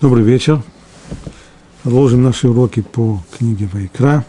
Добрый 0.00 0.24
вечер. 0.24 0.62
Продолжим 1.82 2.22
наши 2.22 2.48
уроки 2.48 2.80
по 2.80 3.22
книге 3.36 3.68
Вайкра. 3.70 4.24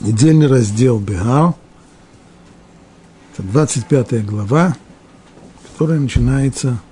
Недельный 0.00 0.48
раздел 0.48 0.98
Бегал. 0.98 1.56
Это 3.32 3.44
25 3.44 4.26
глава, 4.26 4.76
которая 5.62 6.00
начинается 6.00 6.82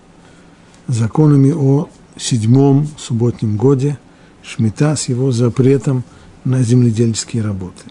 законами 0.87 1.51
о 1.51 1.89
седьмом 2.17 2.87
субботнем 2.97 3.57
годе 3.57 3.99
Шмита 4.45 4.95
с 4.95 5.09
его 5.09 5.33
запретом 5.33 6.05
на 6.45 6.63
земледельческие 6.63 7.43
работы. 7.43 7.83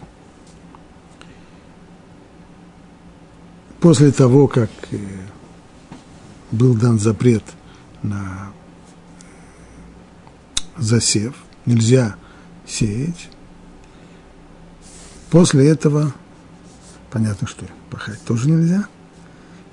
После 3.81 4.13
того, 4.13 4.47
как 4.47 4.69
э, 4.91 4.97
был 6.53 6.75
дан 6.75 6.97
запрет 6.97 7.43
на 8.03 8.53
засев, 10.77 11.33
нельзя 11.65 12.15
сеять. 12.65 13.29
После 15.29 15.67
этого, 15.67 16.13
понятно, 17.11 17.47
что 17.47 17.65
пахать 17.89 18.21
тоже 18.23 18.49
нельзя. 18.49 18.87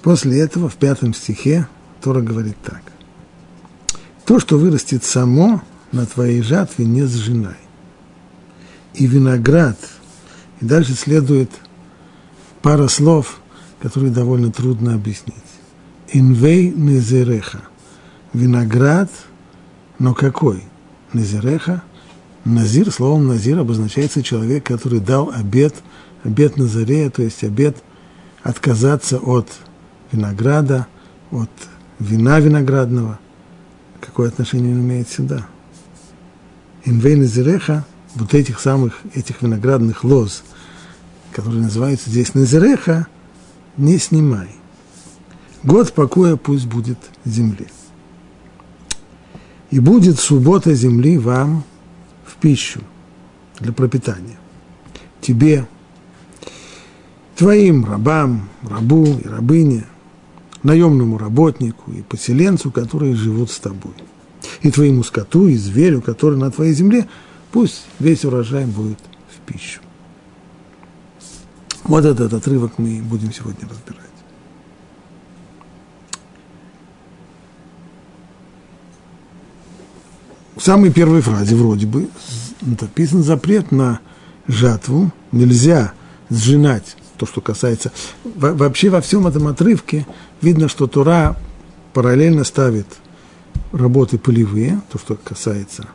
После 0.03 0.39
этого 0.41 0.69
в 0.69 0.77
пятом 0.77 1.15
стихе 1.15 1.69
Тора 2.03 2.21
говорит 2.21 2.57
так. 2.63 2.83
То, 4.25 4.39
что 4.39 4.59
вырастет 4.59 5.05
само 5.05 5.63
на 5.93 6.07
твоей 6.07 6.43
жатве, 6.43 6.85
не 6.85 7.03
сжинай. 7.07 7.57
И 8.95 9.07
виноград, 9.07 9.79
и 10.61 10.65
дальше 10.65 10.95
следует 10.95 11.51
пара 12.63 12.89
слов, 12.89 13.41
которые 13.81 14.13
довольно 14.13 14.51
трудно 14.51 14.95
объяснить. 14.95 15.37
Инвей 16.13 16.71
незереха. 16.71 17.63
Виноград, 18.33 19.11
но 19.99 20.15
какой? 20.15 20.65
Назиреха. 21.15 21.83
Назир, 22.45 22.91
словом 22.91 23.27
Назир 23.27 23.59
обозначается 23.59 24.23
человек, 24.23 24.65
который 24.65 25.01
дал 25.01 25.31
обед, 25.31 25.75
обед 26.25 26.57
Назарея, 26.57 27.09
то 27.09 27.23
есть 27.23 27.43
обед 27.43 27.77
отказаться 28.43 29.19
от 29.19 29.49
винограда, 30.13 30.87
от 31.31 31.51
вина 31.99 32.41
виноградного. 32.41 33.19
Какое 34.01 34.29
отношение 34.29 34.75
он 34.75 34.81
имеет 34.81 35.09
сюда? 35.09 35.47
Инвей 36.85 37.17
Назиреха, 37.17 37.87
вот 38.15 38.35
этих 38.35 38.61
самых, 38.61 39.01
этих 39.15 39.41
виноградных 39.41 40.05
лоз, 40.05 40.43
которые 41.33 41.63
называются 41.63 42.11
здесь 42.11 42.35
Назиреха, 42.35 43.07
не 43.79 43.99
снимай. 43.99 44.49
Год 45.63 45.95
покоя 45.95 46.37
пусть 46.37 46.67
будет 46.67 46.99
земле 47.25 47.69
и 49.75 49.81
будет 49.81 50.21
суббота 50.21 50.73
земли 50.73 51.19
вам 51.19 51.65
в 52.25 52.37
пищу 52.37 52.81
для 53.59 53.73
пропитания. 53.73 54.39
Тебе, 55.21 55.67
твоим 57.35 57.85
рабам, 57.85 58.49
рабу 58.63 59.05
и 59.05 59.27
рабыне, 59.27 59.85
наемному 60.63 61.19
работнику 61.19 61.91
и 61.91 62.03
поселенцу, 62.03 62.71
которые 62.71 63.17
живут 63.17 63.51
с 63.51 63.59
тобой. 63.59 63.95
И 64.63 64.71
твоему 64.71 65.03
скоту, 65.03 65.49
и 65.49 65.57
зверю, 65.57 66.03
который 66.03 66.39
на 66.39 66.53
твоей 66.53 66.73
земле, 66.73 67.09
пусть 67.51 67.85
весь 67.99 68.25
урожай 68.25 68.67
будет 68.67 69.01
в 69.29 69.41
пищу. 69.41 69.81
Вот 71.83 72.05
этот 72.05 72.33
отрывок 72.33 72.79
мы 72.79 73.03
будем 73.03 73.33
сегодня 73.33 73.69
разбирать. 73.69 74.04
В 80.57 80.63
самой 80.63 80.93
первой 80.93 81.21
фразе 81.21 81.57
вроде 81.57 81.87
бы 81.87 82.09
написан 82.61 83.23
запрет 83.23 83.73
на 83.73 84.01
жатву, 84.47 85.13
нельзя 85.33 85.93
сжинать 86.31 86.97
то, 87.17 87.27
что 87.27 87.41
касается... 87.41 87.93
Вообще 88.25 88.91
во 88.91 89.01
всем 89.01 89.27
этом 89.27 89.49
отрывке 89.49 90.07
видно, 90.41 90.69
что 90.69 90.87
Тура 90.87 91.37
параллельно 91.93 92.45
ставит 92.45 92.87
работы 93.73 94.19
полевые, 94.19 94.81
то, 94.91 94.99
что 94.99 95.17
касается 95.17 95.89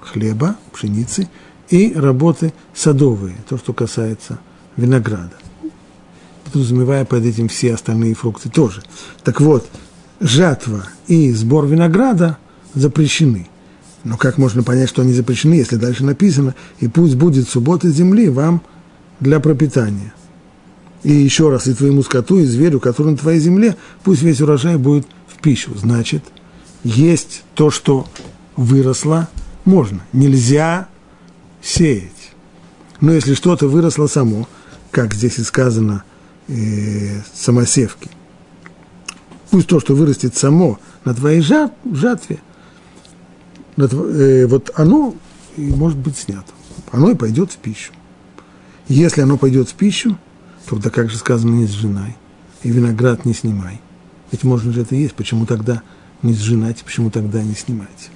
хлеба, 0.00 0.56
пшеницы, 0.72 1.28
и 1.68 1.92
работы 1.94 2.52
садовые, 2.74 3.36
то, 3.48 3.58
что 3.58 3.72
касается 3.72 4.38
винограда, 4.76 5.34
подразумевая 6.44 7.04
под 7.04 7.24
этим 7.24 7.48
все 7.48 7.74
остальные 7.74 8.14
фрукты 8.14 8.48
тоже. 8.48 8.82
Так 9.24 9.40
вот, 9.40 9.66
жатва 10.20 10.84
и 11.08 11.32
сбор 11.32 11.66
винограда 11.66 12.38
запрещены– 12.74 13.48
но 14.06 14.16
как 14.16 14.38
можно 14.38 14.62
понять, 14.62 14.88
что 14.88 15.02
они 15.02 15.12
запрещены, 15.12 15.54
если 15.54 15.74
дальше 15.74 16.04
написано, 16.04 16.54
и 16.78 16.86
пусть 16.86 17.16
будет 17.16 17.48
суббота 17.48 17.90
земли 17.90 18.28
вам 18.28 18.62
для 19.18 19.40
пропитания. 19.40 20.14
И 21.02 21.12
еще 21.12 21.50
раз, 21.50 21.66
и 21.66 21.74
твоему 21.74 22.04
скоту, 22.04 22.38
и 22.38 22.44
зверю, 22.44 22.78
который 22.78 23.10
на 23.10 23.16
твоей 23.16 23.40
земле, 23.40 23.76
пусть 24.04 24.22
весь 24.22 24.40
урожай 24.40 24.76
будет 24.76 25.08
в 25.26 25.42
пищу. 25.42 25.72
Значит, 25.76 26.22
есть 26.84 27.42
то, 27.54 27.72
что 27.72 28.06
выросло, 28.54 29.28
можно. 29.64 30.00
Нельзя 30.12 30.86
сеять. 31.60 32.32
Но 33.00 33.12
если 33.12 33.34
что-то 33.34 33.66
выросло 33.66 34.06
само, 34.06 34.48
как 34.92 35.14
здесь 35.14 35.38
и 35.38 35.42
сказано, 35.42 36.04
э, 36.46 37.22
самосевки, 37.34 38.08
пусть 39.50 39.66
то, 39.66 39.80
что 39.80 39.96
вырастет 39.96 40.36
само 40.36 40.78
на 41.04 41.12
твоей 41.12 41.40
жатве, 41.40 42.38
вот 43.76 44.70
оно 44.74 45.14
может 45.56 45.98
быть 45.98 46.16
снято. 46.16 46.52
Оно 46.90 47.10
и 47.10 47.14
пойдет 47.14 47.52
в 47.52 47.56
пищу. 47.58 47.92
Если 48.88 49.20
оно 49.20 49.36
пойдет 49.36 49.68
в 49.68 49.74
пищу, 49.74 50.16
тогда, 50.68 50.90
как 50.90 51.10
же 51.10 51.18
сказано, 51.18 51.54
не 51.54 51.66
сжинай. 51.66 52.16
И 52.62 52.70
виноград 52.70 53.24
не 53.24 53.34
снимай. 53.34 53.80
Ведь 54.32 54.44
можно 54.44 54.72
же 54.72 54.82
это 54.82 54.94
есть. 54.94 55.14
Почему 55.14 55.46
тогда 55.46 55.82
не 56.22 56.34
сжинать, 56.34 56.82
почему 56.84 57.10
тогда 57.10 57.42
не 57.42 57.54
снимать? 57.54 58.10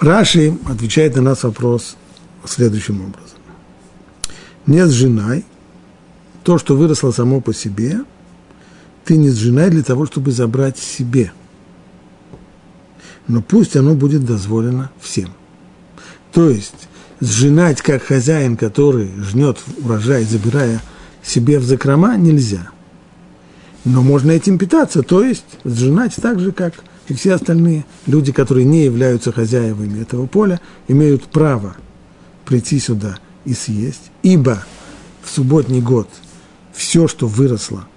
Раши 0.00 0.56
отвечает 0.66 1.16
на 1.16 1.22
нас 1.22 1.42
вопрос 1.42 1.96
следующим 2.44 3.00
образом. 3.02 3.38
Не 4.66 4.86
сжинай 4.86 5.44
то, 6.42 6.58
что 6.58 6.76
выросло 6.76 7.10
само 7.12 7.40
по 7.40 7.54
себе– 7.54 8.00
ты 9.10 9.16
не 9.16 9.30
сжинай 9.30 9.70
для 9.70 9.82
того, 9.82 10.06
чтобы 10.06 10.30
забрать 10.30 10.78
себе. 10.78 11.32
Но 13.26 13.42
пусть 13.42 13.74
оно 13.76 13.96
будет 13.96 14.24
дозволено 14.24 14.92
всем. 15.00 15.30
То 16.32 16.48
есть 16.48 16.86
сжинать 17.18 17.82
как 17.82 18.04
хозяин, 18.04 18.56
который 18.56 19.10
жнет 19.18 19.58
урожай, 19.82 20.22
забирая 20.22 20.80
себе 21.24 21.58
в 21.58 21.64
закрома, 21.64 22.16
нельзя. 22.16 22.70
Но 23.84 24.02
можно 24.02 24.30
этим 24.30 24.58
питаться, 24.58 25.02
то 25.02 25.24
есть 25.24 25.58
сжинать 25.64 26.14
так 26.14 26.38
же, 26.38 26.52
как 26.52 26.74
и 27.08 27.14
все 27.14 27.32
остальные 27.32 27.84
люди, 28.06 28.30
которые 28.30 28.64
не 28.64 28.84
являются 28.84 29.32
хозяевами 29.32 30.02
этого 30.02 30.28
поля, 30.28 30.60
имеют 30.86 31.24
право 31.24 31.74
прийти 32.44 32.78
сюда 32.78 33.18
и 33.44 33.54
съесть, 33.54 34.12
ибо 34.22 34.64
в 35.24 35.30
субботний 35.30 35.80
год 35.80 36.08
все, 36.72 37.08
что 37.08 37.26
выросло 37.26 37.88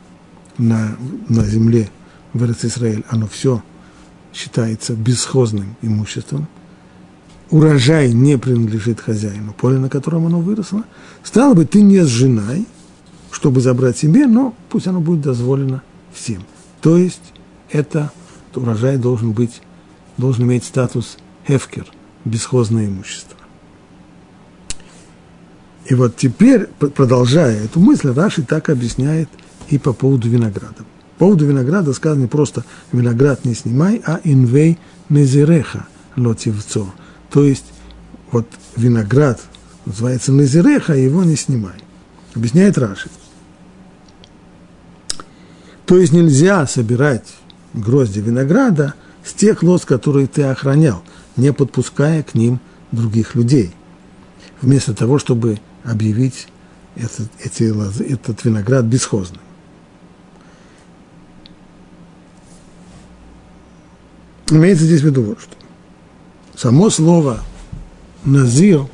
на, 0.58 0.96
на 1.30 1.44
земле 1.46 1.90
в 2.34 2.44
Израиль, 2.66 3.04
оно 3.10 3.28
все 3.28 3.64
считается 4.34 4.94
бесхозным 4.94 5.76
имуществом, 5.82 6.48
урожай 7.50 8.12
не 8.12 8.38
принадлежит 8.38 9.00
хозяину, 9.00 9.54
поле, 9.54 9.78
на 9.78 9.90
котором 9.90 10.26
оно 10.26 10.40
выросло, 10.40 10.84
стало 11.24 11.54
бы, 11.54 11.66
ты 11.66 11.82
не 11.82 12.04
сжинай, 12.04 12.66
чтобы 13.32 13.62
забрать 13.62 13.98
себе, 13.98 14.26
но 14.26 14.56
пусть 14.70 14.88
оно 14.88 15.00
будет 15.00 15.22
дозволено 15.22 15.84
всем. 16.12 16.44
То 16.82 16.98
есть 16.98 17.22
это 17.70 18.12
урожай 18.56 18.98
должен 18.98 19.32
быть, 19.32 19.62
должен 20.18 20.46
иметь 20.46 20.64
статус 20.66 21.18
хефкер, 21.48 21.86
бесхозное 22.26 22.88
имущество. 22.88 23.38
И 25.86 25.96
вот 25.96 26.16
теперь, 26.16 26.68
продолжая 26.68 27.66
эту 27.66 27.80
мысль, 27.80 28.12
Раши 28.12 28.42
так 28.42 28.70
объясняет– 28.70 29.30
и 29.70 29.78
по 29.78 29.94
поводу 29.94 30.30
винограда. 30.30 30.86
По 31.18 31.26
поводу 31.26 31.46
винограда 31.46 31.94
сказано 31.94 32.28
просто 32.28 32.64
виноград 32.92 33.46
не 33.46 33.54
снимай, 33.54 34.02
а 34.06 34.20
инвей 34.24 34.78
незереха 35.10 35.88
лотивцо. 36.16 36.94
То 37.30 37.44
есть 37.44 37.66
вот 38.32 38.48
виноград 38.76 39.40
называется 39.86 40.32
незереха, 40.32 40.94
его 40.94 41.24
не 41.24 41.36
снимай. 41.36 41.76
Объясняет 42.36 42.78
Раши. 42.78 43.10
То 45.86 45.98
есть 45.98 46.14
нельзя 46.14 46.66
собирать 46.66 47.28
грозди 47.74 48.20
винограда 48.20 48.94
с 49.24 49.34
тех 49.34 49.64
лоз, 49.64 49.86
которые 49.86 50.28
ты 50.28 50.44
охранял, 50.44 51.04
не 51.36 51.54
подпуская 51.54 52.24
к 52.24 52.34
ним 52.36 52.60
других 52.92 53.36
людей. 53.36 53.74
Вместо 54.62 54.94
того, 54.94 55.20
чтобы 55.20 55.60
объявить 55.84 56.48
этот, 56.96 57.30
эти 57.40 57.64
этот 58.12 58.44
виноград 58.46 58.86
бесхозным. 58.86 59.42
Имеется 64.50 64.86
здесь 64.86 65.02
в 65.02 65.06
виду 65.06 65.24
вот 65.24 65.40
что. 65.40 65.56
Само 66.56 66.90
слово 66.90 67.40
«назир», 68.24 68.86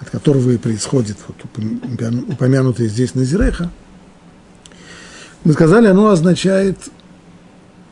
от 0.00 0.10
которого 0.10 0.50
и 0.50 0.56
происходит 0.56 1.18
вот 1.26 1.36
упомянутый 2.28 2.88
здесь 2.88 3.14
«назиреха», 3.14 3.70
мы 5.44 5.52
сказали, 5.52 5.88
оно 5.88 6.08
означает 6.08 6.78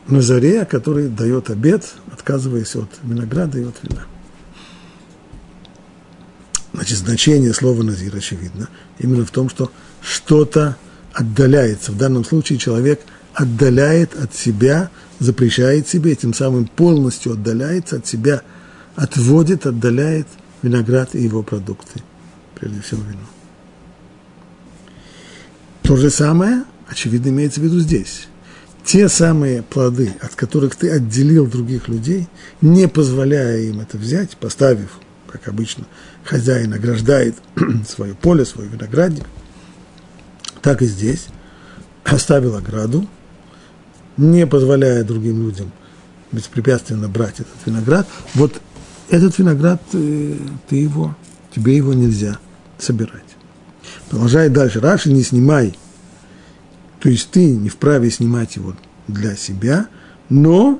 Назарея, 0.07 0.65
который 0.65 1.07
дает 1.07 1.49
обед, 1.49 1.93
отказываясь 2.11 2.75
от 2.75 2.89
винограда 3.03 3.59
и 3.59 3.63
от 3.63 3.75
вина. 3.83 4.05
Значит, 6.73 6.97
значение 6.97 7.53
слова 7.53 7.83
«назир» 7.83 8.15
очевидно. 8.15 8.67
Именно 8.97 9.25
в 9.25 9.31
том, 9.31 9.49
что 9.49 9.71
что-то 10.01 10.77
отдаляется. 11.13 11.91
В 11.91 11.97
данном 11.97 12.25
случае 12.25 12.57
человек 12.57 13.01
отдаляет 13.33 14.15
от 14.15 14.35
себя, 14.35 14.89
запрещает 15.19 15.87
себе, 15.87 16.15
тем 16.15 16.33
самым 16.33 16.65
полностью 16.65 17.33
отдаляется 17.33 17.97
от 17.97 18.07
себя, 18.07 18.41
отводит, 18.95 19.65
отдаляет 19.65 20.27
виноград 20.61 21.15
и 21.15 21.21
его 21.21 21.43
продукты, 21.43 22.01
прежде 22.55 22.81
всего 22.81 23.01
вино. 23.03 23.25
То 25.81 25.97
же 25.97 26.09
самое, 26.09 26.63
очевидно, 26.87 27.29
имеется 27.29 27.59
в 27.59 27.63
виду 27.63 27.79
здесь. 27.79 28.27
Те 28.85 29.07
самые 29.09 29.63
плоды, 29.63 30.13
от 30.21 30.35
которых 30.35 30.75
ты 30.75 30.89
отделил 30.89 31.47
других 31.47 31.87
людей, 31.87 32.27
не 32.61 32.87
позволяя 32.87 33.59
им 33.59 33.79
это 33.79 33.97
взять, 33.97 34.35
поставив, 34.37 34.99
как 35.29 35.47
обычно, 35.47 35.85
хозяин 36.23 36.73
ограждает 36.73 37.35
свое 37.87 38.13
поле, 38.13 38.45
свой 38.45 38.67
виноградник, 38.67 39.25
так 40.61 40.81
и 40.81 40.85
здесь 40.85 41.27
оставил 42.03 42.55
ограду, 42.55 43.07
не 44.17 44.45
позволяя 44.47 45.03
другим 45.03 45.43
людям 45.43 45.71
беспрепятственно 46.31 47.07
брать 47.07 47.39
этот 47.39 47.55
виноград. 47.65 48.07
Вот 48.33 48.59
этот 49.09 49.37
виноград, 49.37 49.81
э, 49.93 50.35
ты 50.67 50.75
его, 50.75 51.15
тебе 51.53 51.75
его 51.75 51.93
нельзя 51.93 52.39
собирать. 52.77 53.21
Продолжает 54.09 54.53
дальше. 54.53 54.79
Раши 54.79 55.11
не 55.11 55.23
снимай. 55.23 55.77
То 56.99 57.09
есть 57.09 57.29
ты 57.31 57.55
не 57.55 57.69
вправе 57.69 58.09
снимать 58.09 58.55
его 58.55 58.75
для 59.07 59.35
себя, 59.35 59.87
но 60.29 60.79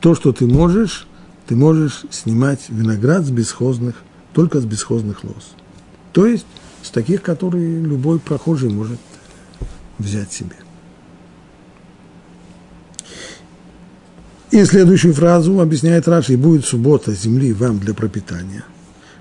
то, 0.00 0.14
что 0.14 0.32
ты 0.32 0.46
можешь, 0.46 1.06
ты 1.46 1.54
можешь 1.54 2.04
снимать 2.10 2.60
виноград 2.68 3.24
с 3.24 3.30
бесхозных 3.30 3.96
только 4.32 4.60
с 4.60 4.64
бесхозных 4.64 5.24
лоз. 5.24 5.54
То 6.12 6.26
есть 6.26 6.46
с 6.82 6.90
таких, 6.90 7.22
которые 7.22 7.80
любой 7.80 8.18
прохожий 8.18 8.70
может 8.70 8.98
взять 9.98 10.32
себе. 10.32 10.56
И 14.50 14.64
следующую 14.64 15.14
фразу 15.14 15.60
объясняет 15.60 16.06
Раши, 16.08 16.36
будет 16.36 16.64
суббота 16.64 17.12
земли 17.12 17.52
вам 17.52 17.78
для 17.78 17.94
пропитания. 17.94 18.64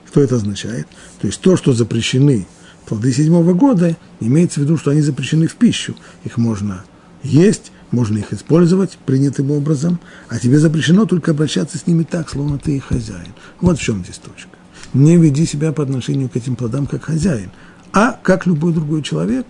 Что 0.07 0.21
это 0.21 0.35
означает? 0.35 0.87
То 1.19 1.27
есть 1.27 1.41
то, 1.41 1.57
что 1.57 1.73
запрещены 1.73 2.47
плоды 2.85 3.11
седьмого 3.11 3.53
года, 3.53 3.97
имеется 4.19 4.59
в 4.59 4.63
виду, 4.63 4.77
что 4.77 4.91
они 4.91 5.01
запрещены 5.01 5.47
в 5.47 5.55
пищу. 5.55 5.95
Их 6.23 6.37
можно 6.37 6.85
есть, 7.23 7.71
можно 7.91 8.19
их 8.19 8.31
использовать 8.31 8.97
принятым 9.05 9.51
образом, 9.51 9.99
а 10.29 10.37
тебе 10.39 10.59
запрещено 10.59 11.05
только 11.05 11.31
обращаться 11.31 11.77
с 11.77 11.87
ними 11.87 12.03
так, 12.03 12.29
словно 12.29 12.59
ты 12.59 12.77
их 12.77 12.85
хозяин. 12.85 13.33
Вот 13.59 13.79
в 13.79 13.81
чем 13.81 14.03
здесь 14.03 14.17
точка 14.17 14.55
не 14.95 15.17
веди 15.17 15.45
себя 15.45 15.73
по 15.73 15.83
отношению 15.83 16.29
к 16.29 16.37
этим 16.37 16.55
плодам 16.55 16.87
как 16.87 17.03
хозяин, 17.03 17.51
а 17.91 18.17
как 18.23 18.45
любой 18.45 18.73
другой 18.73 19.03
человек, 19.03 19.45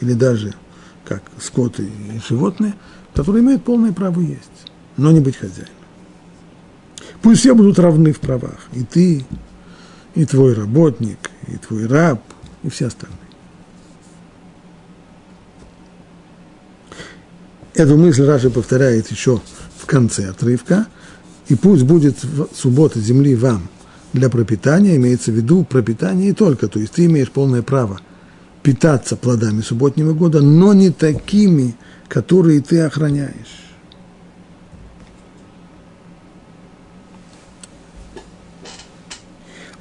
или 0.00 0.14
даже 0.14 0.54
как 1.04 1.22
скот 1.40 1.78
и 1.78 1.88
животные, 2.28 2.74
которые 3.14 3.44
имеют 3.44 3.64
полное 3.64 3.92
право 3.92 4.20
есть, 4.20 4.69
но 4.96 5.12
не 5.12 5.20
быть 5.20 5.36
хозяином. 5.36 5.72
Пусть 7.22 7.40
все 7.40 7.54
будут 7.54 7.78
равны 7.78 8.12
в 8.12 8.20
правах, 8.20 8.58
и 8.72 8.82
ты, 8.82 9.24
и 10.14 10.24
твой 10.24 10.54
работник, 10.54 11.30
и 11.48 11.56
твой 11.56 11.86
раб, 11.86 12.22
и 12.62 12.70
все 12.70 12.86
остальные. 12.86 13.18
Эту 17.74 17.96
мысль 17.96 18.24
Раши 18.24 18.50
повторяет 18.50 19.10
еще 19.10 19.40
в 19.78 19.86
конце 19.86 20.28
отрывка, 20.28 20.86
и 21.48 21.54
пусть 21.54 21.84
будет 21.84 22.16
суббота 22.54 23.00
земли 23.00 23.34
вам– 23.34 23.68
для 24.12 24.28
пропитания, 24.28 24.96
имеется 24.96 25.30
в 25.30 25.34
виду 25.34 25.64
пропитание 25.64 26.30
и 26.30 26.32
только, 26.32 26.68
то 26.68 26.80
есть 26.80 26.92
ты 26.94 27.06
имеешь 27.06 27.30
полное 27.30 27.62
право 27.62 28.00
питаться 28.62 29.16
плодами 29.16 29.62
субботнего 29.62 30.12
года, 30.12 30.42
но 30.42 30.74
не 30.74 30.90
такими, 30.90 31.76
которые 32.08 32.60
ты 32.60 32.80
охраняешь. 32.80 33.69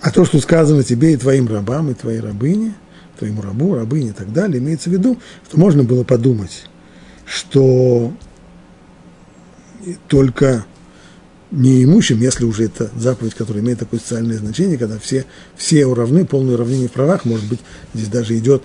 А 0.02 0.12
то, 0.12 0.26
что 0.26 0.40
сказано 0.40 0.84
тебе 0.84 1.14
и 1.14 1.18
твоим 1.18 1.48
рабам, 1.48 1.92
и 1.92 1.94
твоей 1.94 2.20
рабыне, 2.20 2.74
твоему 3.18 3.42
рабу, 3.42 3.76
рабыне 3.76 4.10
и 4.10 4.14
так 4.14 4.32
далее, 4.32 4.60
имеется 4.60 4.90
в 4.90 4.94
виду, 4.94 5.20
что 5.48 5.60
можно 5.60 5.84
было 5.84 6.04
подумать, 6.04 6.66
что 7.26 8.14
только 10.08 10.66
неимущим, 11.52 12.20
если 12.20 12.46
уже 12.46 12.66
это 12.66 12.90
заповедь, 12.96 13.34
которая 13.34 13.64
имеет 13.64 13.80
такое 13.80 14.00
социальное 14.00 14.38
значение, 14.38 14.78
когда 14.78 15.00
все, 15.00 15.26
все 15.56 15.86
уравны, 15.86 16.26
полное 16.26 16.56
уравнение 16.56 16.88
в 16.88 16.92
правах, 16.92 17.26
может 17.26 17.48
быть, 17.50 17.60
здесь 17.94 18.08
даже 18.08 18.38
идет 18.38 18.64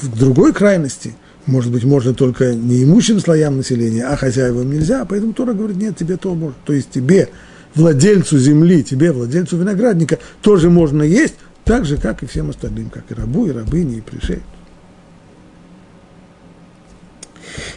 в 0.00 0.18
другой 0.18 0.52
крайности, 0.52 1.14
может 1.46 1.70
быть, 1.70 1.84
можно 1.84 2.12
только 2.12 2.54
неимущим 2.54 3.20
слоям 3.20 3.56
населения, 3.56 4.04
а 4.04 4.16
хозяевам 4.16 4.70
нельзя, 4.70 5.04
поэтому 5.04 5.32
Тора 5.32 5.54
говорит, 5.54 5.76
нет, 5.76 5.96
тебе 5.96 6.16
то 6.16 6.34
можно, 6.34 6.56
то 6.64 6.72
есть 6.72 6.90
тебе, 6.90 7.28
владельцу 7.76 8.38
земли, 8.38 8.82
тебе, 8.82 9.12
владельцу 9.12 9.56
виноградника, 9.56 10.18
тоже 10.42 10.70
можно 10.70 11.02
есть, 11.02 11.34
так 11.64 11.84
же, 11.84 11.98
как 11.98 12.22
и 12.22 12.26
всем 12.26 12.50
остальным, 12.50 12.90
как 12.90 13.10
и 13.10 13.14
рабу, 13.14 13.46
и 13.46 13.52
рабыне, 13.52 13.98
и 13.98 14.00
пришельцу. 14.00 14.42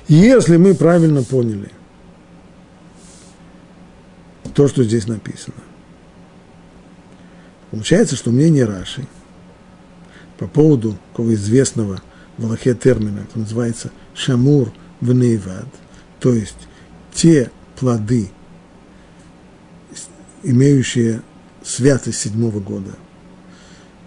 Если 0.07 0.57
мы 0.57 0.73
правильно 0.73 1.21
поняли, 1.21 1.69
то, 4.55 4.67
что 4.67 4.83
здесь 4.83 5.07
написано. 5.07 5.55
Получается, 7.71 8.15
что 8.15 8.31
мнение 8.31 8.65
Раши 8.65 9.05
по 10.39 10.47
поводу 10.47 10.97
такого 11.11 11.33
известного 11.35 12.01
в 12.37 12.45
Аллахе 12.45 12.73
термина, 12.73 13.21
который 13.21 13.41
называется 13.41 13.91
шамур 14.15 14.71
в 15.01 15.13
нейвад, 15.13 15.67
то 16.19 16.33
есть 16.33 16.57
те 17.13 17.51
плоды, 17.77 18.31
имеющие 20.43 21.21
святость 21.63 22.19
седьмого 22.19 22.59
года, 22.59 22.91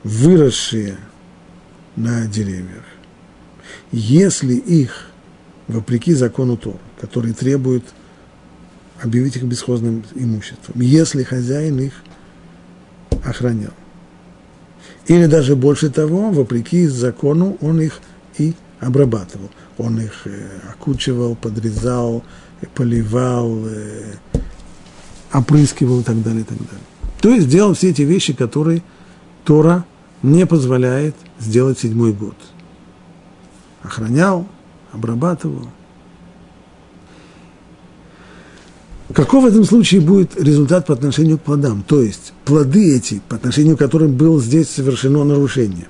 выросшие 0.04 0.96
на 1.96 2.26
деревьях, 2.26 2.84
если 3.90 4.54
их, 4.54 5.10
вопреки 5.68 6.14
закону 6.14 6.56
Тора, 6.56 6.78
который 7.00 7.32
требует– 7.32 7.84
объявить 9.02 9.36
их 9.36 9.44
бесхозным 9.44 10.04
имуществом, 10.14 10.80
если 10.80 11.22
хозяин 11.22 11.80
их 11.80 11.92
охранял. 13.24 13.72
Или 15.06 15.26
даже 15.26 15.56
больше 15.56 15.90
того, 15.90 16.30
вопреки 16.30 16.86
закону, 16.86 17.58
он 17.60 17.80
их 17.80 18.00
и 18.38 18.54
обрабатывал. 18.80 19.50
Он 19.78 20.00
их 20.00 20.26
э, 20.26 20.48
окучивал, 20.70 21.34
подрезал, 21.34 22.22
поливал, 22.74 23.66
э, 23.66 24.14
опрыскивал 25.32 26.00
и 26.00 26.02
так 26.04 26.22
далее, 26.22 26.42
и 26.42 26.44
так 26.44 26.58
далее. 26.58 26.86
То 27.20 27.30
есть 27.30 27.48
делал 27.48 27.74
все 27.74 27.90
эти 27.90 28.02
вещи, 28.02 28.32
которые 28.32 28.82
Тора 29.44 29.84
не 30.22 30.46
позволяет 30.46 31.14
сделать 31.38 31.78
седьмой 31.78 32.12
год. 32.12 32.36
Охранял, 33.82 34.46
обрабатывал– 34.92 35.68
Каков 39.14 39.44
в 39.44 39.46
этом 39.46 39.64
случае 39.64 40.00
будет 40.00 40.40
результат 40.40 40.86
по 40.86 40.94
отношению 40.94 41.36
к 41.36 41.42
плодам? 41.42 41.84
То 41.86 42.00
есть 42.00 42.32
плоды 42.46 42.96
эти, 42.96 43.20
по 43.28 43.36
отношению 43.36 43.76
к 43.76 43.80
которым 43.80 44.14
было 44.14 44.40
здесь 44.40 44.70
совершено 44.70 45.22
нарушение, 45.24 45.88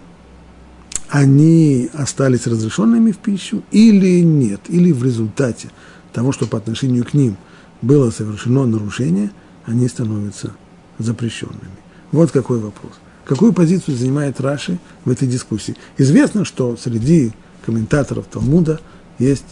они 1.09 1.89
остались 1.93 2.47
разрешенными 2.47 3.13
в 3.13 3.19
пищу 3.19 3.63
или 3.71 4.21
нет? 4.23 4.63
Или 4.69 4.91
в 4.91 5.05
результате 5.05 5.71
того, 6.13 6.33
что 6.33 6.47
по 6.47 6.59
отношению 6.59 7.05
к 7.05 7.15
ним 7.15 7.37
было 7.83 8.11
совершено 8.11 8.67
нарушение, 8.67 9.31
они 9.67 9.89
становятся 9.89 10.53
запрещенными? 10.99 11.77
Вот 12.11 12.31
какой 12.31 12.59
вопрос. 12.59 12.93
Какую 13.25 13.53
позицию 13.53 13.97
занимает 13.97 14.41
Раши 14.41 14.79
в 15.05 15.11
этой 15.11 15.29
дискуссии? 15.29 15.77
Известно, 15.99 16.45
что 16.45 16.77
среди 16.77 17.33
комментаторов 17.65 18.27
Талмуда 18.27 18.81
есть 19.19 19.45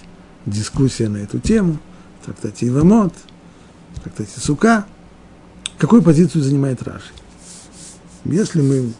дискуссия 0.46 1.08
на 1.08 1.18
эту 1.18 1.38
тему, 1.38 1.78
в 2.20 2.26
трактате 2.26 2.68
Ивамот– 2.68 3.12
трактате 4.00 4.40
Сука, 4.40 4.86
какую 5.78 6.02
позицию 6.02 6.42
занимает 6.42 6.82
Раши. 6.82 7.12
Если 8.24 8.60
мы 8.60 8.92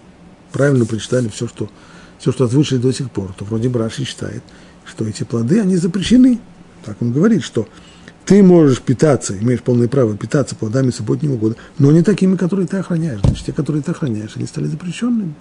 правильно 0.52 0.84
прочитали 0.84 1.28
все, 1.28 1.46
что, 1.48 1.70
все, 2.18 2.32
что 2.32 2.44
озвучили 2.44 2.78
до 2.78 2.92
сих 2.92 3.10
пор, 3.10 3.32
то 3.32 3.44
вроде 3.44 3.68
бы 3.68 3.78
Раши 3.78 4.04
считает, 4.04 4.42
что 4.84 5.06
эти 5.06 5.24
плоды, 5.24 5.60
они 5.60 5.76
запрещены. 5.76 6.40
Так 6.84 7.00
он 7.00 7.12
говорит, 7.12 7.42
что 7.42 7.68
ты 8.24 8.42
можешь 8.42 8.80
питаться, 8.80 9.36
имеешь 9.36 9.62
полное 9.62 9.88
право 9.88 10.16
питаться 10.16 10.54
плодами 10.54 10.90
субботнего 10.90 11.36
года, 11.36 11.56
но 11.78 11.90
не 11.90 12.02
такими, 12.02 12.36
которые 12.36 12.66
ты 12.66 12.76
охраняешь. 12.76 13.20
Значит, 13.20 13.46
те, 13.46 13.52
которые 13.52 13.82
ты 13.82 13.90
охраняешь, 13.90 14.36
они 14.36 14.46
стали 14.46 14.66
запрещенными. 14.66 15.34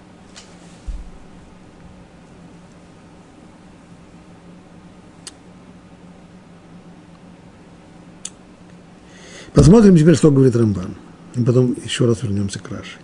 Посмотрим 9.52 9.96
теперь, 9.96 10.16
что 10.16 10.30
говорит 10.30 10.56
Рамбан. 10.56 10.94
И 11.34 11.42
потом 11.42 11.76
еще 11.84 12.06
раз 12.06 12.22
вернемся 12.22 12.58
к 12.58 12.70
Раши. 12.70 12.98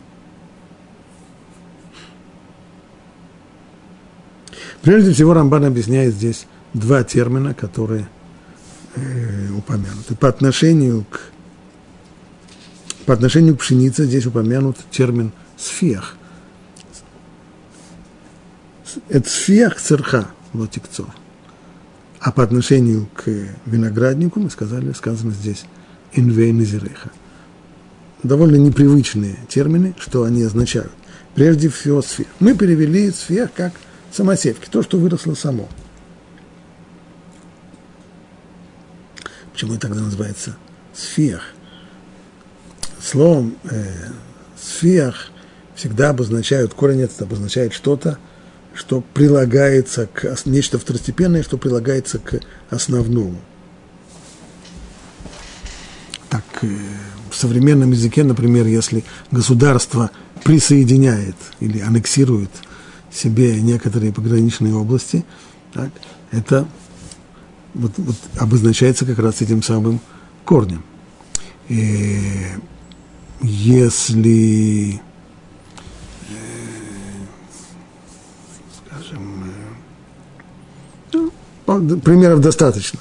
Прежде 4.83 5.13
всего, 5.13 5.35
Рамбан 5.35 5.65
объясняет 5.65 6.15
здесь 6.15 6.47
два 6.73 7.03
термина, 7.03 7.55
которые 7.55 8.09
э, 8.97 9.51
упомянуты. 9.53 10.15
По 10.15 10.29
отношению 10.29 11.05
к 11.11 11.21
по 13.07 13.15
отношению 13.15 13.55
к 13.55 13.61
пшенице 13.61 14.05
здесь 14.05 14.27
упомянут 14.27 14.77
термин 14.91 15.31
сфех. 15.57 16.17
Это 19.09 19.29
сфех 19.29 19.81
церха, 19.81 20.27
лотикцор. 20.53 21.15
А 22.19 22.33
по 22.33 22.43
отношению 22.43 23.09
к 23.15 23.31
винограднику, 23.65 24.41
мы 24.41 24.51
сказали, 24.51 24.93
сказано 24.93 25.33
здесь 25.33 25.65
инвейн 26.13 26.61
зереха. 26.65 27.11
Довольно 28.25 28.57
непривычные 28.57 29.37
термины, 29.49 29.95
что 30.01 30.25
они 30.25 30.43
означают. 30.43 30.91
Прежде 31.37 31.69
всего 31.69 32.03
сфех. 32.03 32.27
Мы 32.41 32.55
перевели 32.55 33.13
сфех 33.13 33.53
как 33.55 33.73
самосевки, 34.11 34.69
то, 34.69 34.83
что 34.83 34.99
выросло 34.99 35.35
само. 35.35 35.69
Почему 39.57 39.79
тогда 39.79 40.03
называется 40.03 40.55
сфех? 40.93 41.41
Словом 43.01 43.57
э, 43.71 43.87
сфех 44.55 45.31
всегда 45.75 46.11
обозначают, 46.11 46.75
корень 46.75 47.01
этот 47.01 47.23
обозначает 47.23 47.73
что-то, 47.73 48.19
что 48.75 49.01
прилагается 49.15 50.09
к, 50.09 50.37
нечто 50.45 50.79
второстепенное, 50.79 51.43
что 51.43 51.57
прилагается 51.57 52.19
к 52.19 52.39
основному. 52.69 53.41
Так, 56.29 56.45
э, 56.61 56.67
в 57.31 57.35
современном 57.35 57.93
языке, 57.93 58.25
например, 58.25 58.67
если 58.67 59.05
государство 59.31 60.11
присоединяет 60.45 61.37
или 61.61 61.81
аннексирует 61.81 62.51
себе 63.11 63.59
некоторые 63.63 64.13
пограничные 64.13 64.75
области, 64.75 65.25
так, 65.73 65.93
это 66.31 66.69
вот, 67.77 67.93
вот 67.99 68.17
обозначается 68.39 69.05
как 69.05 69.19
раз 69.19 69.43
этим 69.43 69.63
самым 69.63 70.01
корнем. 70.45 70.83
И 71.69 72.19
если, 73.43 74.95
э, 74.95 76.35
скажем, 78.87 79.53
э, 81.13 81.29
ну, 81.67 82.01
примеров 82.01 82.41
достаточно, 82.41 83.01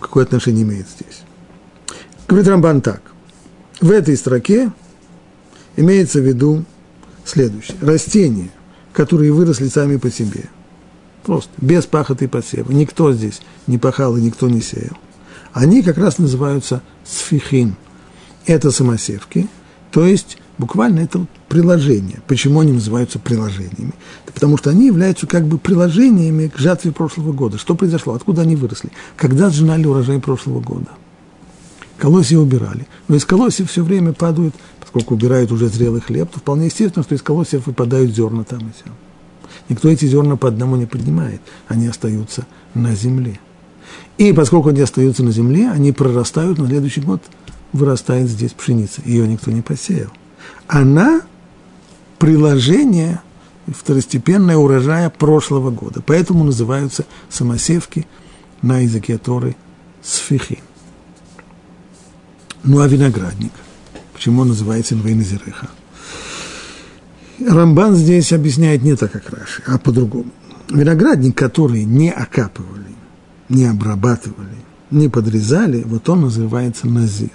какое 0.00 0.24
отношение 0.24 0.62
имеет 0.62 0.86
здесь. 0.88 1.22
Говорит 2.28 2.48
Рамбан 2.48 2.80
так. 2.80 3.02
В 3.80 3.90
этой 3.90 4.16
строке 4.16 4.70
имеется 5.76 6.20
в 6.20 6.26
виду 6.26 6.64
следующее. 7.24 7.76
Растения, 7.80 8.50
которые 8.92 9.32
выросли 9.32 9.68
сами 9.68 9.96
по 9.96 10.10
себе. 10.10 10.44
Просто, 11.24 11.50
без 11.58 11.86
пахоты 11.86 12.24
и 12.24 12.28
посева. 12.28 12.72
Никто 12.72 13.12
здесь 13.12 13.40
не 13.66 13.78
пахал 13.78 14.16
и 14.16 14.20
никто 14.20 14.48
не 14.48 14.60
сеял. 14.60 14.96
Они 15.52 15.82
как 15.82 15.98
раз 15.98 16.18
называются 16.18 16.82
сфихин. 17.04 17.76
Это 18.46 18.72
самосевки, 18.72 19.48
то 19.92 20.04
есть 20.04 20.38
буквально 20.58 21.00
это 21.00 21.26
приложение. 21.48 22.20
Почему 22.26 22.60
они 22.60 22.72
называются 22.72 23.20
приложениями? 23.20 23.92
Это 24.24 24.32
потому 24.32 24.56
что 24.56 24.70
они 24.70 24.86
являются 24.86 25.26
как 25.28 25.46
бы 25.46 25.58
приложениями 25.58 26.48
к 26.48 26.58
жатве 26.58 26.90
прошлого 26.90 27.32
года. 27.32 27.58
Что 27.58 27.76
произошло? 27.76 28.14
Откуда 28.14 28.42
они 28.42 28.56
выросли? 28.56 28.90
Когда 29.16 29.50
сжинали 29.50 29.86
урожай 29.86 30.18
прошлого 30.18 30.60
года? 30.60 30.88
Колосья 31.98 32.38
убирали. 32.38 32.88
Но 33.06 33.14
из 33.14 33.24
колосьев 33.24 33.70
все 33.70 33.84
время 33.84 34.12
падают 34.12 34.56
поскольку 34.92 35.14
убирают 35.14 35.50
уже 35.50 35.68
зрелый 35.68 36.02
хлеб, 36.02 36.30
то 36.30 36.38
вполне 36.38 36.66
естественно, 36.66 37.02
что 37.02 37.14
из 37.14 37.22
колосьев 37.22 37.66
выпадают 37.66 38.14
зерна 38.14 38.44
там 38.44 38.60
и 38.60 38.72
сям. 38.84 38.94
Никто 39.68 39.88
эти 39.88 40.04
зерна 40.06 40.36
по 40.36 40.48
одному 40.48 40.76
не 40.76 40.86
поднимает, 40.86 41.40
они 41.68 41.86
остаются 41.86 42.46
на 42.74 42.94
земле. 42.94 43.38
И 44.18 44.32
поскольку 44.32 44.70
они 44.70 44.80
остаются 44.80 45.22
на 45.22 45.32
земле, 45.32 45.70
они 45.70 45.92
прорастают, 45.92 46.58
на 46.58 46.66
следующий 46.66 47.00
год 47.00 47.22
вырастает 47.72 48.28
здесь 48.28 48.52
пшеница. 48.52 49.02
Ее 49.04 49.26
никто 49.26 49.50
не 49.50 49.62
посеял. 49.62 50.10
Она 50.66 51.22
приложение 52.18 53.20
второстепенное 53.66 54.56
урожая 54.56 55.10
прошлого 55.10 55.70
года. 55.70 56.02
Поэтому 56.04 56.44
называются 56.44 57.04
самосевки 57.28 58.06
на 58.60 58.80
языке 58.80 59.18
Торы 59.18 59.56
сфихи. 60.02 60.60
Ну 62.64 62.80
а 62.80 62.88
виноградник– 62.88 63.52
Почему 64.22 64.42
он 64.42 64.48
называется 64.50 64.94
Инвейназиреха? 64.94 65.68
Рамбан 67.46 67.94
здесь 67.94 68.32
объясняет 68.32 68.82
не 68.82 68.96
так, 68.96 69.12
как 69.12 69.30
Раши, 69.30 69.62
а 69.66 69.78
по-другому. 69.78 70.30
Виноградник, 70.70 71.36
который 71.36 71.84
не 71.84 72.10
окапывали, 72.10 72.94
не 73.48 73.66
обрабатывали, 73.66 74.56
не 74.90 75.08
подрезали, 75.08 75.82
вот 75.82 76.08
он 76.08 76.22
называется 76.22 76.86
назир. 76.86 77.30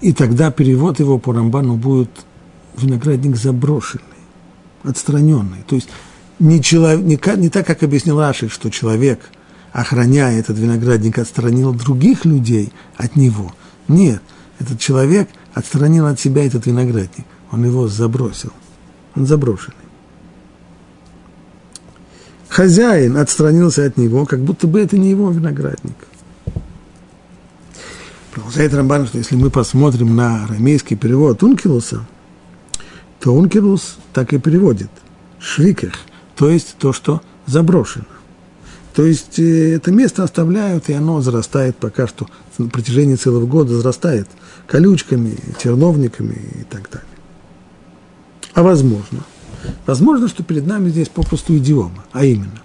И 0.00 0.12
тогда 0.12 0.50
перевод 0.50 1.00
его 1.00 1.18
по 1.18 1.32
Рамбану 1.32 1.76
будет 1.76 2.10
виноградник 2.76 3.36
заброшенный, 3.36 4.04
отстраненный. 4.84 5.64
То 5.66 5.74
есть 5.74 5.88
не, 6.38 6.62
человек, 6.62 7.04
не, 7.04 7.40
не 7.40 7.48
так, 7.48 7.66
как 7.66 7.82
объяснил 7.82 8.20
Раши, 8.20 8.48
что 8.48 8.70
человек, 8.70 9.20
охраняя 9.72 10.38
этот 10.38 10.58
виноградник, 10.58 11.18
отстранил 11.18 11.72
других 11.72 12.24
людей 12.24 12.72
от 12.96 13.16
него– 13.16 13.52
нет, 13.88 14.22
этот 14.58 14.78
человек 14.78 15.28
отстранил 15.58 16.06
от 16.06 16.20
себя 16.20 16.46
этот 16.46 16.66
виноградник. 16.66 17.26
Он 17.50 17.64
его 17.64 17.88
забросил. 17.88 18.52
Он 19.16 19.26
заброшенный. 19.26 19.74
Хозяин 22.48 23.16
отстранился 23.16 23.84
от 23.84 23.96
него, 23.96 24.24
как 24.24 24.40
будто 24.40 24.68
бы 24.68 24.80
это 24.80 24.96
не 24.96 25.10
его 25.10 25.30
виноградник. 25.32 25.96
Продолжает 28.32 28.72
Рамбан, 28.72 29.08
что 29.08 29.18
если 29.18 29.34
мы 29.34 29.50
посмотрим 29.50 30.14
на 30.14 30.44
арамейский 30.44 30.96
перевод 30.96 31.42
Ункилуса, 31.42 32.06
то 33.18 33.34
Ункилус 33.34 33.98
так 34.12 34.32
и 34.32 34.38
переводит 34.38 34.90
швиках, 35.40 35.94
то 36.36 36.48
есть 36.48 36.76
то, 36.78 36.92
что 36.92 37.20
заброшено. 37.46 38.04
То 38.98 39.06
есть 39.06 39.38
э, 39.38 39.74
это 39.76 39.92
место 39.92 40.24
оставляют, 40.24 40.88
и 40.88 40.92
оно 40.92 41.20
зарастает 41.20 41.76
пока 41.76 42.08
что 42.08 42.26
на 42.58 42.68
протяжении 42.68 43.14
целого 43.14 43.46
года, 43.46 43.74
зарастает 43.74 44.26
колючками, 44.66 45.36
терновниками 45.62 46.34
и 46.60 46.64
так 46.64 46.90
далее. 46.90 47.06
А 48.54 48.64
возможно, 48.64 49.20
возможно, 49.86 50.26
что 50.26 50.42
перед 50.42 50.66
нами 50.66 50.88
здесь 50.88 51.08
попросту 51.08 51.56
идиома, 51.56 52.06
а 52.10 52.24
именно, 52.24 52.60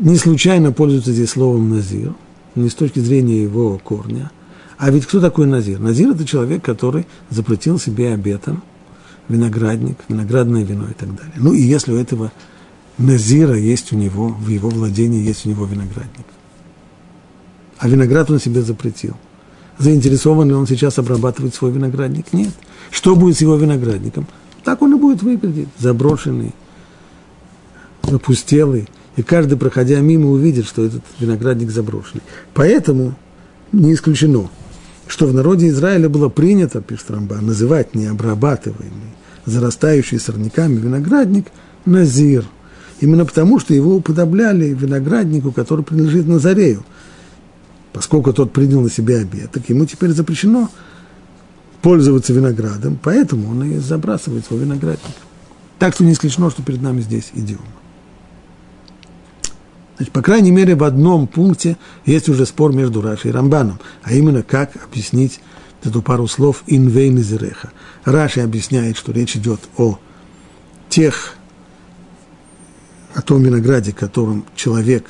не 0.00 0.16
случайно 0.16 0.72
пользуются 0.72 1.12
здесь 1.12 1.30
словом 1.30 1.70
«назир», 1.70 2.12
не 2.56 2.68
с 2.68 2.74
точки 2.74 2.98
зрения 2.98 3.40
его 3.40 3.78
корня, 3.78 4.32
а 4.76 4.90
ведь 4.90 5.06
кто 5.06 5.20
такой 5.20 5.46
Назир? 5.46 5.78
Назир– 5.78 6.10
это 6.14 6.26
человек, 6.26 6.64
который 6.64 7.06
запретил 7.30 7.78
себе 7.78 8.12
обетом 8.12 8.64
виноградник, 9.28 9.98
виноградное 10.08 10.64
вино 10.64 10.88
и 10.90 10.94
так 10.94 11.14
далее. 11.14 11.34
Ну 11.36 11.52
и 11.52 11.62
если 11.62 11.92
у 11.92 11.96
этого 11.96 12.32
Назира 12.98 13.54
есть 13.54 13.92
у 13.92 13.96
него, 13.96 14.28
в 14.28 14.48
его 14.48 14.70
владении 14.70 15.22
есть 15.22 15.44
у 15.44 15.50
него 15.50 15.66
виноградник. 15.66 16.26
А 17.78 17.88
виноград 17.88 18.30
он 18.30 18.40
себе 18.40 18.62
запретил. 18.62 19.14
Заинтересован 19.78 20.48
ли 20.48 20.54
он 20.54 20.66
сейчас 20.66 20.98
обрабатывать 20.98 21.54
свой 21.54 21.72
виноградник? 21.72 22.32
Нет. 22.32 22.54
Что 22.90 23.14
будет 23.14 23.36
с 23.36 23.42
его 23.42 23.56
виноградником? 23.56 24.26
Так 24.64 24.80
он 24.80 24.94
и 24.94 24.98
будет 24.98 25.22
выглядеть. 25.22 25.68
Заброшенный, 25.78 26.54
опустелый. 28.02 28.88
И 29.16 29.22
каждый, 29.22 29.58
проходя 29.58 30.00
мимо, 30.00 30.30
увидит, 30.30 30.66
что 30.66 30.84
этот 30.84 31.02
виноградник 31.20 31.70
заброшенный. 31.70 32.22
Поэтому 32.54 33.14
не 33.72 33.92
исключено, 33.92 34.48
что 35.06 35.26
в 35.26 35.34
народе 35.34 35.68
Израиля 35.68 36.08
было 36.08 36.30
принято, 36.30 36.80
пишет 36.80 37.10
Рамбан, 37.10 37.44
называть 37.44 37.94
необрабатываемый, 37.94 39.12
зарастающий 39.44 40.18
сорняками 40.18 40.76
виноградник 40.76 41.48
назир– 41.84 42.46
именно 43.00 43.24
потому, 43.24 43.58
что 43.58 43.74
его 43.74 43.96
уподобляли 43.96 44.66
винограднику, 44.66 45.52
который 45.52 45.84
принадлежит 45.84 46.26
Назарею. 46.26 46.84
Поскольку 47.92 48.32
тот 48.32 48.52
принял 48.52 48.80
на 48.82 48.90
себя 48.90 49.18
обед, 49.18 49.50
так 49.52 49.68
ему 49.68 49.86
теперь 49.86 50.10
запрещено 50.10 50.68
пользоваться 51.82 52.32
виноградом, 52.32 52.98
поэтому 53.02 53.50
он 53.50 53.64
и 53.64 53.78
забрасывает 53.78 54.44
свой 54.44 54.60
виноградник. 54.60 55.16
Так 55.78 55.94
что 55.94 56.04
не 56.04 56.12
исключено, 56.12 56.50
что 56.50 56.62
перед 56.62 56.82
нами 56.82 57.00
здесь 57.00 57.30
идиома. 57.34 57.64
Значит, 59.96 60.12
по 60.12 60.20
крайней 60.20 60.50
мере, 60.50 60.74
в 60.74 60.84
одном 60.84 61.26
пункте 61.26 61.78
есть 62.04 62.28
уже 62.28 62.44
спор 62.44 62.72
между 62.74 63.00
Рашей 63.00 63.30
и 63.30 63.32
Рамбаном, 63.32 63.80
а 64.02 64.12
именно, 64.12 64.42
как 64.42 64.72
объяснить 64.84 65.40
эту 65.82 66.02
пару 66.02 66.26
слов 66.26 66.64
«инвейн 66.66 67.18
зереха». 67.18 67.70
Раши 68.04 68.40
объясняет, 68.40 68.96
что 68.96 69.12
речь 69.12 69.36
идет 69.36 69.60
о 69.78 69.98
тех, 70.90 71.34
о 73.16 73.22
том 73.22 73.42
винограде, 73.42 73.92
которым 73.92 74.44
человек 74.54 75.06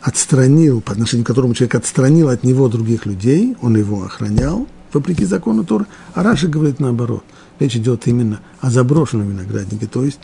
отстранил, 0.00 0.80
по 0.80 0.92
отношению 0.92 1.24
к 1.24 1.28
которому 1.28 1.54
человек 1.54 1.74
отстранил 1.74 2.30
от 2.30 2.42
него 2.42 2.68
других 2.68 3.04
людей, 3.04 3.54
он 3.60 3.76
его 3.76 4.02
охранял, 4.02 4.66
вопреки 4.94 5.26
закону 5.26 5.62
Тора, 5.62 5.86
а 6.14 6.22
Раши 6.22 6.48
говорит 6.48 6.80
наоборот. 6.80 7.22
Речь 7.58 7.76
идет 7.76 8.06
именно 8.06 8.40
о 8.60 8.70
заброшенном 8.70 9.28
винограднике, 9.28 9.86
то 9.86 10.04
есть 10.04 10.20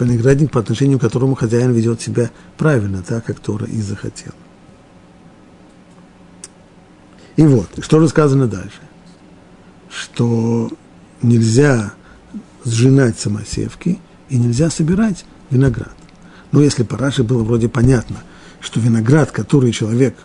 виноградник, 0.00 0.50
по 0.50 0.58
отношению 0.58 0.98
к 0.98 1.02
которому 1.02 1.36
хозяин 1.36 1.70
ведет 1.70 2.00
себя 2.00 2.30
правильно, 2.56 3.04
так, 3.06 3.24
как 3.24 3.38
Тора 3.38 3.66
и 3.66 3.80
захотел. 3.80 4.32
И 7.36 7.46
вот, 7.46 7.68
что 7.78 8.00
же 8.00 8.08
сказано 8.08 8.48
дальше? 8.48 8.80
Что 9.90 10.72
нельзя 11.22 11.92
сжинать 12.64 13.16
самосевки 13.16 14.00
и 14.28 14.36
нельзя 14.36 14.70
собирать 14.70 15.24
виноград. 15.50 15.92
Но 16.52 16.62
если 16.62 16.82
по 16.82 16.96
Раши 16.96 17.22
было 17.22 17.42
вроде 17.42 17.68
понятно, 17.68 18.22
что 18.60 18.80
виноград, 18.80 19.30
который 19.30 19.72
человек 19.72 20.16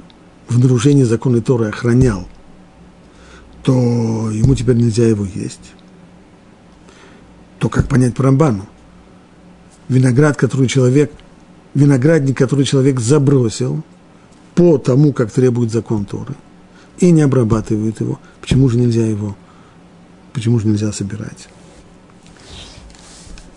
в 0.48 0.60
нарушении 0.60 1.04
закона 1.04 1.42
Торы 1.42 1.68
охранял, 1.68 2.28
то 3.64 3.72
ему 4.32 4.56
теперь 4.56 4.76
нельзя 4.76 5.08
его 5.08 5.26
есть, 5.26 5.74
то 7.60 7.70
как 7.70 7.88
понять 7.88 8.16
по 8.16 8.24
виноград, 9.88 10.38
который 10.38 10.68
человек, 10.68 11.12
виноградник, 11.74 12.38
который 12.38 12.66
человек 12.66 13.00
забросил 13.00 13.84
по 14.56 14.78
тому, 14.78 15.14
как 15.14 15.32
требует 15.32 15.72
закон 15.72 16.06
Торы, 16.06 16.36
и 17.00 17.12
не 17.12 17.22
обрабатывает 17.22 18.00
его, 18.02 18.20
почему 18.42 18.70
же 18.70 18.78
нельзя 18.78 19.06
его, 19.06 19.36
почему 20.34 20.60
же 20.60 20.68
нельзя 20.68 20.92
собирать? 20.92 21.48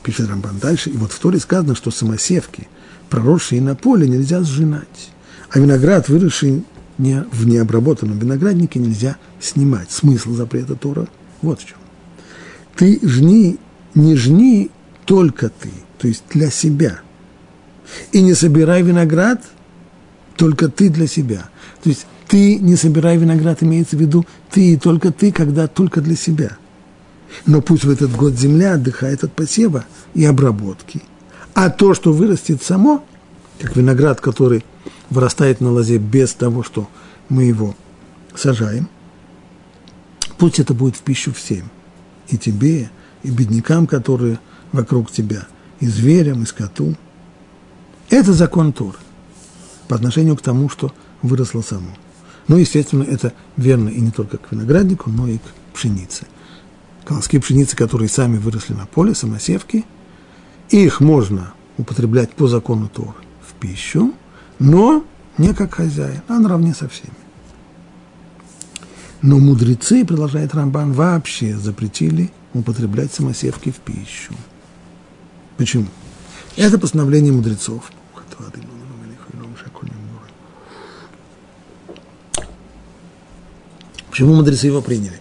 Пишет 0.06 0.28
Рамбан 0.28 0.60
дальше, 0.60 0.90
и 0.90 0.96
вот 0.96 1.10
в 1.10 1.18
Торе 1.18 1.40
сказано, 1.40 1.74
что 1.74 1.90
самосевки, 1.90 2.68
проросшие 3.10 3.60
на 3.60 3.74
поле, 3.74 4.08
нельзя 4.08 4.40
сжинать, 4.44 5.10
а 5.50 5.58
виноград, 5.58 6.08
выросший 6.08 6.62
не, 6.96 7.24
в 7.32 7.44
необработанном 7.44 8.16
винограднике, 8.16 8.78
нельзя 8.78 9.16
снимать. 9.40 9.90
Смысл 9.90 10.34
запрета 10.34 10.76
Тора 10.76 11.08
вот 11.42 11.60
в 11.60 11.66
чем. 11.66 11.78
Ты 12.76 13.00
жни, 13.02 13.58
не 13.96 14.14
жни 14.14 14.70
только 15.06 15.48
ты, 15.48 15.70
то 15.98 16.06
есть 16.06 16.22
для 16.30 16.52
себя. 16.52 17.00
И 18.12 18.22
не 18.22 18.34
собирай 18.34 18.82
виноград, 18.82 19.42
только 20.36 20.68
ты 20.68 20.88
для 20.88 21.08
себя. 21.08 21.48
То 21.82 21.88
есть 21.88 22.06
ты 22.28 22.60
не 22.60 22.76
собирай 22.76 23.16
виноград, 23.16 23.60
имеется 23.64 23.96
в 23.96 24.00
виду 24.00 24.24
ты 24.52 24.74
и 24.74 24.76
только 24.76 25.10
ты, 25.10 25.32
когда 25.32 25.66
только 25.66 26.00
для 26.00 26.14
себя. 26.14 26.58
Но 27.44 27.60
пусть 27.60 27.84
в 27.84 27.90
этот 27.90 28.14
год 28.14 28.34
земля 28.34 28.74
отдыхает 28.74 29.24
от 29.24 29.32
посева 29.32 29.84
и 30.14 30.24
обработки. 30.24 31.02
А 31.54 31.70
то, 31.70 31.94
что 31.94 32.12
вырастет 32.12 32.62
само, 32.62 33.04
как 33.60 33.76
виноград, 33.76 34.20
который 34.20 34.64
вырастает 35.10 35.60
на 35.60 35.70
лозе 35.70 35.98
без 35.98 36.34
того, 36.34 36.62
что 36.62 36.88
мы 37.28 37.44
его 37.44 37.74
сажаем, 38.34 38.88
пусть 40.38 40.60
это 40.60 40.74
будет 40.74 40.96
в 40.96 41.00
пищу 41.00 41.32
всем. 41.32 41.70
И 42.28 42.36
тебе, 42.36 42.90
и 43.22 43.30
беднякам, 43.30 43.86
которые 43.86 44.38
вокруг 44.72 45.10
тебя– 45.10 45.46
и 45.80 45.86
зверям, 45.86 46.42
и 46.42 46.46
скоту. 46.46 46.94
Это 48.08 48.32
закон 48.32 48.72
Торы 48.72 48.98
по 49.88 49.96
отношению 49.96 50.36
к 50.36 50.42
тому, 50.42 50.68
что 50.68 50.92
выросло 51.22 51.60
само. 51.60 51.90
Но, 52.48 52.56
естественно, 52.56 53.02
это 53.02 53.32
верно 53.56 53.88
и 53.88 54.00
не 54.00 54.10
только 54.10 54.38
к 54.38 54.52
винограднику, 54.52 55.10
но 55.10 55.26
и 55.26 55.38
к 55.38 55.74
пшенице. 55.74 56.26
Колоски 57.06 57.38
пшеницы, 57.38 57.76
которые 57.76 58.08
сами 58.08 58.36
выросли 58.36 58.74
на 58.74 58.84
поле, 58.84 59.14
самосевки, 59.14 59.84
их 60.70 61.00
можно 61.00 61.54
употреблять 61.78 62.32
по 62.32 62.48
закону 62.48 62.88
Торы 62.88 63.14
в 63.48 63.54
пищу, 63.60 64.12
но 64.58 65.04
не 65.38 65.54
как 65.54 65.74
хозяин, 65.74 66.22
а 66.26 66.40
наравне 66.40 66.74
со 66.74 66.88
всеми. 66.88 67.14
Но 69.22 69.38
мудрецы, 69.38 70.04
продолжает 70.04 70.52
Рамбан, 70.52 70.92
вообще 70.94 71.56
запретили 71.56 72.32
употреблять 72.54 73.14
самосевки 73.14 73.70
в 73.70 73.76
пищу. 73.76 74.34
Почему? 75.56 75.86
Это 76.56 76.76
постановление 76.76 77.32
мудрецов. 77.32 77.84
Почему 84.10 84.34
мудрецы 84.34 84.66
его 84.66 84.80
приняли? 84.80 85.20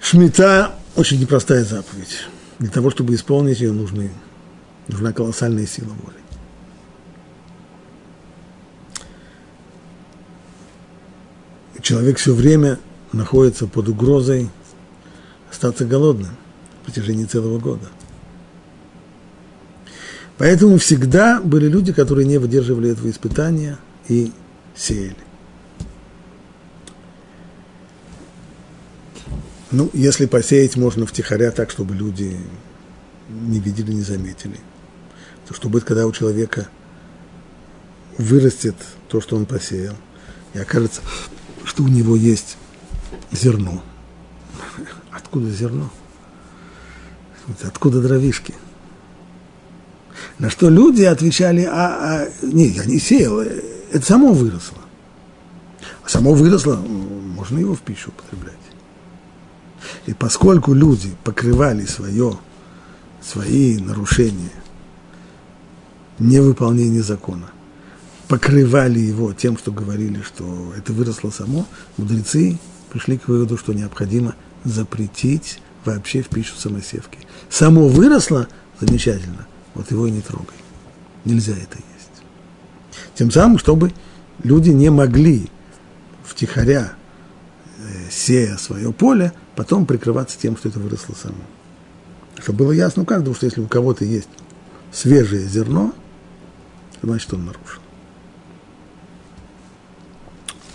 Шмита 0.00 0.74
очень 0.96 1.20
непростая 1.20 1.64
заповедь. 1.64 2.26
Для 2.58 2.70
того, 2.70 2.90
чтобы 2.90 3.14
исполнить 3.14 3.60
ее, 3.60 3.72
нужны, 3.72 4.10
нужна 4.88 5.12
колоссальная 5.12 5.66
сила 5.66 5.88
воли. 6.02 6.16
Человек 11.82 12.18
все 12.18 12.34
время 12.34 12.78
находится 13.12 13.66
под 13.66 13.88
угрозой 13.88 14.50
остаться 15.50 15.84
голодным 15.84 16.30
в 16.82 16.84
протяжении 16.84 17.24
целого 17.24 17.58
года. 17.58 17.88
Поэтому 20.38 20.78
всегда 20.78 21.40
были 21.42 21.68
люди, 21.68 21.92
которые 21.92 22.26
не 22.26 22.38
выдерживали 22.38 22.90
этого 22.90 23.10
испытания 23.10 23.78
и 24.08 24.32
сеяли. 24.74 25.16
Ну, 29.72 29.88
если 29.92 30.26
посеять 30.26 30.76
можно 30.76 31.06
втихаря 31.06 31.52
так, 31.52 31.70
чтобы 31.70 31.94
люди 31.94 32.36
не 33.28 33.60
видели, 33.60 33.92
не 33.92 34.02
заметили, 34.02 34.58
то 35.46 35.54
что 35.54 35.68
будет, 35.68 35.84
когда 35.84 36.06
у 36.06 36.12
человека 36.12 36.68
вырастет 38.18 38.74
то, 39.08 39.20
что 39.20 39.36
он 39.36 39.46
посеял, 39.46 39.94
и 40.54 40.58
окажется, 40.58 41.02
что 41.64 41.84
у 41.84 41.88
него 41.88 42.16
есть 42.16 42.56
зерно. 43.30 43.82
Откуда 45.12 45.48
зерно? 45.50 45.90
Откуда 47.62 48.00
дровишки? 48.00 48.54
На 50.38 50.50
что 50.50 50.68
люди 50.68 51.04
отвечали, 51.04 51.62
а, 51.62 52.24
а 52.24 52.28
не, 52.42 52.66
я 52.68 52.84
не 52.86 52.98
сеял, 52.98 53.38
это 53.40 54.04
само 54.04 54.32
выросло. 54.32 54.78
А 56.02 56.08
само 56.08 56.34
выросло, 56.34 56.74
можно 56.76 57.58
его 57.58 57.74
в 57.74 57.80
пищу 57.82 58.08
употреблять. 58.10 58.54
И 60.10 60.12
поскольку 60.12 60.74
люди 60.74 61.12
покрывали 61.22 61.84
свое, 61.86 62.36
свои 63.22 63.78
нарушения, 63.78 64.50
невыполнение 66.18 67.00
закона, 67.00 67.52
покрывали 68.26 68.98
его 68.98 69.32
тем, 69.32 69.56
что 69.56 69.70
говорили, 69.70 70.20
что 70.22 70.72
это 70.76 70.92
выросло 70.92 71.30
само, 71.30 71.64
мудрецы 71.96 72.58
пришли 72.90 73.18
к 73.18 73.28
выводу, 73.28 73.56
что 73.56 73.72
необходимо 73.72 74.34
запретить 74.64 75.60
вообще 75.84 76.22
в 76.22 76.28
пищу 76.28 76.56
самосевки. 76.56 77.20
Само 77.48 77.86
выросло, 77.86 78.48
замечательно, 78.80 79.46
вот 79.74 79.92
его 79.92 80.08
и 80.08 80.10
не 80.10 80.22
трогай. 80.22 80.56
Нельзя 81.24 81.52
это 81.52 81.76
есть. 81.76 82.22
Тем 83.14 83.30
самым, 83.30 83.58
чтобы 83.58 83.92
люди 84.42 84.70
не 84.70 84.90
могли 84.90 85.48
втихаря, 86.24 86.94
э, 87.78 88.10
сея 88.10 88.56
свое 88.56 88.92
поле, 88.92 89.32
потом 89.60 89.84
прикрываться 89.84 90.38
тем, 90.38 90.56
что 90.56 90.70
это 90.70 90.78
выросло 90.78 91.14
само. 91.14 91.34
Чтобы 92.38 92.60
было 92.60 92.72
ясно 92.72 93.02
у 93.02 93.04
каждого, 93.04 93.36
что 93.36 93.44
если 93.44 93.60
у 93.60 93.66
кого-то 93.66 94.06
есть 94.06 94.30
свежее 94.90 95.46
зерно, 95.46 95.92
значит 97.02 97.30
он 97.34 97.44
нарушил. 97.44 97.82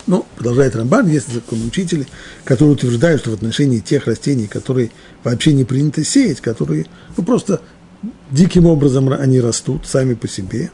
Ну, 0.06 0.24
продолжает 0.36 0.76
Рамбан, 0.76 1.08
есть 1.08 1.26
учители, 1.50 2.06
которые 2.44 2.74
утверждают, 2.74 3.22
что 3.22 3.32
в 3.32 3.34
отношении 3.34 3.80
тех 3.80 4.06
растений, 4.06 4.46
которые 4.46 4.92
вообще 5.24 5.52
не 5.52 5.64
принято 5.64 6.04
сеять, 6.04 6.40
которые 6.40 6.86
ну, 7.16 7.24
просто 7.24 7.62
диким 8.30 8.66
образом 8.66 9.12
они 9.12 9.40
растут 9.40 9.84
сами 9.84 10.14
по 10.14 10.28
себе, 10.28 10.70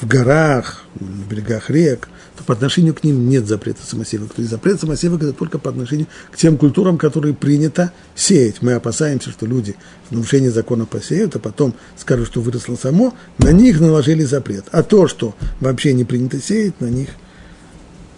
в 0.00 0.06
горах, 0.06 0.84
на 1.00 1.24
берегах 1.28 1.68
рек, 1.68 2.10
по 2.44 2.52
отношению 2.52 2.94
к 2.94 3.04
ним 3.04 3.28
нет 3.28 3.46
запрета 3.46 3.80
самосевок. 3.84 4.32
То 4.34 4.40
есть 4.42 4.50
запрет 4.50 4.80
самосевок 4.80 5.22
это 5.22 5.32
только 5.32 5.58
по 5.58 5.70
отношению 5.70 6.06
к 6.30 6.36
тем 6.36 6.56
культурам, 6.56 6.98
которые 6.98 7.34
принято 7.34 7.92
сеять. 8.14 8.62
Мы 8.62 8.72
опасаемся, 8.72 9.30
что 9.30 9.46
люди 9.46 9.76
в 10.08 10.12
нарушении 10.12 10.48
закона 10.48 10.86
посеют, 10.86 11.36
а 11.36 11.38
потом 11.38 11.74
скажут, 11.96 12.28
что 12.28 12.40
выросло 12.40 12.76
само, 12.76 13.14
на 13.38 13.52
них 13.52 13.80
наложили 13.80 14.24
запрет. 14.24 14.64
А 14.72 14.82
то, 14.82 15.08
что 15.08 15.34
вообще 15.60 15.92
не 15.92 16.04
принято 16.04 16.40
сеять, 16.40 16.80
на 16.80 16.86
них– 16.86 17.08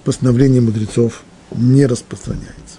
постановление 0.05 0.61
мудрецов 0.61 1.23
не 1.53 1.87
распространяется. 1.87 2.79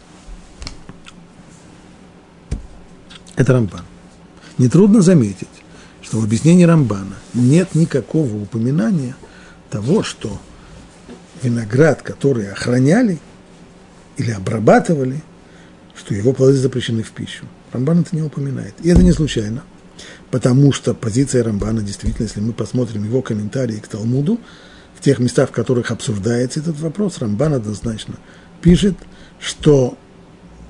Это 3.35 3.53
Рамбан. 3.53 3.85
Нетрудно 4.57 5.01
заметить, 5.01 5.47
что 6.01 6.17
в 6.17 6.23
объяснении 6.23 6.63
Рамбана 6.63 7.15
нет 7.33 7.73
никакого 7.73 8.35
упоминания 8.35 9.15
того, 9.69 10.03
что 10.03 10.39
виноград, 11.43 12.01
который 12.01 12.51
охраняли 12.51 13.19
или 14.17 14.31
обрабатывали, 14.31 15.23
что 15.95 16.13
его 16.13 16.33
плоды 16.33 16.53
запрещены 16.53 17.03
в 17.03 17.11
пищу. 17.11 17.45
Рамбан 17.71 18.01
это 18.01 18.15
не 18.15 18.21
упоминает. 18.21 18.73
И 18.81 18.89
это 18.89 19.03
не 19.03 19.11
случайно, 19.11 19.63
потому 20.29 20.71
что 20.71 20.93
позиция 20.93 21.43
Рамбана 21.43 21.81
действительно, 21.81 22.25
если 22.25 22.41
мы 22.41 22.53
посмотрим 22.53 23.03
его 23.03 23.21
комментарии 23.21 23.77
к 23.77 23.87
Талмуду, 23.87 24.39
в 24.95 25.03
тех 25.03 25.19
местах, 25.19 25.49
в 25.49 25.53
которых 25.53 25.89
обсуждается 25.89 26.59
этот 26.59 26.79
вопрос, 26.79 27.17
Рамбан 27.19 27.53
однозначно 27.53 28.15
пишет, 28.61 28.95
что 29.39 29.97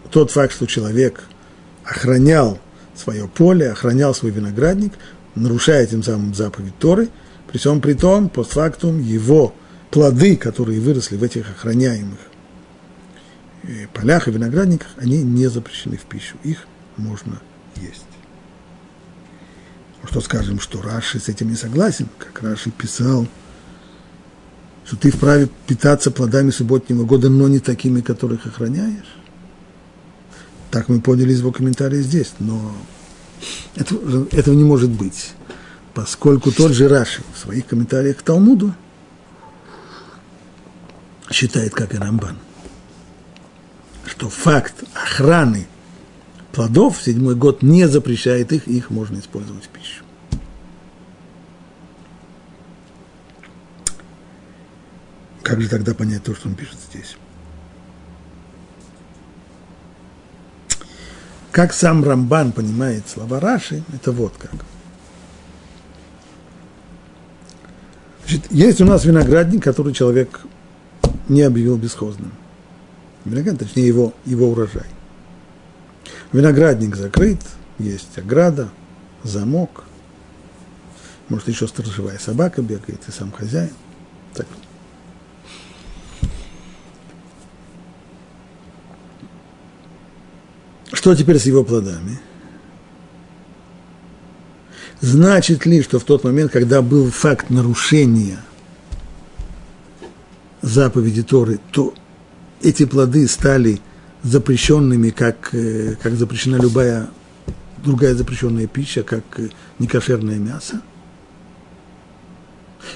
тот 0.09 0.31
факт, 0.31 0.53
что 0.53 0.67
человек 0.67 1.23
охранял 1.83 2.59
свое 2.95 3.27
поле, 3.27 3.71
охранял 3.71 4.13
свой 4.13 4.31
виноградник, 4.31 4.93
нарушая 5.35 5.85
тем 5.85 6.03
самым 6.03 6.33
заповедь 6.33 6.77
Торы, 6.79 7.09
при 7.51 7.57
всем 7.57 7.81
при 7.81 7.93
том, 7.93 8.29
постфактум, 8.29 9.01
его 9.01 9.53
плоды, 9.91 10.37
которые 10.37 10.79
выросли 10.79 11.17
в 11.17 11.23
этих 11.23 11.49
охраняемых 11.49 12.19
э, 13.63 13.87
полях 13.93 14.27
и 14.27 14.31
виноградниках, 14.31 14.87
они 14.97 15.21
не 15.21 15.47
запрещены 15.47 15.97
в 15.97 16.03
пищу, 16.03 16.37
их 16.43 16.65
можно 16.97 17.41
есть. 17.75 18.05
Что 20.03 20.21
скажем, 20.21 20.59
что 20.59 20.81
Раши 20.81 21.19
с 21.19 21.29
этим 21.29 21.49
не 21.49 21.55
согласен, 21.55 22.07
как 22.17 22.41
Раши 22.41 22.71
писал, 22.71 23.27
что 24.85 24.95
ты 24.95 25.11
вправе 25.11 25.47
питаться 25.67 26.09
плодами 26.09 26.49
субботнего 26.49 27.03
года, 27.03 27.29
но 27.29 27.47
не 27.47 27.59
такими, 27.59 28.01
которых 28.01 28.47
охраняешь. 28.47 29.15
Так 30.71 30.89
мы 30.89 31.01
поняли 31.01 31.33
из 31.33 31.39
его 31.39 31.51
комментария 31.51 32.01
здесь, 32.01 32.33
но 32.39 32.75
этого, 33.75 34.27
этого 34.31 34.55
не 34.55 34.63
может 34.63 34.89
быть, 34.89 35.33
поскольку 35.93 36.51
тот 36.51 36.71
же 36.71 36.87
Раши 36.87 37.21
в 37.35 37.37
своих 37.37 37.67
комментариях 37.67 38.17
к 38.17 38.21
Талмуду 38.21 38.73
считает, 41.33 41.73
как 41.73 41.93
и 41.93 41.97
Рамбан, 41.97 42.37
что 44.05 44.29
факт 44.29 44.83
охраны 44.93 45.67
плодов 46.51 46.97
в 46.97 47.03
седьмой 47.03 47.35
год 47.35 47.61
не 47.61 47.87
запрещает 47.87 48.51
их, 48.51 48.67
их 48.67 48.89
можно 48.89 49.19
использовать 49.19 49.65
в 49.65 49.69
пищу. 49.69 50.03
Как 55.43 55.61
же 55.61 55.69
тогда 55.69 55.93
понять 55.93 56.23
то, 56.23 56.35
что 56.35 56.47
он 56.47 56.55
пишет 56.55 56.77
здесь? 56.89 57.17
Как 61.51 61.73
сам 61.73 62.03
Рамбан 62.03 62.53
понимает 62.53 63.09
слова 63.09 63.39
Раши, 63.39 63.83
это 63.93 64.13
вот 64.13 64.33
как. 64.37 64.51
Значит, 68.21 68.49
есть 68.51 68.79
у 68.79 68.85
нас 68.85 69.03
виноградник, 69.03 69.61
который 69.61 69.93
человек 69.93 70.39
не 71.31 71.43
объявил 71.43 71.77
бесхозным. 71.77 72.33
Виноград, 73.23 73.59
точнее, 73.59 73.87
его, 73.87 74.13
его 74.25 74.49
урожай. 74.49 74.87
Виноградник 76.33 76.95
закрыт, 76.95 77.39
есть 77.79 78.17
ограда, 78.17 78.69
замок. 79.23 79.85
Может, 81.29 81.47
еще 81.47 81.67
сторожевая 81.67 82.19
собака 82.19 82.61
бегает, 82.61 83.01
и 83.07 83.11
сам 83.11 83.31
хозяин. 83.31 83.71
Так. 84.33 84.45
Что 90.91 91.15
теперь 91.15 91.39
с 91.39 91.45
его 91.45 91.63
плодами? 91.63 92.19
Значит 94.99 95.65
ли, 95.65 95.81
что 95.81 95.97
в 95.97 96.03
тот 96.03 96.25
момент, 96.25 96.51
когда 96.51 96.81
был 96.81 97.09
факт 97.09 97.49
нарушения 97.49 98.37
заповеди 100.61 101.23
Торы, 101.23 101.59
то 101.71 101.93
эти 102.61 102.85
плоды 102.85 103.27
стали 103.27 103.79
запрещенными, 104.23 105.09
как, 105.09 105.53
э, 105.53 105.95
как 106.01 106.13
запрещена 106.13 106.57
любая 106.57 107.09
другая 107.83 108.15
запрещенная 108.15 108.67
пища, 108.67 109.03
как 109.03 109.23
э, 109.37 109.49
некошерное 109.79 110.37
мясо? 110.37 110.81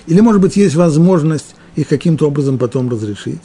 Или, 0.08 0.20
может 0.22 0.42
быть, 0.42 0.56
есть 0.56 0.76
возможность 0.76 1.56
их 1.76 1.88
каким-то 1.88 2.28
образом 2.28 2.58
потом 2.58 2.90
разрешить? 2.90 3.42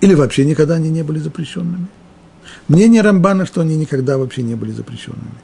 Или 0.00 0.14
вообще 0.14 0.44
никогда 0.44 0.74
они 0.74 0.90
не 0.90 1.02
были 1.02 1.18
запрещенными? 1.18 1.86
Мнение 2.68 3.02
Рамбана, 3.02 3.46
что 3.46 3.60
они 3.60 3.76
никогда 3.76 4.18
вообще 4.18 4.42
не 4.42 4.54
были 4.54 4.72
запрещенными. 4.72 5.40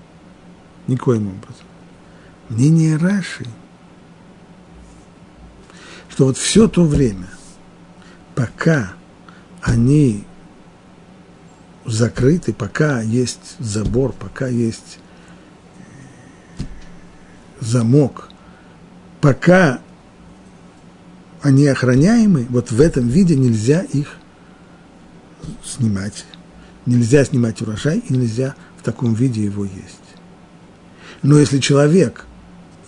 Никоим 0.87 1.29
образом. 1.29 1.67
Мнение 2.49 2.97
Раши, 2.97 3.47
что 6.17 6.25
вот 6.25 6.39
все 6.39 6.67
то 6.67 6.83
время, 6.83 7.29
пока 8.35 8.95
они 9.61 10.25
закрыты, 11.85 12.55
пока 12.55 13.03
есть 13.03 13.57
забор, 13.59 14.15
пока 14.19 14.49
есть 14.49 14.99
э, 16.59 16.63
замок, 17.61 18.31
пока 19.21 19.81
они 21.43 21.67
охраняемы, 21.67 22.47
вот 22.49 22.71
в 22.71 22.81
этом 22.81 23.09
виде 23.09 23.37
нельзя 23.37 23.83
их 23.83 24.17
снимать 25.63 26.25
нельзя 26.87 27.27
снимать 27.27 27.61
урожай 27.61 27.99
и 27.99 28.13
нельзя 28.15 28.55
в 28.79 28.83
таком 28.83 29.13
виде 29.13 29.45
его 29.45 29.67
есть. 29.67 30.01
Но 31.21 31.39
если 31.39 31.59
человек 31.59 32.25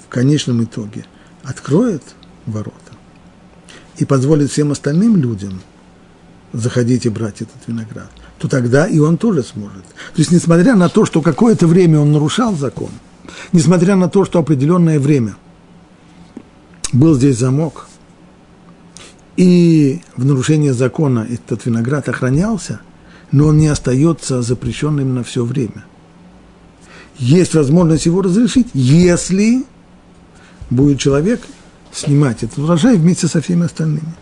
в 0.02 0.08
конечном 0.08 0.64
итоге 0.64 1.04
откроет 1.42 2.02
ворота 2.46 2.87
и 3.98 4.04
позволит 4.04 4.50
всем 4.50 4.72
остальным 4.72 5.16
людям 5.16 5.60
заходить 6.52 7.06
и 7.06 7.08
брать 7.10 7.42
этот 7.42 7.56
виноград, 7.66 8.10
то 8.38 8.48
тогда 8.48 8.86
и 8.86 8.98
он 8.98 9.18
тоже 9.18 9.42
сможет. 9.42 9.84
То 9.84 10.18
есть, 10.18 10.32
несмотря 10.32 10.74
на 10.76 10.88
то, 10.88 11.04
что 11.04 11.20
какое-то 11.20 11.66
время 11.66 12.00
он 12.00 12.12
нарушал 12.12 12.54
закон, 12.54 12.90
несмотря 13.52 13.96
на 13.96 14.08
то, 14.08 14.24
что 14.24 14.38
определенное 14.38 14.98
время 14.98 15.36
был 16.92 17.14
здесь 17.14 17.38
замок, 17.38 17.86
и 19.36 20.00
в 20.16 20.24
нарушение 20.24 20.72
закона 20.72 21.26
этот 21.28 21.66
виноград 21.66 22.08
охранялся– 22.08 22.80
но 23.32 23.46
он 23.46 23.58
не 23.58 23.68
остается 23.68 24.42
запрещенным 24.42 25.14
на 25.14 25.22
все 25.22 25.44
время. 25.44 25.84
Есть 27.18 27.54
возможность 27.54 28.06
его 28.06 28.22
разрешить, 28.22 28.68
если 28.74 29.64
будет 30.70 30.98
человек 30.98 31.40
снимать 31.98 32.42
этот 32.42 32.58
урожай 32.58 32.96
вместе 32.96 33.28
со 33.28 33.40
всеми 33.40 33.66
остальными. 33.66 34.14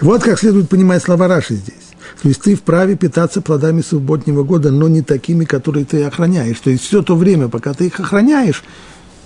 Вот 0.00 0.22
как 0.22 0.38
следует 0.38 0.68
понимать 0.68 1.02
слова 1.02 1.28
Раши 1.28 1.54
здесь. 1.54 1.74
То 2.22 2.28
есть 2.28 2.42
ты 2.42 2.54
вправе 2.54 2.96
питаться 2.96 3.40
плодами 3.40 3.82
субботнего 3.82 4.42
года, 4.42 4.70
но 4.70 4.88
не 4.88 5.02
такими, 5.02 5.44
которые 5.44 5.84
ты 5.84 6.02
охраняешь. 6.04 6.58
То 6.58 6.70
есть 6.70 6.84
все 6.84 7.02
то 7.02 7.16
время, 7.16 7.48
пока 7.48 7.72
ты 7.72 7.86
их 7.86 8.00
охраняешь, 8.00 8.62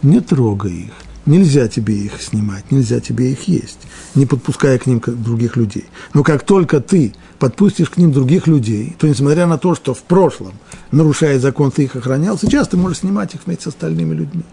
не 0.03 0.21
трогай 0.21 0.73
их. 0.73 0.93
Нельзя 1.27 1.69
тебе 1.69 1.97
их 1.97 2.21
снимать, 2.21 2.71
нельзя 2.71 3.01
тебе 3.01 3.33
их 3.33 3.49
есть, 3.49 3.79
не 4.15 4.27
подпуская 4.27 4.79
к 4.79 4.85
ним 4.85 5.01
других 5.07 5.57
людей. 5.57 5.87
Но 6.13 6.23
как 6.23 6.45
только 6.45 6.83
ты 6.83 7.15
подпустишь 7.39 7.89
к 7.89 7.97
ним 7.97 8.13
других 8.13 8.47
людей, 8.47 8.95
то 8.99 9.09
несмотря 9.09 9.47
на 9.47 9.57
то, 9.57 9.75
что 9.75 9.95
в 9.95 10.03
прошлом, 10.03 10.53
нарушая 10.91 11.39
закон, 11.39 11.71
ты 11.71 11.85
их 11.85 11.97
охранял, 11.97 12.39
сейчас 12.39 12.69
ты 12.69 12.77
можешь 12.77 12.99
снимать 12.99 13.35
их 13.35 13.41
вместе 13.47 13.65
с 13.65 13.67
остальными 13.69 14.15
людьми. 14.15 14.45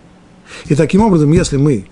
И 0.67 0.75
таким 0.75 1.01
образом, 1.01 1.33
если 1.33 1.57
мы 1.57 1.87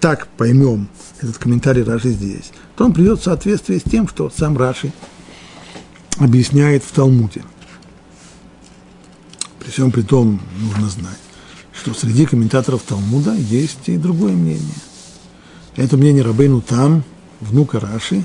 так 0.00 0.26
поймем 0.36 0.88
этот 1.20 1.38
комментарий 1.38 1.82
Раши 1.82 2.10
здесь, 2.10 2.50
то 2.76 2.84
он 2.84 2.92
придет 2.92 3.20
в 3.20 3.24
соответствие 3.24 3.80
с 3.80 3.82
тем, 3.82 4.08
что 4.08 4.30
сам 4.30 4.56
Раши 4.56 4.92
объясняет 6.18 6.82
в 6.84 6.92
Талмуде. 6.92 7.42
При 9.60 9.70
всем 9.70 9.90
при 9.90 10.02
том 10.02 10.40
нужно 10.58 10.88
знать, 10.88 11.18
что 11.72 11.94
среди 11.94 12.26
комментаторов 12.26 12.82
Талмуда 12.82 13.34
есть 13.34 13.88
и 13.88 13.96
другое 13.96 14.32
мнение. 14.32 14.62
Это 15.76 15.96
мнение 15.96 16.22
Рабейну 16.22 16.60
Там, 16.60 17.04
внука 17.40 17.80
Раши, 17.80 18.24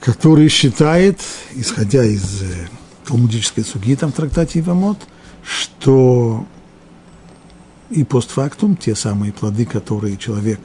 который 0.00 0.48
считает, 0.48 1.20
исходя 1.54 2.04
из 2.04 2.42
э, 2.42 2.68
талмудической 3.04 3.64
суги 3.64 3.94
там 3.94 4.12
в 4.12 4.14
трактате 4.14 4.60
Ивамот, 4.60 4.98
что 5.42 6.46
и 7.90 8.04
постфактум, 8.04 8.76
те 8.76 8.94
самые 8.94 9.32
плоды, 9.32 9.64
которые 9.64 10.16
человек 10.16 10.60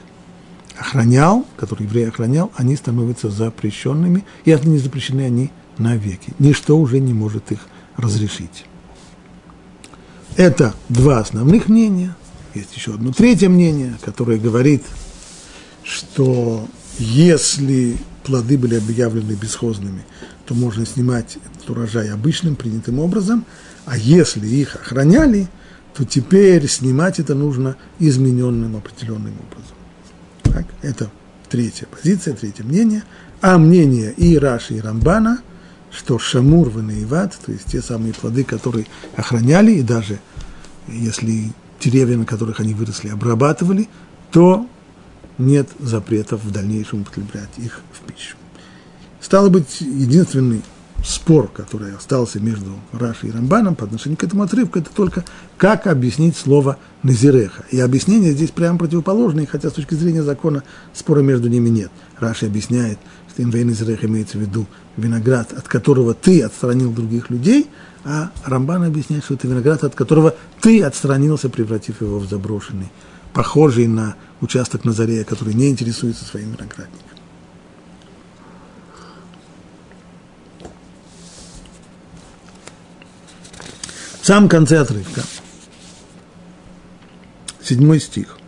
охранял, 0.76 1.46
которые 1.56 1.86
еврей 1.86 2.08
охранял, 2.08 2.50
они 2.56 2.76
становятся 2.76 3.30
запрещенными, 3.30 4.24
и 4.44 4.50
отныне 4.50 4.78
запрещены 4.78 5.22
они 5.22 5.50
навеки. 5.78 6.34
Ничто 6.38 6.78
уже 6.78 6.98
не 6.98 7.12
может 7.12 7.52
их 7.52 7.60
разрешить. 7.96 8.64
Это 10.36 10.74
два 10.88 11.18
основных 11.18 11.68
мнения. 11.68 12.16
Есть 12.54 12.74
еще 12.74 12.94
одно 12.94 13.12
третье 13.12 13.48
мнение, 13.48 13.96
которое 14.02 14.38
говорит, 14.38 14.82
что 15.84 16.66
если 16.98 17.96
плоды 18.24 18.58
были 18.58 18.76
объявлены 18.76 19.32
бесхозными, 19.32 20.04
то 20.46 20.54
можно 20.54 20.86
снимать 20.86 21.38
этот 21.44 21.68
урожай 21.70 22.10
обычным, 22.10 22.56
принятым 22.56 22.98
образом, 22.98 23.44
а 23.84 23.96
если 23.96 24.46
их 24.46 24.76
охраняли, 24.76 25.48
то 25.94 26.04
теперь 26.04 26.66
снимать 26.68 27.18
это 27.18 27.34
нужно 27.34 27.76
измененным 27.98 28.76
определенным 28.76 29.34
образом. 29.34 29.76
Так, 30.42 30.66
это 30.82 31.10
третья 31.48 31.86
позиция, 31.86 32.34
третье 32.34 32.64
мнение. 32.64 33.04
А 33.40 33.58
мнение 33.58 34.12
и 34.12 34.38
Раши, 34.38 34.74
и 34.74 34.80
Рамбана, 34.80 35.42
что 35.90 36.18
Шамур, 36.18 36.70
Ванеиват, 36.70 37.38
то 37.44 37.52
есть 37.52 37.66
те 37.66 37.82
самые 37.82 38.14
плоды, 38.14 38.44
которые 38.44 38.86
охраняли, 39.16 39.72
и 39.72 39.82
даже 39.82 40.18
если 40.88 41.52
деревья, 41.80 42.16
на 42.16 42.24
которых 42.24 42.60
они 42.60 42.72
выросли, 42.74 43.08
обрабатывали, 43.08 43.88
то 44.30 44.66
нет 45.38 45.68
запретов 45.78 46.44
в 46.44 46.50
дальнейшем 46.50 47.02
употреблять 47.02 47.50
их 47.58 47.80
в 47.92 48.00
пищу. 48.10 48.36
Стало 49.20 49.48
быть, 49.48 49.80
единственный 49.80 50.62
спор, 51.04 51.48
который 51.48 51.94
остался 51.94 52.40
между 52.40 52.70
Рашей 52.92 53.30
и 53.30 53.32
Рамбаном 53.32 53.74
по 53.74 53.84
отношению 53.84 54.16
к 54.18 54.24
этому 54.24 54.42
отрывку, 54.42 54.78
это 54.78 54.90
только 54.94 55.24
как 55.56 55.86
объяснить 55.86 56.36
слово 56.36 56.78
«назиреха». 57.02 57.64
И 57.70 57.80
объяснение 57.80 58.32
здесь 58.32 58.50
прямо 58.50 58.78
противоположное, 58.78 59.46
хотя 59.46 59.70
с 59.70 59.72
точки 59.72 59.94
зрения 59.94 60.22
закона 60.22 60.62
спора 60.92 61.20
между 61.20 61.48
ними 61.48 61.68
нет. 61.68 61.90
Раши 62.18 62.46
объясняет, 62.46 62.98
что 63.30 63.42
инвей 63.42 63.64
назиреха 63.64 64.06
имеется 64.06 64.38
в 64.38 64.40
виду 64.40 64.66
виноград, 64.96 65.52
от 65.52 65.68
которого 65.68 66.14
ты 66.14 66.42
отстранил 66.42 66.92
других 66.92 67.30
людей, 67.30 67.68
а 68.04 68.30
Рамбан 68.44 68.84
объясняет, 68.84 69.24
что 69.24 69.34
это 69.34 69.46
виноград, 69.46 69.84
от 69.84 69.94
которого 69.94 70.34
ты 70.60 70.82
отстранился, 70.82 71.48
превратив 71.48 72.00
его 72.00 72.18
в 72.18 72.28
заброшенный, 72.28 72.90
похожий 73.32 73.86
на 73.86 74.16
участок 74.40 74.84
Назарея, 74.84 75.24
который 75.24 75.54
не 75.54 75.70
интересуется 75.70 76.24
своим 76.24 76.52
виноградником. 76.52 77.11
В 84.22 84.24
самом 84.24 84.48
конце 84.48 84.78
отрывка, 84.78 85.24
седьмой 87.60 87.98
стих, 87.98 88.38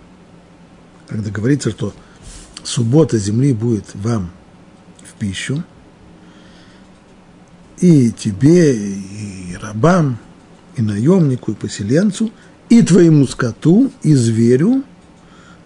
когда 1.08 1.32
говорится, 1.32 1.72
что 1.72 1.92
суббота 2.62 3.18
земли 3.18 3.52
будет 3.52 3.86
вам 3.94 4.30
в 5.02 5.14
пищу, 5.14 5.64
и 7.80 8.12
тебе, 8.12 8.76
и 8.76 9.56
рабам, 9.60 10.18
и 10.76 10.82
наемнику, 10.82 11.50
и 11.50 11.56
поселенцу, 11.56 12.30
и 12.68 12.80
твоему 12.82 13.26
скоту, 13.26 13.90
и 14.04 14.14
зверю, 14.14 14.84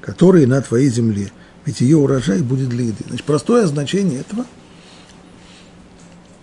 которые 0.00 0.46
на 0.46 0.62
твоей 0.62 0.88
земле. 0.88 1.30
Ведь 1.66 1.82
ее 1.82 1.98
урожай 1.98 2.40
будет 2.40 2.70
для 2.70 2.84
еды. 2.84 3.04
Значит, 3.06 3.26
простое 3.26 3.66
значение 3.66 4.20
этого– 4.20 4.46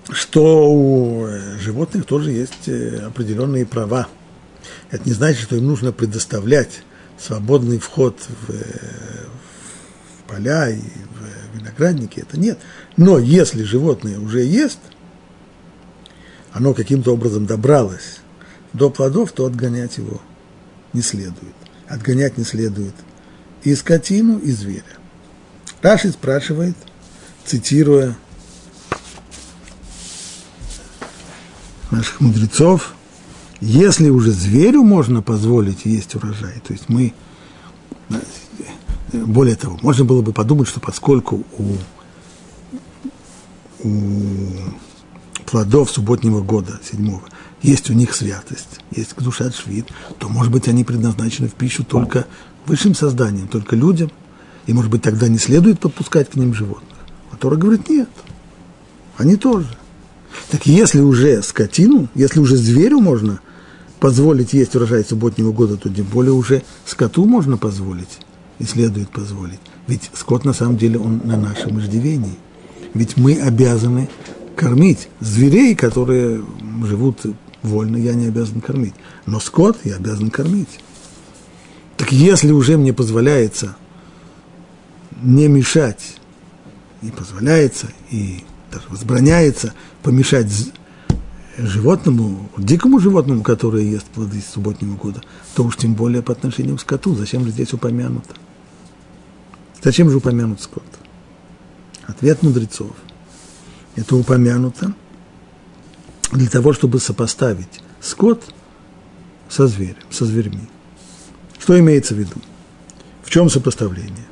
что 0.10 0.72
у 0.72 1.28
животных 1.60 2.06
тоже 2.06 2.32
есть 2.32 2.68
э, 2.68 3.00
определенные 3.06 3.66
права. 3.66 4.08
Это 4.92 5.04
не 5.06 5.14
значит, 5.14 5.44
что 5.44 5.56
им 5.56 5.66
нужно 5.66 5.92
предоставлять 5.92 6.84
свободный 7.18 7.80
вход 7.80 8.20
в, 8.20 8.52
э, 8.52 9.26
в 10.20 10.30
поля 10.30 10.70
и 10.70 10.80
в 10.80 11.58
виноградники. 11.58 12.20
Это 12.20 12.40
нет. 12.40 12.60
Но 12.98 13.18
если 13.18 13.64
животное 13.64 14.20
уже 14.20 14.42
есть, 14.44 14.80
оно 16.52 16.74
каким-то 16.74 17.14
образом 17.14 17.46
добралось 17.46 18.20
до 18.74 18.90
плодов, 18.90 19.32
то 19.32 19.46
отгонять 19.46 19.98
его 19.98 20.22
не 20.94 21.02
следует. 21.02 21.56
Отгонять 21.88 22.38
не 22.38 22.44
следует 22.44 22.94
и 23.64 23.76
скотину, 23.76 24.38
и 24.38 24.52
зверя. 24.52 24.84
Раши 25.82 26.12
спрашивает, 26.12 26.76
цитируя 27.46 28.16
наших 31.92 32.22
мудрецов, 32.22 32.94
если 33.62 34.10
уже 34.10 34.32
зверю 34.32 34.84
можно 34.84 35.22
позволить 35.22 35.86
есть 35.86 36.16
урожай, 36.16 36.62
то 36.66 36.74
есть 36.74 36.90
мы, 36.90 37.14
более 39.14 39.56
того, 39.56 39.78
можно 39.82 40.06
было 40.06 40.22
бы 40.22 40.34
подумать, 40.34 40.68
что 40.68 40.80
поскольку 40.80 41.46
у, 41.58 41.78
у 43.84 43.92
плодов 45.46 45.90
субботнего 45.90 46.42
года, 46.42 46.80
седьмого, 46.84 47.24
есть 47.62 47.90
у 47.90 47.94
них 47.94 48.14
святость, 48.14 48.82
есть 48.92 49.16
душат 49.16 49.56
швид, 49.56 49.88
то, 50.20 50.28
может 50.28 50.52
быть, 50.52 50.68
они 50.68 50.84
предназначены 50.84 51.48
в 51.48 51.54
пищу 51.54 51.84
только 51.84 52.28
высшим 52.66 52.94
созданием, 52.94 53.48
только 53.48 53.76
людям, 53.76 54.12
и, 54.66 54.74
может 54.74 54.92
быть, 54.92 55.02
тогда 55.02 55.28
не 55.28 55.38
следует 55.38 55.80
подпускать 55.80 56.30
к 56.32 56.36
ним 56.36 56.54
животных. 56.54 56.98
А 57.32 57.38
говорит, 57.38 57.90
нет, 57.90 58.10
они 59.18 59.36
тоже. 59.36 59.78
Так 60.50 60.66
если 60.66 61.00
уже 61.00 61.42
скотину, 61.42 62.10
если 62.16 62.40
уже 62.40 62.56
зверю 62.58 63.00
можно 63.00 63.40
позволить 64.00 64.54
есть 64.54 64.76
урожай 64.76 65.04
субботнего 65.04 65.52
года, 65.52 65.78
то 65.78 65.90
тем 65.90 66.06
более 66.06 66.34
уже 66.34 66.64
скоту 66.86 67.26
можно 67.26 67.58
позволить 67.58 68.20
и 68.60 68.66
следует 68.66 69.10
позволить. 69.10 69.60
Ведь 69.88 70.10
скот 70.14 70.46
на 70.46 70.54
самом 70.54 70.78
деле 70.78 71.00
он 71.00 71.22
на 71.24 71.38
нашем 71.38 71.80
иждивении. 71.80 72.36
Ведь 72.94 73.18
мы 73.18 73.36
обязаны 73.42 74.10
кормить 74.56 75.10
зверей, 75.20 75.76
которые 75.76 76.44
живут 76.84 77.22
вольно, 77.62 77.98
я 77.98 78.14
не 78.14 78.28
обязан 78.28 78.62
кормить. 78.62 78.94
Но 79.26 79.40
скот 79.40 79.78
я 79.84 79.96
обязан 79.96 80.30
кормить. 80.30 80.80
Так 81.98 82.12
если 82.12 82.52
уже 82.52 82.78
мне 82.78 82.94
позволяется 82.94 83.76
не 85.22 85.48
мешать, 85.48 86.18
и 87.02 87.12
позволяется, 87.12 87.88
и 88.10 88.44
даже 88.72 88.86
возбраняется 88.90 89.74
помешать 90.04 90.48
животному, 91.58 92.50
дикому 92.58 93.00
животному, 93.00 93.44
которое 93.44 93.84
ест 93.84 94.06
плоды 94.08 94.42
субботнего 94.42 94.96
года, 94.96 95.22
то 95.56 95.64
уж 95.64 95.78
тем 95.78 95.94
более 95.94 96.22
по 96.22 96.34
отношению 96.34 96.78
к 96.78 96.82
скоту. 96.82 97.16
Зачем 97.16 97.46
же 97.46 97.52
здесь 97.52 97.74
упомянуто? 97.74 98.36
Зачем 99.82 100.10
же 100.10 100.18
упомянут 100.18 100.62
скот? 100.62 100.84
Ответ 102.08 102.44
мудрецов. 102.44 102.92
Это 103.96 104.16
упомянуто 104.16 104.94
для 106.32 106.50
того, 106.50 106.74
чтобы 106.74 107.00
сопоставить 107.00 107.82
скот 108.02 108.44
со 109.48 109.68
зверем, 109.68 109.96
со 110.10 110.26
зверьми. 110.26 110.68
Что 111.60 111.80
имеется 111.80 112.14
в 112.14 112.18
виду? 112.18 112.36
В 113.24 113.30
чем 113.30 113.50
сопоставление? 113.50 114.26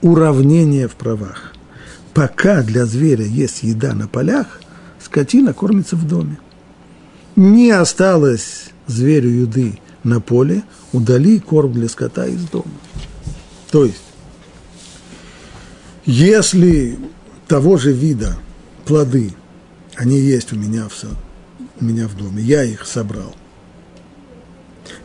Уравнение 0.00 0.88
в 0.88 0.94
правах. 0.94 1.54
Пока 2.14 2.62
для 2.62 2.86
зверя 2.86 3.24
есть 3.24 3.62
еда 3.62 3.94
на 3.94 4.08
полях, 4.08 4.60
скотина 5.00 5.52
кормится 5.52 5.96
в 5.96 6.06
доме. 6.06 6.38
Не 7.36 7.70
осталось 7.70 8.70
зверю 8.86 9.30
еды 9.30 9.78
на 10.02 10.20
поле, 10.20 10.64
удали 10.92 11.38
корм 11.38 11.72
для 11.72 11.88
скота 11.88 12.26
из 12.26 12.42
дома. 12.48 12.72
То 13.70 13.84
есть, 13.84 14.02
если 16.04 16.98
того 17.46 17.76
же 17.76 17.92
вида 17.92 18.36
плоды, 18.84 19.34
они 19.96 20.18
есть 20.18 20.52
у 20.52 20.56
меня 20.56 20.88
в, 20.88 21.04
у 21.80 21.84
меня 21.84 22.08
в 22.08 22.16
доме, 22.16 22.42
я 22.42 22.64
их 22.64 22.86
собрал, 22.86 23.34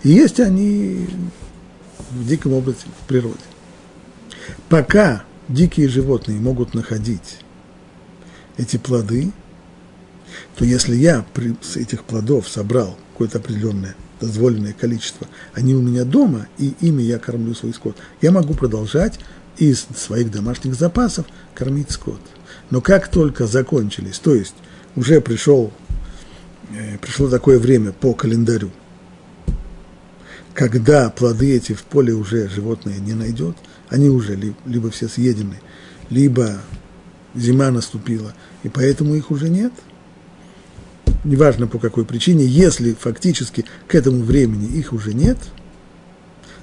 и 0.03 0.09
есть 0.09 0.39
они 0.39 1.07
в 2.11 2.27
диком 2.27 2.53
образе 2.53 2.79
в 3.01 3.07
природе. 3.07 3.35
Пока 4.69 5.23
дикие 5.47 5.87
животные 5.87 6.39
могут 6.39 6.73
находить 6.73 7.37
эти 8.57 8.77
плоды, 8.77 9.31
то 10.55 10.65
если 10.65 10.95
я 10.95 11.25
с 11.61 11.77
этих 11.77 12.03
плодов 12.03 12.47
собрал 12.47 12.97
какое-то 13.11 13.37
определенное 13.37 13.95
дозволенное 14.19 14.73
количество, 14.73 15.27
они 15.53 15.75
у 15.75 15.81
меня 15.81 16.05
дома, 16.05 16.47
и 16.57 16.73
ими 16.79 17.01
я 17.01 17.19
кормлю 17.19 17.53
свой 17.53 17.73
скот, 17.73 17.97
я 18.21 18.31
могу 18.31 18.53
продолжать 18.53 19.19
из 19.57 19.87
своих 19.95 20.31
домашних 20.31 20.75
запасов 20.75 21.25
кормить 21.53 21.91
скот. 21.91 22.21
Но 22.69 22.81
как 22.81 23.09
только 23.09 23.45
закончились, 23.45 24.19
то 24.19 24.33
есть 24.33 24.55
уже 24.95 25.21
пришел, 25.21 25.71
э, 26.71 26.97
пришло 26.97 27.29
такое 27.29 27.59
время 27.59 27.91
по 27.91 28.13
календарю, 28.13 28.71
когда 30.55 31.09
плоды 31.09 31.53
эти 31.53 31.73
в 31.73 31.83
поле 31.83 32.13
уже 32.13 32.47
животное 32.49 32.97
не 32.97 33.13
найдет, 33.13 33.57
они 33.89 34.09
уже 34.09 34.39
либо 34.65 34.89
все 34.89 35.09
съедены, 35.09 35.59
либо 36.09 36.61
зима 37.35 37.69
наступила, 37.71 38.33
и 38.63 38.69
поэтому 38.69 39.15
их 39.15 39.31
уже 39.31 39.49
нет. 39.49 39.73
Неважно 41.25 41.67
по 41.67 41.77
какой 41.77 42.05
причине, 42.05 42.45
если 42.45 42.93
фактически 42.93 43.65
к 43.87 43.95
этому 43.95 44.23
времени 44.23 44.67
их 44.77 44.93
уже 44.93 45.13
нет, 45.13 45.37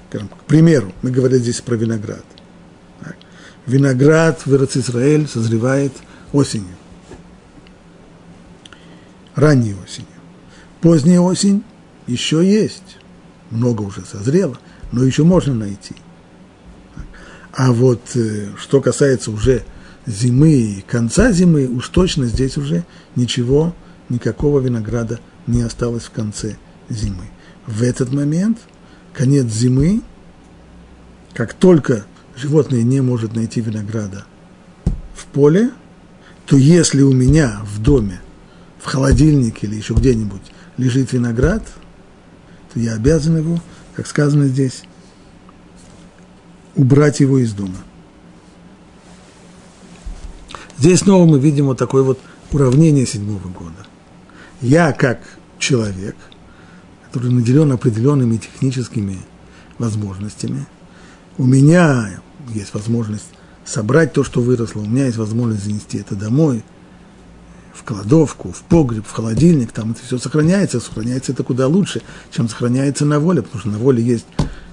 к 0.09 0.43
примеру, 0.47 0.93
мы 1.01 1.11
говорим 1.11 1.39
здесь 1.39 1.61
про 1.61 1.75
виноград. 1.75 2.25
Виноград 3.67 4.45
в 4.45 4.53
Израиль 4.55 5.27
созревает 5.27 5.93
осенью, 6.33 6.75
ранней 9.35 9.75
осенью. 9.75 10.09
Поздняя 10.81 11.19
осень 11.19 11.63
еще 12.07 12.43
есть, 12.43 12.92
много 13.53 13.81
уже 13.81 14.01
созрело, 14.05 14.57
но 14.91 15.03
еще 15.03 15.23
можно 15.23 15.53
найти. 15.53 15.95
А 17.53 17.71
вот 17.71 18.01
э, 18.15 18.49
что 18.57 18.81
касается 18.81 19.31
уже 19.31 19.63
зимы 20.05 20.51
и 20.51 20.81
конца 20.81 21.31
зимы, 21.31 21.67
уж 21.67 21.89
точно 21.89 22.25
здесь 22.25 22.57
уже 22.57 22.83
ничего, 23.15 23.75
никакого 24.09 24.59
винограда 24.59 25.19
не 25.47 25.61
осталось 25.61 26.03
в 26.03 26.11
конце 26.11 26.57
зимы. 26.89 27.25
В 27.67 27.83
этот 27.83 28.11
момент, 28.11 28.57
конец 29.13 29.45
зимы, 29.45 30.01
как 31.33 31.53
только 31.53 32.05
животное 32.35 32.83
не 32.83 33.01
может 33.01 33.35
найти 33.35 33.61
винограда 33.61 34.25
в 35.15 35.25
поле, 35.25 35.71
то 36.45 36.57
если 36.57 37.01
у 37.01 37.13
меня 37.13 37.61
в 37.63 37.81
доме, 37.81 38.19
в 38.79 38.85
холодильнике 38.85 39.67
или 39.67 39.75
еще 39.75 39.93
где-нибудь 39.93 40.41
лежит 40.77 41.13
виноград, 41.13 41.63
я 42.79 42.93
обязан 42.93 43.37
его, 43.37 43.59
как 43.95 44.07
сказано 44.07 44.47
здесь, 44.47 44.83
убрать 46.75 47.19
его 47.19 47.37
из 47.37 47.53
дома. 47.53 47.77
Здесь 50.77 50.99
снова 50.99 51.25
мы 51.25 51.39
видим 51.39 51.67
вот 51.67 51.77
такое 51.77 52.03
вот 52.03 52.19
уравнение 52.51 53.05
седьмого 53.05 53.47
года. 53.47 53.85
Я 54.61 54.91
как 54.91 55.19
человек, 55.59 56.15
который 57.05 57.31
наделен 57.31 57.71
определенными 57.71 58.37
техническими 58.37 59.19
возможностями, 59.77 60.65
у 61.37 61.45
меня 61.45 62.21
есть 62.49 62.73
возможность 62.73 63.27
собрать 63.65 64.13
то, 64.13 64.23
что 64.23 64.41
выросло, 64.41 64.81
у 64.81 64.85
меня 64.85 65.05
есть 65.05 65.17
возможность 65.17 65.63
занести 65.63 65.99
это 65.99 66.15
домой, 66.15 66.63
в 67.73 67.83
кладовку, 67.83 68.51
в 68.51 68.61
погреб, 68.63 69.05
в 69.07 69.11
холодильник, 69.11 69.71
там 69.71 69.91
это 69.91 70.01
все 70.03 70.17
сохраняется, 70.17 70.79
сохраняется 70.79 71.31
это 71.31 71.43
куда 71.43 71.67
лучше, 71.67 72.01
чем 72.31 72.47
сохраняется 72.47 73.05
на 73.05 73.19
воле, 73.19 73.41
потому 73.41 73.59
что 73.59 73.69
на 73.69 73.77
воле 73.77 74.03
есть 74.03 74.25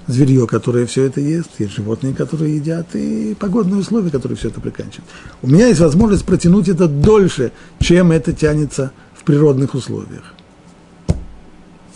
зверье, 0.07 0.47
которое 0.47 0.87
все 0.87 1.05
это 1.05 1.21
ест, 1.21 1.51
есть 1.59 1.75
животные, 1.75 2.15
которые 2.15 2.57
едят, 2.57 2.95
и 2.95 3.35
погодные 3.39 3.81
условия, 3.81 4.11
которые 4.11 4.37
все 4.37 4.49
это 4.49 4.61
приканчивают. 4.61 5.09
У 5.43 5.49
меня 5.49 5.69
есть 5.69 5.81
возможность 5.81 6.25
протянуть 6.25 6.69
это 6.69 6.89
дольше, 6.89 7.53
чем 7.81 8.13
это 8.13 8.33
тянется 8.33 8.93
в 9.15 9.25
природных 9.25 9.75
условиях. 9.75 10.35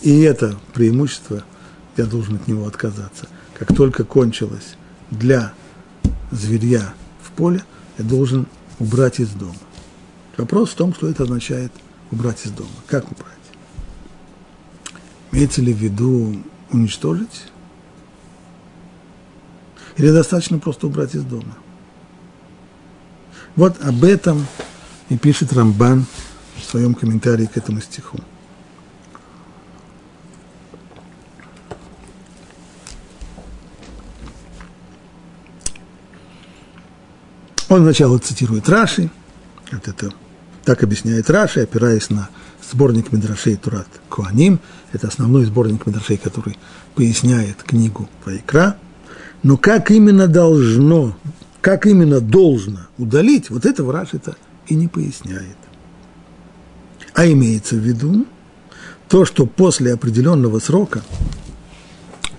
И 0.02 0.20
это 0.20 0.56
преимущество, 0.72 1.44
я 1.96 2.04
должен 2.04 2.36
от 2.36 2.48
него 2.48 2.66
отказаться. 2.66 3.28
Как 3.58 3.74
только 3.74 4.04
кончилось 4.04 4.76
для 5.10 5.52
зверья 6.30 6.94
в 7.22 7.30
поле, 7.32 7.62
я 7.98 8.04
должен 8.04 8.46
убрать 8.78 9.20
из 9.20 9.28
дома. 9.30 9.54
Вопрос 10.36 10.70
в 10.70 10.74
том, 10.74 10.92
что 10.94 11.08
это 11.08 11.22
означает 11.22 11.72
убрать 12.10 12.44
из 12.44 12.50
дома. 12.50 12.70
Как 12.86 13.10
убрать? 13.10 13.34
Имеется 15.32 15.62
ли 15.62 15.72
в 15.72 15.78
виду 15.78 16.42
уничтожить? 16.70 17.44
Или 19.96 20.10
достаточно 20.10 20.58
просто 20.58 20.86
убрать 20.86 21.14
из 21.14 21.22
дома? 21.22 21.56
Вот 23.56 23.80
об 23.84 24.02
этом 24.02 24.46
и 25.08 25.16
пишет 25.16 25.52
Рамбан 25.52 26.06
в 26.56 26.64
своем 26.64 26.94
комментарии 26.94 27.46
к 27.46 27.56
этому 27.56 27.80
стиху. 27.80 28.18
Он 37.68 37.82
сначала 37.82 38.18
цитирует 38.18 38.68
Раши, 38.68 39.10
вот 39.72 39.88
это 39.88 40.12
так 40.64 40.82
объясняет 40.82 41.30
Раши, 41.30 41.60
опираясь 41.60 42.10
на 42.10 42.28
сборник 42.70 43.12
Медрашей 43.12 43.56
Турат 43.56 43.86
Куаним. 44.08 44.60
Это 44.92 45.08
основной 45.08 45.44
сборник 45.44 45.86
Медрашей, 45.86 46.16
который 46.16 46.58
поясняет 46.94 47.62
книгу 47.62 48.08
Вайкра. 48.24 48.76
Но 49.42 49.56
как 49.56 49.90
именно 49.90 50.26
должно, 50.26 51.16
как 51.60 51.86
именно 51.86 52.20
должно 52.20 52.80
удалить, 52.98 53.50
вот 53.50 53.66
этого 53.66 53.92
Раши-то 53.92 54.36
и 54.66 54.74
не 54.74 54.88
поясняет. 54.88 55.56
А 57.14 57.26
имеется 57.26 57.76
в 57.76 57.78
виду 57.78 58.26
то, 59.08 59.24
что 59.24 59.46
после 59.46 59.92
определенного 59.92 60.58
срока, 60.58 61.02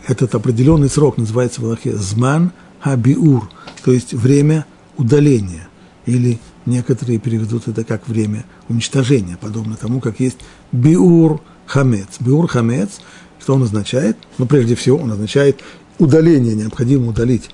этот 0.08 0.36
определенный 0.36 0.90
срок 0.90 1.18
называется 1.18 1.62
в 1.62 1.66
Аллахе 1.66 1.96
«зман 1.96 2.52
хабиур», 2.80 3.50
то 3.84 3.92
есть 3.92 4.14
время 4.14 4.66
удаления 4.98 5.68
или 6.06 6.40
Некоторые 6.66 7.20
переведут 7.20 7.68
это 7.68 7.84
как 7.84 8.08
время 8.08 8.46
уничтожения, 8.70 9.38
подобно 9.40 9.76
тому, 9.76 10.00
как 10.00 10.20
есть 10.20 10.40
биур 10.72 11.42
хамец. 11.68 12.08
Биур 12.20 12.48
хамец, 12.48 13.02
что 13.40 13.54
он 13.54 13.64
означает? 13.64 14.18
Ну, 14.38 14.48
прежде 14.48 14.76
всего, 14.76 14.98
он 14.98 15.12
означает 15.12 15.62
удаление, 16.00 16.56
необходимо 16.56 17.08
удалить 17.08 17.52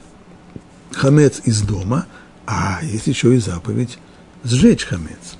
хамец 0.91 1.41
из 1.43 1.61
дома, 1.61 2.05
а 2.47 2.79
есть 2.83 3.07
еще 3.07 3.35
и 3.35 3.39
заповедь 3.39 3.97
сжечь 4.43 4.85
хамец. 4.85 5.37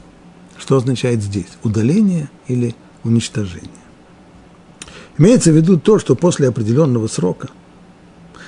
Что 0.57 0.77
означает 0.77 1.23
здесь? 1.23 1.47
Удаление 1.63 2.29
или 2.47 2.75
уничтожение? 3.03 3.69
Имеется 5.17 5.51
в 5.51 5.55
виду 5.55 5.79
то, 5.79 5.97
что 5.97 6.15
после 6.15 6.47
определенного 6.49 7.07
срока 7.07 7.49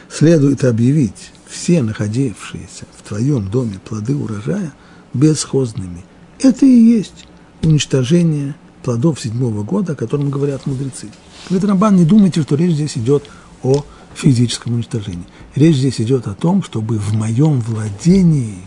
следует 0.10 0.64
объявить 0.64 1.32
все 1.48 1.82
находившиеся 1.82 2.86
в 2.98 3.08
твоем 3.08 3.50
доме 3.50 3.80
плоды 3.84 4.16
урожая 4.16 4.74
бесхозными. 5.14 6.04
Это 6.40 6.66
и 6.66 6.70
есть 6.70 7.28
уничтожение 7.62 8.56
плодов 8.84 9.20
седьмого 9.20 9.64
года, 9.64 9.94
о 9.94 9.96
котором 9.96 10.30
говорят 10.30 10.66
мудрецы. 10.66 11.10
Говорит 11.50 11.70
Рамбан, 11.70 11.96
не 11.96 12.06
думайте, 12.06 12.42
что 12.42 12.56
речь 12.56 12.74
здесь 12.74 12.98
идет 12.98 13.30
о 13.64 13.86
физическом 14.14 14.74
уничтожении. 14.74 15.26
Речь 15.56 15.78
здесь 15.78 16.02
идет 16.02 16.28
о 16.28 16.34
том, 16.34 16.64
чтобы 16.64 16.98
в 16.98 17.14
моем 17.14 17.62
владении 17.62 18.58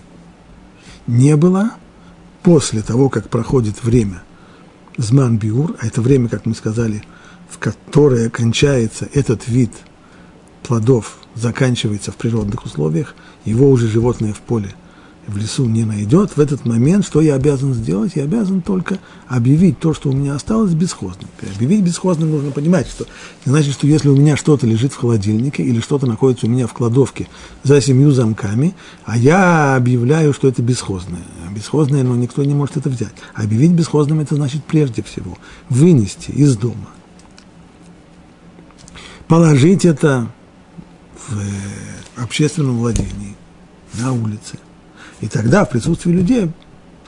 не 1.06 1.36
было 1.36 1.72
после 2.42 2.82
того, 2.82 3.08
как 3.10 3.28
проходит 3.28 3.82
время 3.82 4.22
зман 4.96 5.36
биур, 5.36 5.76
а 5.80 5.86
это 5.86 6.00
время, 6.00 6.28
как 6.28 6.46
мы 6.46 6.54
сказали, 6.54 7.02
в 7.50 7.58
которое 7.58 8.30
кончается 8.30 9.08
этот 9.12 9.46
вид 9.46 9.72
плодов, 10.62 11.18
заканчивается 11.34 12.12
в 12.12 12.16
природных 12.16 12.64
условиях, 12.64 13.14
его 13.44 13.70
уже 13.70 13.88
животное 13.88 14.32
в 14.32 14.40
поле– 14.40 14.74
в 15.26 15.36
лесу 15.36 15.66
не 15.66 15.84
найдет, 15.84 16.36
в 16.36 16.40
этот 16.40 16.64
момент 16.64 17.04
что 17.04 17.20
я 17.20 17.34
обязан 17.34 17.74
сделать? 17.74 18.12
Я 18.14 18.24
обязан 18.24 18.62
только 18.62 18.98
объявить 19.26 19.78
то, 19.80 19.92
что 19.92 20.10
у 20.10 20.12
меня 20.12 20.34
осталось, 20.34 20.72
бесхозным. 20.72 21.28
Объявить 21.56 21.82
бесхозным 21.82 22.30
нужно 22.30 22.52
понимать, 22.52 22.88
что 22.88 23.06
не 23.44 23.50
значит, 23.50 23.74
что 23.74 23.86
если 23.86 24.08
у 24.08 24.16
меня 24.16 24.36
что-то 24.36 24.66
лежит 24.66 24.92
в 24.92 24.96
холодильнике 24.96 25.64
или 25.64 25.80
что-то 25.80 26.06
находится 26.06 26.46
у 26.46 26.48
меня 26.48 26.66
в 26.66 26.72
кладовке 26.72 27.28
за 27.64 27.80
семью 27.80 28.12
замками, 28.12 28.74
а 29.04 29.18
я 29.18 29.74
объявляю, 29.74 30.32
что 30.32 30.46
это 30.46 30.62
бесхозное. 30.62 31.24
Бесхозное, 31.50 32.04
но 32.04 32.14
никто 32.14 32.44
не 32.44 32.54
может 32.54 32.76
это 32.76 32.88
взять. 32.88 33.14
Объявить 33.34 33.72
бесхозным 33.72 34.20
это 34.20 34.36
значит 34.36 34.64
прежде 34.64 35.02
всего 35.02 35.36
вынести 35.68 36.30
из 36.30 36.56
дома. 36.56 36.90
Положить 39.26 39.84
это 39.84 40.30
в 41.28 41.36
э, 41.36 42.22
общественном 42.22 42.78
владении, 42.78 43.34
на 43.94 44.12
улице 44.12 44.58
и 45.20 45.28
тогда 45.28 45.64
в 45.64 45.70
присутствии 45.70 46.12
людей 46.12 46.50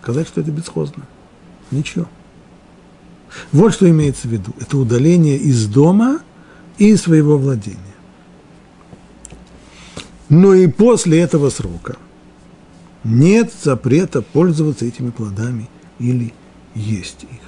сказать, 0.00 0.28
что 0.28 0.40
это 0.40 0.50
бесхозно. 0.50 1.06
Ничего. 1.70 2.06
Вот 3.52 3.74
что 3.74 3.88
имеется 3.88 4.26
в 4.26 4.30
виду. 4.30 4.52
Это 4.58 4.78
удаление 4.78 5.36
из 5.36 5.66
дома 5.66 6.20
и 6.78 6.96
своего 6.96 7.36
владения. 7.36 7.78
Но 10.28 10.54
и 10.54 10.66
после 10.66 11.20
этого 11.20 11.50
срока 11.50 11.96
нет 13.04 13.52
запрета 13.62 14.22
пользоваться 14.22 14.84
этими 14.84 15.10
плодами 15.10 15.68
или 15.98 16.32
есть 16.74 17.24
их. 17.24 17.38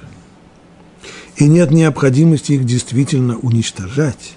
И 1.37 1.47
нет 1.47 1.71
необходимости 1.71 2.53
их 2.53 2.65
действительно 2.65 3.37
уничтожать. 3.37 4.35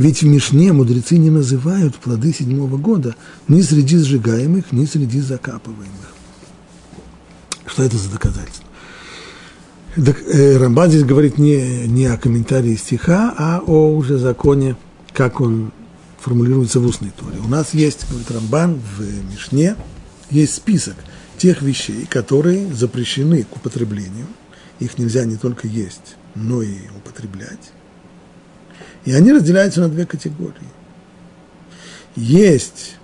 Ведь 0.00 0.22
в 0.22 0.26
Мишне 0.26 0.72
мудрецы 0.72 1.18
не 1.18 1.28
называют 1.28 1.94
плоды 1.96 2.32
седьмого 2.32 2.78
года 2.78 3.16
ни 3.48 3.60
среди 3.60 3.98
сжигаемых, 3.98 4.72
ни 4.72 4.86
среди 4.86 5.20
закапываемых. 5.20 6.14
Что 7.66 7.82
это 7.82 7.98
за 7.98 8.08
доказательство? 8.08 8.64
Э, 9.98 10.56
Рамбан 10.56 10.88
здесь 10.88 11.04
говорит 11.04 11.36
не, 11.36 11.86
не 11.86 12.06
о 12.06 12.16
комментарии 12.16 12.76
стиха, 12.76 13.34
а 13.36 13.62
о 13.66 13.94
уже 13.94 14.16
законе, 14.16 14.74
как 15.12 15.42
он 15.42 15.70
формулируется 16.18 16.80
в 16.80 16.86
устной 16.86 17.10
торе. 17.10 17.36
У 17.44 17.48
нас 17.48 17.74
есть, 17.74 18.08
говорит 18.08 18.30
Рамбан, 18.30 18.80
в 18.96 19.30
Мишне 19.30 19.76
есть 20.30 20.54
список 20.54 20.94
тех 21.36 21.60
вещей, 21.60 22.06
которые 22.08 22.72
запрещены 22.72 23.42
к 23.42 23.54
употреблению. 23.54 24.28
Их 24.78 24.96
нельзя 24.96 25.26
не 25.26 25.36
только 25.36 25.68
есть, 25.68 26.16
но 26.34 26.62
и 26.62 26.76
употреблять. 26.96 27.72
И 29.04 29.12
они 29.12 29.32
разделяются 29.32 29.80
на 29.80 29.88
две 29.88 30.06
категории. 30.06 30.68
Есть 32.16 32.96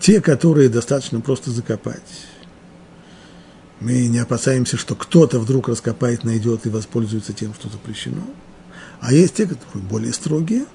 те, 0.00 0.20
которые 0.20 0.68
достаточно 0.68 1.20
просто 1.20 1.50
закопать. 1.50 2.26
Мы 3.80 4.06
не 4.06 4.18
опасаемся, 4.18 4.76
что 4.76 4.94
кто-то 4.94 5.40
вдруг 5.40 5.68
раскопает, 5.68 6.24
найдет 6.24 6.66
и 6.66 6.70
воспользуется 6.70 7.32
тем, 7.32 7.52
что 7.54 7.68
запрещено. 7.68 8.22
А 9.00 9.12
есть 9.12 9.34
те, 9.34 9.46
которые 9.46 9.82
более 9.84 10.12
строгие, 10.12 10.66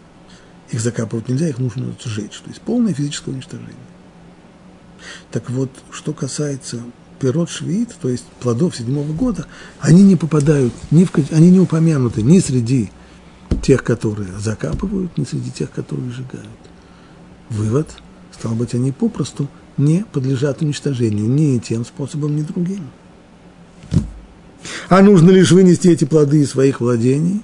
их 0.71 0.79
закапывать 0.81 1.29
нельзя, 1.29 1.47
их 1.47 1.57
нужно 1.57 1.95
сжечь. 2.03 2.39
То 2.39 2.49
есть 2.49 2.61
полное 2.61 2.93
физическое 2.93 3.31
уничтожение. 3.31 3.73
Так 5.31 5.49
вот, 5.49 5.71
что 5.91 6.13
касается 6.13 6.81
пирот 7.19 7.49
швид, 7.49 7.95
то 8.01 8.09
есть 8.09 8.25
плодов 8.39 8.75
седьмого 8.75 9.11
года, 9.13 9.45
они 9.79 10.03
не 10.03 10.15
попадают, 10.15 10.73
ни 10.91 11.05
в, 11.05 11.11
они 11.31 11.49
не 11.51 11.59
упомянуты 11.59 12.21
ни 12.21 12.39
среди 12.39 12.91
тех, 13.59 13.83
которые 13.83 14.37
закапывают, 14.39 15.17
ни 15.17 15.23
среди 15.23 15.51
тех, 15.51 15.71
которые 15.71 16.11
сжигают. 16.11 16.47
Вывод, 17.49 17.89
стало 18.31 18.53
быть, 18.53 18.73
они 18.73 18.91
попросту 18.91 19.47
не 19.77 20.05
подлежат 20.11 20.61
уничтожению 20.61 21.29
ни 21.29 21.57
тем 21.59 21.85
способом, 21.85 22.35
ни 22.35 22.41
другим. 22.41 22.89
А 24.89 25.01
нужно 25.01 25.29
лишь 25.29 25.51
вынести 25.51 25.87
эти 25.87 26.05
плоды 26.05 26.41
из 26.41 26.51
своих 26.51 26.81
владений, 26.81 27.41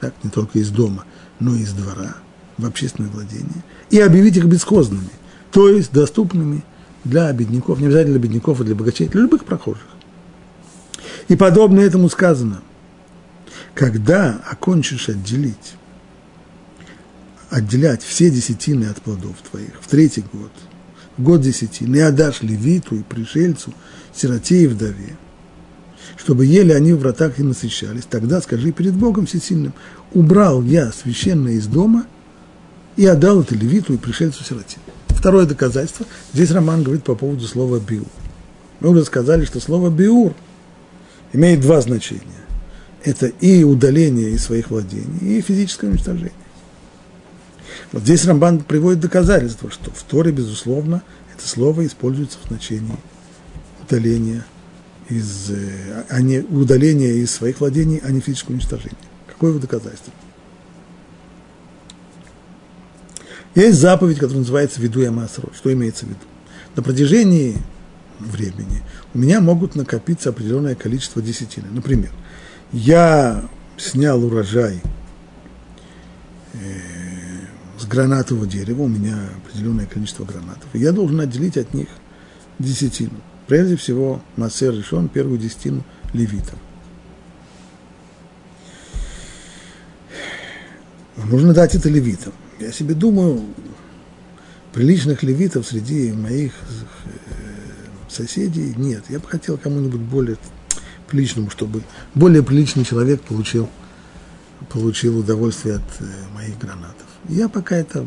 так, 0.00 0.14
не 0.22 0.30
только 0.30 0.58
из 0.58 0.70
дома, 0.70 1.04
но 1.38 1.54
и 1.54 1.60
из 1.60 1.72
двора, 1.72 2.16
в 2.58 2.66
общественное 2.66 3.10
владение, 3.10 3.64
и 3.90 4.00
объявить 4.00 4.36
их 4.36 4.46
бесхозными, 4.46 5.10
то 5.52 5.68
есть 5.68 5.92
доступными 5.92 6.64
для 7.04 7.32
бедняков, 7.32 7.78
не 7.78 7.86
обязательно 7.86 8.18
для 8.18 8.28
бедняков 8.28 8.60
и 8.60 8.64
для 8.64 8.74
богачей, 8.74 9.08
для 9.08 9.22
любых 9.22 9.44
прохожих. 9.44 9.86
И 11.28 11.36
подобно 11.36 11.80
этому 11.80 12.08
сказано, 12.08 12.62
когда 13.76 14.40
окончишь 14.50 15.10
отделить, 15.10 15.74
отделять 17.50 18.02
все 18.02 18.30
десятины 18.30 18.86
от 18.86 19.02
плодов 19.02 19.36
твоих 19.48 19.74
в 19.82 19.86
третий 19.86 20.24
год, 20.32 20.50
год 21.18 21.42
десятины, 21.42 21.96
и 21.96 22.00
отдашь 22.00 22.40
левиту 22.40 22.96
и 22.96 23.02
пришельцу, 23.02 23.74
сироте 24.14 24.62
и 24.62 24.66
вдове, 24.66 25.18
чтобы 26.16 26.46
ели 26.46 26.72
они 26.72 26.94
в 26.94 27.00
вратах 27.00 27.38
и 27.38 27.42
насыщались, 27.42 28.06
тогда 28.08 28.40
скажи 28.40 28.72
перед 28.72 28.94
Богом 28.94 29.26
Всесильным, 29.26 29.74
убрал 30.14 30.62
я 30.62 30.90
священное 30.90 31.52
из 31.52 31.66
дома 31.66 32.06
и 32.96 33.04
отдал 33.04 33.42
это 33.42 33.54
левиту 33.54 33.92
и 33.92 33.98
пришельцу 33.98 34.42
сироте. 34.42 34.78
Второе 35.08 35.44
доказательство. 35.44 36.06
Здесь 36.32 36.50
Роман 36.50 36.82
говорит 36.82 37.04
по 37.04 37.14
поводу 37.14 37.46
слова 37.46 37.78
«биур». 37.78 38.06
Мы 38.80 38.88
уже 38.88 39.04
сказали, 39.04 39.44
что 39.44 39.60
слово 39.60 39.90
«биур» 39.90 40.34
имеет 41.34 41.60
два 41.60 41.82
значения. 41.82 42.45
Это 43.06 43.26
и 43.26 43.62
удаление 43.62 44.30
из 44.30 44.42
своих 44.42 44.70
владений, 44.70 45.38
и 45.38 45.40
физическое 45.40 45.86
уничтожение. 45.86 46.32
Вот 47.92 48.02
здесь 48.02 48.24
Рамбан 48.24 48.58
приводит 48.58 48.98
доказательство, 48.98 49.70
что 49.70 49.92
в 49.92 50.02
Торе, 50.02 50.32
безусловно, 50.32 51.04
это 51.32 51.46
слово 51.46 51.86
используется 51.86 52.38
в 52.42 52.48
значении 52.48 52.96
удаления 53.80 54.44
из, 55.08 55.50
э, 55.50 56.04
а 56.08 56.20
не 56.20 56.40
удаления 56.40 57.12
из 57.12 57.30
своих 57.30 57.60
владений, 57.60 58.00
а 58.02 58.10
не 58.10 58.18
физического 58.18 58.54
уничтожения. 58.54 58.96
Какое 59.28 59.50
его 59.50 59.60
доказательство? 59.60 60.12
Есть 63.54 63.78
заповедь, 63.78 64.16
которая 64.16 64.40
называется 64.40 64.80
«Веду 64.80 65.00
я 65.00 65.12
Маасрот». 65.12 65.54
Что 65.54 65.72
имеется 65.72 66.06
в 66.06 66.08
виду? 66.08 66.20
На 66.74 66.82
протяжении 66.82 67.56
времени 68.18 68.82
у 69.14 69.18
меня 69.18 69.40
могут 69.40 69.76
накопиться 69.76 70.30
определенное 70.30 70.74
количество 70.74 71.22
десятины. 71.22 71.68
Например, 71.70 72.10
я 72.72 73.48
снял 73.76 74.24
урожай 74.24 74.80
э, 76.54 76.58
с 77.78 77.84
гранатового 77.86 78.46
дерева, 78.46 78.82
у 78.82 78.88
меня 78.88 79.16
определенное 79.44 79.86
количество 79.86 80.24
гранатов, 80.24 80.68
и 80.72 80.78
я 80.78 80.92
должен 80.92 81.20
отделить 81.20 81.56
от 81.56 81.74
них 81.74 81.88
десятину. 82.58 83.20
Прежде 83.46 83.76
всего, 83.76 84.20
Массер 84.36 84.74
решен 84.74 85.08
первую 85.08 85.38
десятину 85.38 85.84
левитам. 86.12 86.58
Нужно 91.16 91.54
дать 91.54 91.74
это 91.74 91.88
левитам. 91.88 92.32
Я 92.58 92.72
себе 92.72 92.94
думаю, 92.94 93.42
приличных 94.72 95.22
левитов 95.22 95.66
среди 95.66 96.12
моих 96.12 96.52
э, 96.54 98.08
соседей 98.08 98.74
нет. 98.76 99.04
Я 99.08 99.18
бы 99.18 99.26
хотел 99.26 99.56
кому-нибудь 99.56 100.00
более 100.00 100.36
приличному, 101.08 101.50
чтобы 101.50 101.82
более 102.14 102.42
приличный 102.42 102.84
человек 102.84 103.20
получил, 103.22 103.68
получил 104.70 105.18
удовольствие 105.18 105.76
от 105.76 106.00
э, 106.00 106.04
моих 106.34 106.58
гранатов. 106.58 107.06
Я 107.28 107.48
пока 107.48 107.76
это 107.76 108.06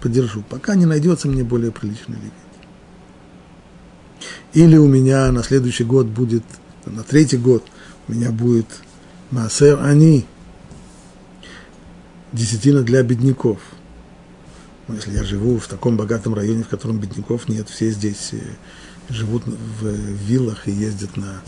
поддержу, 0.00 0.42
пока 0.48 0.74
не 0.74 0.86
найдется 0.86 1.28
мне 1.28 1.44
более 1.44 1.70
приличный 1.70 2.16
левит. 2.16 2.32
Или 4.52 4.76
у 4.76 4.86
меня 4.86 5.30
на 5.32 5.42
следующий 5.42 5.84
год 5.84 6.06
будет, 6.06 6.44
на 6.84 7.02
третий 7.02 7.38
год 7.38 7.64
у 8.08 8.12
меня 8.12 8.30
будет 8.30 8.66
Маасер 9.30 9.80
Ани, 9.82 10.26
десятина 12.32 12.82
для 12.82 13.02
бедняков. 13.02 13.60
Ну, 14.88 14.96
если 14.96 15.12
я 15.12 15.24
живу 15.24 15.58
в 15.58 15.68
таком 15.68 15.96
богатом 15.96 16.34
районе, 16.34 16.64
в 16.64 16.68
котором 16.68 16.98
бедняков 16.98 17.48
нет, 17.48 17.68
все 17.68 17.90
здесь 17.90 18.30
э, 18.32 18.40
живут 19.08 19.44
в 19.46 19.86
виллах 19.86 20.68
и 20.68 20.72
ездят 20.72 21.16
на, 21.16 21.40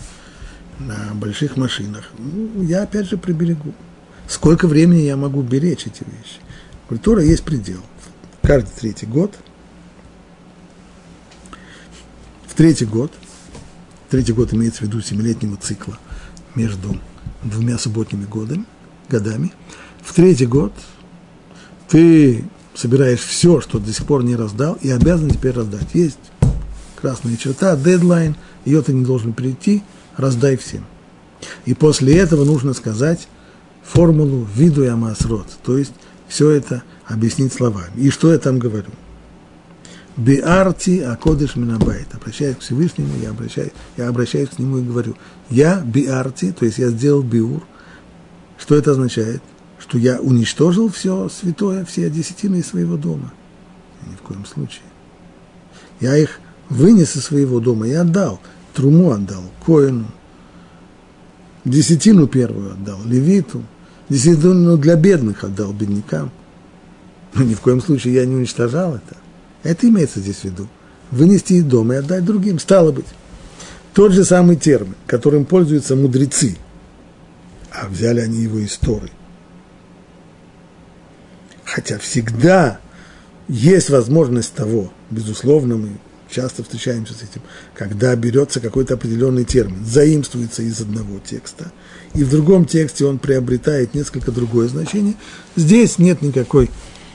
на 0.78 1.14
больших 1.14 1.56
машинах, 1.56 2.10
ну, 2.18 2.62
я 2.62 2.82
опять 2.82 3.08
же 3.08 3.16
приберегу. 3.16 3.74
Сколько 4.26 4.66
времени 4.66 5.02
я 5.02 5.16
могу 5.16 5.42
беречь 5.42 5.86
эти 5.86 6.04
вещи? 6.04 6.40
Культура 6.88 7.22
есть 7.22 7.44
предел. 7.44 7.80
Каждый 8.42 8.72
третий 8.78 9.06
год, 9.06 9.34
в 12.46 12.54
третий 12.54 12.84
год, 12.84 13.12
третий 14.10 14.32
год 14.32 14.52
имеется 14.52 14.80
в 14.80 14.82
виду 14.82 15.00
семилетнего 15.00 15.56
цикла 15.56 15.98
между 16.54 17.00
двумя 17.42 17.78
субботними 17.78 18.24
годами, 18.24 18.64
годами– 19.08 19.52
в 20.04 20.12
третий 20.12 20.46
год 20.46 20.72
ты 21.88 22.44
собираешь 22.74 23.20
все, 23.20 23.60
что 23.60 23.78
до 23.78 23.92
сих 23.92 24.04
пор 24.04 24.22
не 24.22 24.36
раздал, 24.36 24.78
и 24.82 24.90
обязан 24.90 25.30
теперь 25.30 25.52
раздать. 25.52 25.88
Есть 25.94 26.18
красная 26.96 27.36
черта, 27.36 27.74
дедлайн, 27.76 28.36
ее 28.64 28.82
ты 28.82 28.92
не 28.92 29.04
должен 29.04 29.32
перейти, 29.32 29.82
раздай 30.16 30.56
всем. 30.56 30.84
И 31.64 31.74
после 31.74 32.16
этого 32.16 32.44
нужно 32.44 32.72
сказать 32.74 33.28
формулу 33.82 34.46
виду 34.54 34.84
и 34.84 34.88
амасрот, 34.88 35.46
то 35.62 35.76
есть 35.76 35.92
все 36.28 36.50
это 36.50 36.82
объяснить 37.06 37.52
словами. 37.52 37.92
И 37.96 38.10
что 38.10 38.32
я 38.32 38.38
там 38.38 38.58
говорю? 38.58 38.90
Биарти 40.16 41.00
акодыш 41.00 41.56
минабайт. 41.56 42.14
Обращаясь 42.14 42.56
к 42.56 42.60
Всевышнему, 42.60 43.10
я 43.20 43.30
обращаюсь, 43.30 43.72
я 43.96 44.08
обращаюсь 44.08 44.48
к 44.48 44.58
нему 44.58 44.78
и 44.78 44.82
говорю, 44.82 45.16
я 45.50 45.80
биарти, 45.80 46.52
то 46.52 46.64
есть 46.64 46.78
я 46.78 46.88
сделал 46.88 47.22
биур. 47.22 47.62
Что 48.56 48.76
это 48.76 48.92
означает? 48.92 49.42
что 49.84 49.98
я 49.98 50.18
уничтожил 50.18 50.88
все 50.88 51.28
святое, 51.28 51.84
все 51.84 52.08
десятины 52.08 52.56
из 52.56 52.68
своего 52.68 52.96
дома. 52.96 53.34
Ни 54.06 54.14
в 54.14 54.22
коем 54.22 54.46
случае. 54.46 54.84
Я 56.00 56.16
их 56.16 56.40
вынес 56.70 57.16
из 57.16 57.24
своего 57.24 57.60
дома 57.60 57.86
и 57.86 57.92
отдал. 57.92 58.40
Труму 58.74 59.12
отдал, 59.12 59.42
Коину. 59.64 60.06
Десятину 61.64 62.26
первую 62.26 62.72
отдал, 62.72 62.98
Левиту. 63.04 63.62
Десятину 64.08 64.76
для 64.76 64.96
бедных 64.96 65.44
отдал, 65.44 65.72
беднякам. 65.72 66.30
Но 67.34 67.44
ни 67.44 67.54
в 67.54 67.60
коем 67.60 67.80
случае 67.80 68.14
я 68.14 68.26
не 68.26 68.34
уничтожал 68.34 68.96
это. 68.96 69.16
Это 69.62 69.88
имеется 69.88 70.20
здесь 70.20 70.40
в 70.40 70.44
виду. 70.44 70.68
Вынести 71.10 71.54
из 71.54 71.64
дома 71.64 71.94
и 71.94 71.98
отдать 71.98 72.24
другим. 72.24 72.58
Стало 72.58 72.92
быть, 72.92 73.06
тот 73.92 74.12
же 74.12 74.24
самый 74.24 74.56
термин, 74.56 74.94
которым 75.06 75.44
пользуются 75.46 75.96
мудрецы, 75.96 76.56
а 77.70 77.88
взяли 77.88 78.20
они 78.20 78.42
его 78.42 78.58
из 78.58 78.76
Торы– 78.76 79.10
Хотя 81.74 81.98
всегда 81.98 82.78
есть 83.48 83.90
возможность 83.90 84.54
того, 84.54 84.92
безусловно, 85.10 85.76
мы 85.76 85.88
часто 86.34 86.62
встречаемся 86.62 87.14
с 87.14 87.22
этим, 87.22 87.42
когда 87.74 88.14
берется 88.16 88.60
какой-то 88.60 88.94
определенный 88.94 89.44
термин, 89.44 89.84
заимствуется 89.84 90.62
из 90.62 90.80
одного 90.80 91.18
текста, 91.18 91.70
и 92.14 92.24
в 92.24 92.30
другом 92.30 92.64
тексте 92.64 93.04
он 93.04 93.18
приобретает 93.18 93.94
несколько 93.94 94.32
другое 94.32 94.68
значение. 94.68 95.14
Здесь 95.56 95.98
нет 95.98 96.22
никакой 96.22 96.70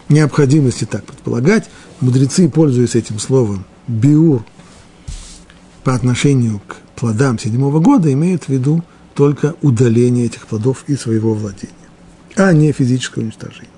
необходимости 0.08 0.86
так 0.86 1.04
предполагать. 1.04 1.70
Мудрецы, 2.00 2.50
пользуясь 2.50 2.96
этим 2.96 3.20
словом 3.20 3.66
«биур» 3.88 4.46
по 5.84 5.94
отношению 5.94 6.62
к 6.66 6.78
плодам 6.96 7.38
седьмого 7.38 7.80
года, 7.80 8.12
имеют 8.14 8.46
в 8.46 8.50
виду 8.50 8.84
только 9.16 9.56
удаление 9.62 10.28
этих 10.28 10.48
плодов 10.48 10.86
из 10.88 11.02
своего 11.02 11.34
владения, 11.34 11.74
а 12.36 12.54
не 12.54 12.72
физическое 12.72 13.22
уничтожение. 13.22 13.70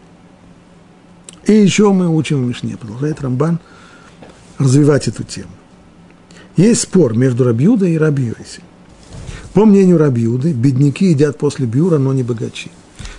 И 1.47 1.53
еще 1.53 1.91
мы 1.91 2.15
учим 2.15 2.43
в 2.43 2.47
Мишне, 2.47 2.77
продолжает 2.77 3.21
Рамбан 3.21 3.59
развивать 4.61 5.07
эту 5.07 5.23
тему. 5.23 5.51
Есть 6.57 6.81
спор 6.81 7.15
между 7.15 7.43
Рабьюдой 7.43 7.93
и 7.93 7.97
Рабьюиси. 7.97 8.61
По 9.53 9.65
мнению 9.65 9.97
Рабьюды, 9.97 10.53
бедняки 10.53 11.05
едят 11.05 11.37
после 11.37 11.65
биура, 11.65 11.97
но 11.97 12.13
не 12.13 12.23
богачи. 12.23 12.71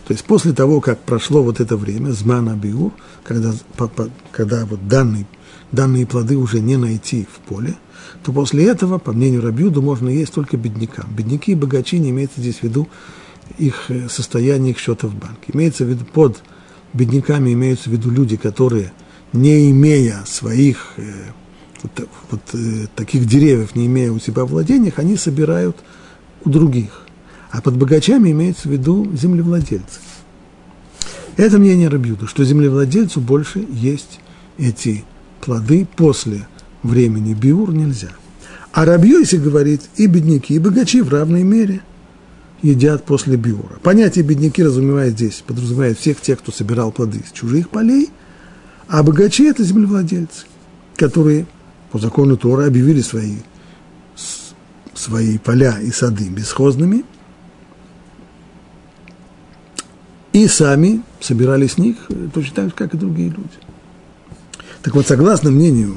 То 0.07 0.15
есть 0.15 0.25
после 0.25 0.53
того, 0.53 0.81
как 0.81 1.01
прошло 1.01 1.43
вот 1.43 1.61
это 1.61 1.77
время, 1.77 2.11
змана 2.11 2.57
биур, 2.57 2.93
когда, 3.23 3.53
когда 4.31 4.67
вот 4.67 4.89
данные, 4.89 5.27
данные 5.71 6.07
плоды 6.07 6.37
уже 6.37 6.61
не 6.61 6.77
найти 6.77 7.27
в 7.31 7.41
поле, 7.49 7.77
то 8.25 8.33
после 8.33 8.67
этого, 8.67 8.99
по 8.99 9.13
мнению 9.13 9.43
Рабьюда, 9.43 9.81
можно 9.81 10.09
есть 10.09 10.33
только 10.33 10.57
беднякам. 10.57 11.07
Бедняки 11.15 11.53
и 11.53 11.57
богачи 11.57 11.99
не 11.99 12.11
имеется 12.11 12.41
здесь 12.41 12.59
в 12.59 12.63
виду 12.63 12.89
их 13.59 13.91
э, 13.91 14.09
состояние, 14.09 14.73
их 14.73 14.79
счета 14.79 15.07
в 15.07 15.15
банке. 15.15 15.53
Имеется 15.53 15.85
в 15.85 15.89
виду 15.89 16.05
под 16.05 16.43
бедняками 16.93 17.53
имеются 17.53 17.89
в 17.89 17.93
виду 17.93 18.11
люди, 18.11 18.37
которые, 18.37 18.93
не 19.33 19.71
имея 19.71 20.23
своих 20.27 20.93
э, 20.97 21.13
вот, 21.83 22.09
вот 22.31 22.41
э, 22.55 22.87
таких 22.95 23.27
деревьев, 23.27 23.75
не 23.75 23.87
имея 23.87 24.13
у 24.13 24.19
себя 24.19 24.45
владениях, 24.45 24.99
они 24.99 25.17
собирают 25.17 25.77
у 26.45 26.51
других. 26.51 27.07
А 27.51 27.61
под 27.61 27.77
богачами 27.77 28.31
имеется 28.31 28.69
в 28.69 28.73
виду 28.73 29.11
землевладельцы. 29.15 30.01
Это 31.37 31.59
мнение 31.59 31.89
Рабьюда, 31.89 32.27
что 32.27 32.45
землевладельцу 32.45 33.21
больше 33.21 33.67
есть 33.71 34.21
эти 34.59 35.05
плоды 35.41 35.87
после 35.97 36.47
времени 36.83 37.35
биур 37.35 37.73
нельзя. 37.73 38.11
А 38.73 38.85
Рабьёси 38.85 39.37
говорит, 39.37 39.83
и 39.97 40.07
бедняки, 40.07 40.55
и 40.55 40.59
богачи 40.59 41.01
в 41.03 41.11
равной 41.11 41.43
мере 41.43 41.83
едят 42.63 43.05
после 43.05 43.37
биура. 43.37 43.79
Понятие 43.83 44.25
бедняки 44.25 44.63
разумевает 44.63 45.15
здесь, 45.15 45.43
подразумевает 45.47 45.99
всех 45.99 46.21
тех, 46.21 46.39
кто 46.39 46.53
собирал 46.53 46.93
плоды 46.93 47.23
с 47.27 47.33
чужих 47.33 47.71
полей, 47.71 48.11
а 48.93 49.03
богачи– 49.03 49.45
это 49.49 49.65
землевладельцы, 49.65 50.45
которые 50.97 51.47
по 51.91 51.99
закону 51.99 52.37
Тора 52.37 52.67
объявили 52.67 53.01
свои, 53.01 53.37
свои 54.93 55.39
поля 55.39 55.81
и 55.81 55.91
сады 55.91 56.29
бесхозными, 56.29 57.03
и 60.35 60.47
сами 60.47 61.01
собирали 61.21 61.69
с 61.69 61.79
них 61.79 61.97
точно 62.35 62.55
так 62.55 62.65
же, 62.67 62.73
как 62.73 62.93
и 62.93 62.99
другие 62.99 63.31
люди. 63.31 63.49
Так 64.83 64.95
вот, 64.95 65.07
согласно 65.07 65.51
мнению 65.51 65.97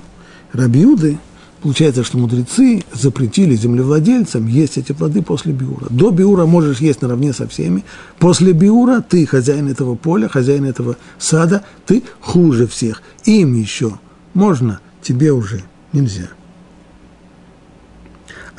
Рабиуды, 0.53 1.19
получается, 1.65 2.03
что 2.03 2.19
мудрецы 2.19 2.83
запретили 2.93 3.55
землевладельцам 3.55 4.45
есть 4.45 4.77
эти 4.77 4.91
плоды 4.91 5.23
после 5.23 5.51
биура. 5.51 5.87
До 5.89 6.11
биура 6.11 6.45
можешь 6.45 6.77
есть 6.77 7.01
наравне 7.01 7.33
со 7.33 7.47
всеми. 7.47 7.83
После 8.19 8.51
биура 8.51 9.01
ты 9.01 9.25
хозяин 9.25 9.67
этого 9.67 9.95
поля, 9.95 10.27
хозяин 10.27 10.65
этого 10.65 10.95
сада, 11.17 11.63
ты 11.87 12.03
хуже 12.21 12.67
всех. 12.67 13.01
Им 13.23 13.55
еще 13.55 13.97
можно, 14.35 14.79
тебе 15.01 15.31
уже 15.31 15.63
нельзя. 15.91 16.29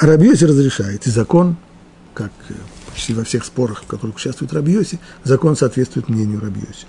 А 0.00 0.06
Рабьоси 0.06 0.42
разрешает, 0.42 1.06
и 1.06 1.10
закон, 1.10 1.54
как 2.12 2.32
почти 2.92 3.14
во 3.14 3.22
всех 3.22 3.44
спорах, 3.44 3.84
в 3.84 3.86
которых 3.86 4.16
участвует 4.16 4.52
Рабьоси, 4.52 4.98
закон 5.22 5.54
соответствует 5.54 6.08
мнению 6.08 6.40
Рабьоси. 6.40 6.88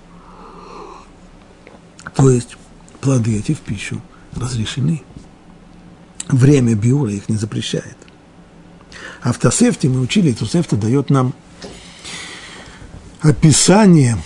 То 2.16 2.28
есть 2.28 2.56
плоды 3.00 3.38
эти 3.38 3.54
в 3.54 3.60
пищу 3.60 4.02
разрешены. 4.34 5.04
Время 6.28 6.74
биура 6.74 7.10
их 7.10 7.28
не 7.28 7.36
запрещает. 7.36 7.96
А 9.22 9.32
в 9.32 9.38
Тосефте 9.38 9.88
мы 9.88 10.00
учили, 10.00 10.30
и 10.30 10.34
Тосефта 10.34 10.76
дает 10.76 11.10
нам 11.10 11.34
описание, 13.20 14.16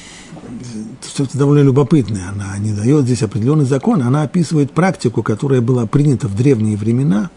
Тосефта 1.01 1.39
довольно 1.39 1.63
любопытная, 1.63 2.29
она 2.29 2.59
не 2.59 2.73
дает 2.73 3.05
здесь 3.05 3.23
определенный 3.23 3.65
закон, 3.65 4.03
она 4.03 4.23
описывает 4.23 4.73
практику, 4.73 5.23
которая 5.23 5.61
была 5.61 5.87
принята 5.87 6.29
в 6.29 6.35
древние 6.35 6.77
времена 6.77 7.31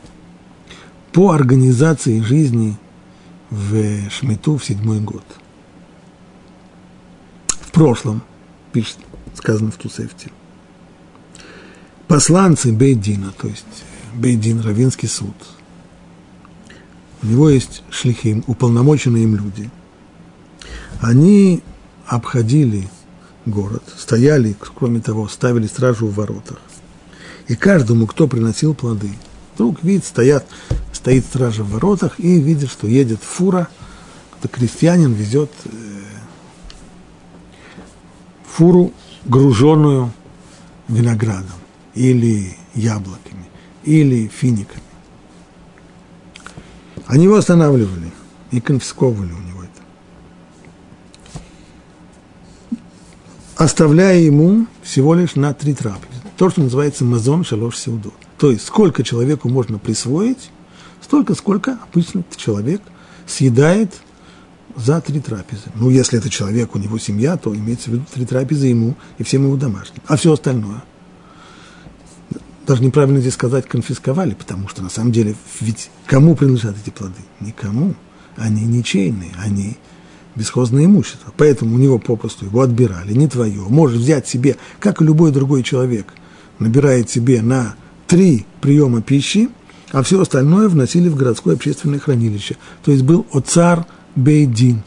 по 1.14 1.32
организации 1.32 2.20
жизни 2.22 2.78
в 3.50 4.10
Шмиту 4.10 4.58
в 4.58 4.66
седьмой 4.66 5.00
год. 5.00 5.24
В 7.48 7.72
прошлом, 7.72 8.22
пишет, 8.74 8.98
сказано 9.36 9.72
в 9.72 9.76
Тусефте, 9.76 10.32
посланцы 12.08 12.74
Бейдина, 12.74 13.32
то 13.38 13.48
есть 13.48 13.85
Бейдин, 14.16 14.62
Равинский 14.62 15.08
суд, 15.08 15.36
у 17.22 17.28
него 17.28 17.50
есть 17.50 17.84
шлихим, 17.90 18.44
уполномоченные 18.48 19.24
им 19.24 19.36
люди. 19.36 19.70
Они 21.02 21.62
обходили 22.06 22.88
город, 23.46 23.84
стояли, 23.98 24.56
кроме 24.78 25.02
того, 25.02 25.28
ставили 25.28 25.68
стражу 25.68 26.08
в 26.08 26.16
воротах. 26.16 26.60
И 27.48 27.56
каждому, 27.56 28.08
кто 28.08 28.28
приносил 28.28 28.74
плоды, 28.74 29.12
вдруг 29.54 29.84
видит, 29.84 30.06
стоят, 30.06 30.46
стоит 30.94 31.26
стража 31.26 31.64
в 31.64 31.72
воротах 31.72 32.20
и 32.20 32.40
видит, 32.40 32.70
что 32.72 32.88
едет 32.88 33.22
фура, 33.22 33.68
кто 34.32 34.48
крестьянин 34.48 35.14
везет 35.14 35.52
э, 35.66 35.70
фуру, 38.48 38.94
груженную 39.26 40.12
виноградом 40.88 41.60
или 41.94 42.56
яблоками, 42.74 43.46
или 43.86 44.28
финиками. 44.28 44.82
Они 47.06 47.26
его 47.26 47.36
останавливали 47.36 48.12
и 48.52 48.60
конфисковывали 48.60 49.32
у 49.32 49.40
него 49.40 49.64
это. 49.64 49.72
Оставляя 53.56 54.18
ему 54.20 54.66
всего 54.82 55.14
лишь 55.14 55.36
на 55.36 55.54
три 55.54 55.74
трапезы. 55.74 56.22
То, 56.38 56.50
что 56.50 56.62
называется 56.62 57.06
мазон 57.06 57.44
шалош 57.44 57.78
сеудот. 57.78 58.14
То 58.38 58.52
есть, 58.52 58.66
сколько 58.66 59.04
человеку 59.04 59.48
можно 59.48 59.78
присвоить, 59.78 60.50
столько, 61.02 61.36
сколько 61.36 61.78
обычно 61.90 62.24
человек 62.36 62.82
съедает 63.28 63.94
за 64.76 65.00
три 65.00 65.22
трапезы. 65.22 65.72
Ну, 65.76 65.90
если 65.90 66.20
это 66.20 66.30
человек, 66.30 66.76
у 66.76 66.80
него 66.80 66.98
семья, 66.98 67.38
то 67.38 67.56
имеется 67.56 67.90
в 67.90 67.94
виду 67.94 68.06
три 68.14 68.26
трапезы 68.26 68.68
ему 68.68 68.96
и 69.20 69.24
всем 69.24 69.46
его 69.46 69.56
домашним. 69.56 70.02
А 70.08 70.18
все 70.18 70.34
остальное– 70.34 70.84
даже 72.66 72.84
неправильно 72.84 73.20
здесь 73.20 73.34
сказать 73.34 73.68
конфисковали, 73.68 74.34
потому 74.34 74.68
что 74.68 74.82
на 74.82 74.90
самом 74.90 75.12
деле 75.12 75.36
ведь 75.60 75.90
кому 76.06 76.36
принадлежат 76.36 76.76
эти 76.82 76.90
плоды? 76.90 77.22
Никому. 77.40 77.96
Они 78.38 78.66
ничейные, 78.66 79.32
они 79.38 79.78
бесхозное 80.36 80.86
имущество. 80.86 81.34
Поэтому 81.38 81.76
у 81.76 81.78
него 81.78 82.00
попросту 82.00 82.46
его 82.46 82.62
отбирали, 82.62 83.14
не 83.14 83.28
твое. 83.28 83.62
Можешь 83.62 84.00
взять 84.00 84.28
себе, 84.28 84.58
как 84.80 85.02
и 85.02 85.06
любой 85.06 85.32
другой 85.32 85.64
человек, 85.64 86.08
набирает 86.60 87.10
себе 87.10 87.42
на 87.42 87.76
три 88.08 88.46
приема 88.62 89.02
пищи, 89.02 89.50
а 89.92 90.04
все 90.04 90.22
остальное 90.22 90.68
вносили 90.68 91.08
в 91.08 91.16
городское 91.16 91.56
общественное 91.56 92.00
хранилище. 92.00 92.58
То 92.84 92.92
есть 92.92 93.04
был 93.04 93.26
оцар 93.32 93.86
бейдин. 94.16 94.84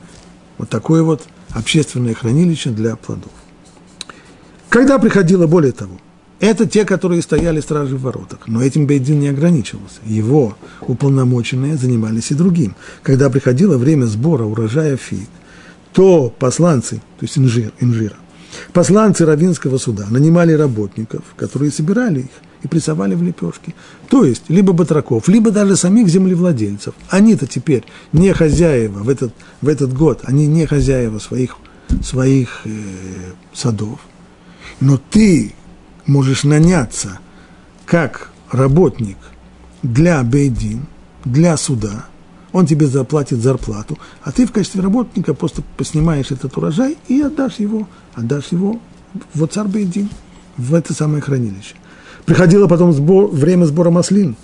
Вот 0.58 0.68
такое 0.68 1.02
вот 1.02 1.22
общественное 1.50 2.14
хранилище 2.14 2.70
для 2.70 2.96
плодов. 2.96 3.32
Когда 4.68 4.98
приходило, 4.98 5.46
более 5.46 5.72
того, 5.72 5.98
это 6.40 6.66
те, 6.66 6.84
которые 6.84 7.22
стояли 7.22 7.60
стражи 7.60 7.96
в 7.96 8.02
воротах. 8.02 8.46
Но 8.46 8.62
этим 8.62 8.86
Бейдин 8.86 9.20
не 9.20 9.28
ограничивался. 9.28 10.00
Его 10.04 10.56
уполномоченные 10.82 11.76
занимались 11.76 12.30
и 12.30 12.34
другим. 12.34 12.76
Когда 13.02 13.28
приходило 13.28 13.76
время 13.76 14.06
сбора 14.06 14.44
урожая 14.44 14.96
фиг, 14.96 15.28
то 15.92 16.32
посланцы, 16.38 16.96
то 16.96 17.22
есть 17.22 17.36
инжир, 17.38 17.72
инжира, 17.80 18.16
посланцы 18.72 19.26
Равинского 19.26 19.78
суда 19.78 20.06
нанимали 20.10 20.52
работников, 20.52 21.22
которые 21.36 21.72
собирали 21.72 22.20
их 22.20 22.30
и 22.62 22.68
прессовали 22.68 23.14
в 23.14 23.22
лепешки. 23.22 23.74
То 24.08 24.24
есть, 24.24 24.44
либо 24.48 24.72
батраков, 24.72 25.28
либо 25.28 25.50
даже 25.50 25.76
самих 25.76 26.08
землевладельцев. 26.08 26.94
Они-то 27.08 27.46
теперь 27.46 27.84
не 28.12 28.32
хозяева 28.32 28.98
в 29.00 29.08
этот, 29.08 29.32
в 29.60 29.68
этот 29.68 29.92
год, 29.92 30.20
они 30.24 30.46
не 30.46 30.66
хозяева 30.66 31.18
своих, 31.18 31.56
своих 32.02 32.62
э, 32.64 32.70
садов. 33.52 34.00
Но 34.80 35.00
ты, 35.10 35.52
можешь 36.08 36.42
наняться 36.42 37.20
как 37.86 38.30
работник 38.50 39.16
для 39.82 40.22
Бейдин, 40.24 40.86
для 41.24 41.56
суда, 41.56 42.06
он 42.52 42.66
тебе 42.66 42.86
заплатит 42.86 43.40
зарплату, 43.40 43.98
а 44.22 44.32
ты 44.32 44.46
в 44.46 44.52
качестве 44.52 44.80
работника 44.80 45.34
просто 45.34 45.62
поснимаешь 45.76 46.30
этот 46.30 46.56
урожай 46.56 46.96
и 47.06 47.20
отдашь 47.20 47.56
его, 47.58 47.86
отдашь 48.14 48.48
его 48.50 48.80
в 49.34 49.46
царь 49.46 49.68
Бейдин, 49.68 50.08
в 50.56 50.74
это 50.74 50.94
самое 50.94 51.22
хранилище. 51.22 51.76
Приходило 52.24 52.66
потом 52.66 52.92
сбор, 52.92 53.28
время 53.28 53.64
сбора 53.66 53.90
маслин. 53.90 54.36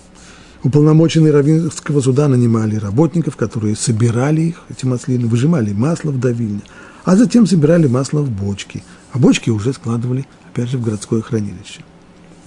Уполномоченные 0.63 1.33
Равинского 1.33 2.01
суда 2.01 2.29
нанимали 2.29 2.77
работников, 2.77 3.37
которые 3.37 3.77
собирали 3.77 4.41
их, 4.43 4.63
эти 4.71 4.87
маслины, 4.87 5.27
выжимали 5.27 5.73
масло 5.73 6.11
в 6.11 6.19
давильне, 6.19 6.63
а 7.05 7.17
затем 7.17 7.47
собирали 7.47 7.87
масло 7.87 8.21
в 8.21 8.31
бочки, 8.31 8.83
а 9.15 9.19
бочки 9.19 9.49
уже 9.49 9.73
складывали 9.73 10.27
опять 10.51 10.69
же, 10.69 10.77
в 10.77 10.83
городское 10.83 11.23
хранилище. 11.23 11.85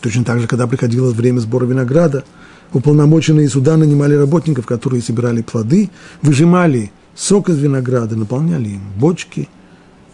Точно 0.02 0.26
так 0.26 0.42
же, 0.42 0.48
когда 0.48 0.68
приходило 0.68 1.12
время 1.12 1.40
сбора 1.40 1.66
винограда, 1.66 2.26
уполномоченные 2.74 3.48
суда 3.48 3.78
нанимали 3.78 4.16
работников, 4.16 4.66
которые 4.66 5.02
собирали 5.02 5.42
плоды, 5.42 5.90
выжимали 6.22 6.92
сок 7.16 7.50
из 7.50 7.58
винограда, 7.58 8.18
наполняли 8.18 8.70
им 8.70 8.82
бочки, 8.98 9.48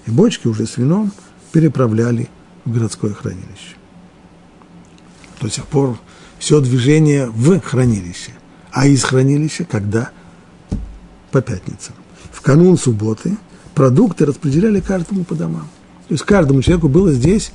и 0.06 0.12
бочки 0.12 0.48
уже 0.48 0.68
с 0.68 0.78
вином 0.78 1.12
переправляли 1.52 2.30
в 2.66 2.72
городское 2.72 3.14
хранилище. 3.14 3.76
До 5.42 5.50
сих 5.50 5.66
пор 5.66 5.98
все 6.38 6.62
движение 6.62 7.30
в 7.30 7.60
хранилище, 7.62 8.32
а 8.72 8.86
из 8.86 9.04
хранилища 9.04 9.66
когда? 9.66 10.12
По 11.32 11.42
пятницам. 11.42 11.96
В 12.32 12.42
канун 12.42 12.78
субботы 12.78 13.38
продукты 13.74 14.26
распределяли 14.26 14.82
каждому 14.82 15.24
по 15.24 15.34
домам. 15.34 15.68
То 16.08 16.14
есть 16.14 16.24
каждому 16.24 16.62
человеку 16.62 16.90
было 16.90 17.12
здесь 17.12 17.52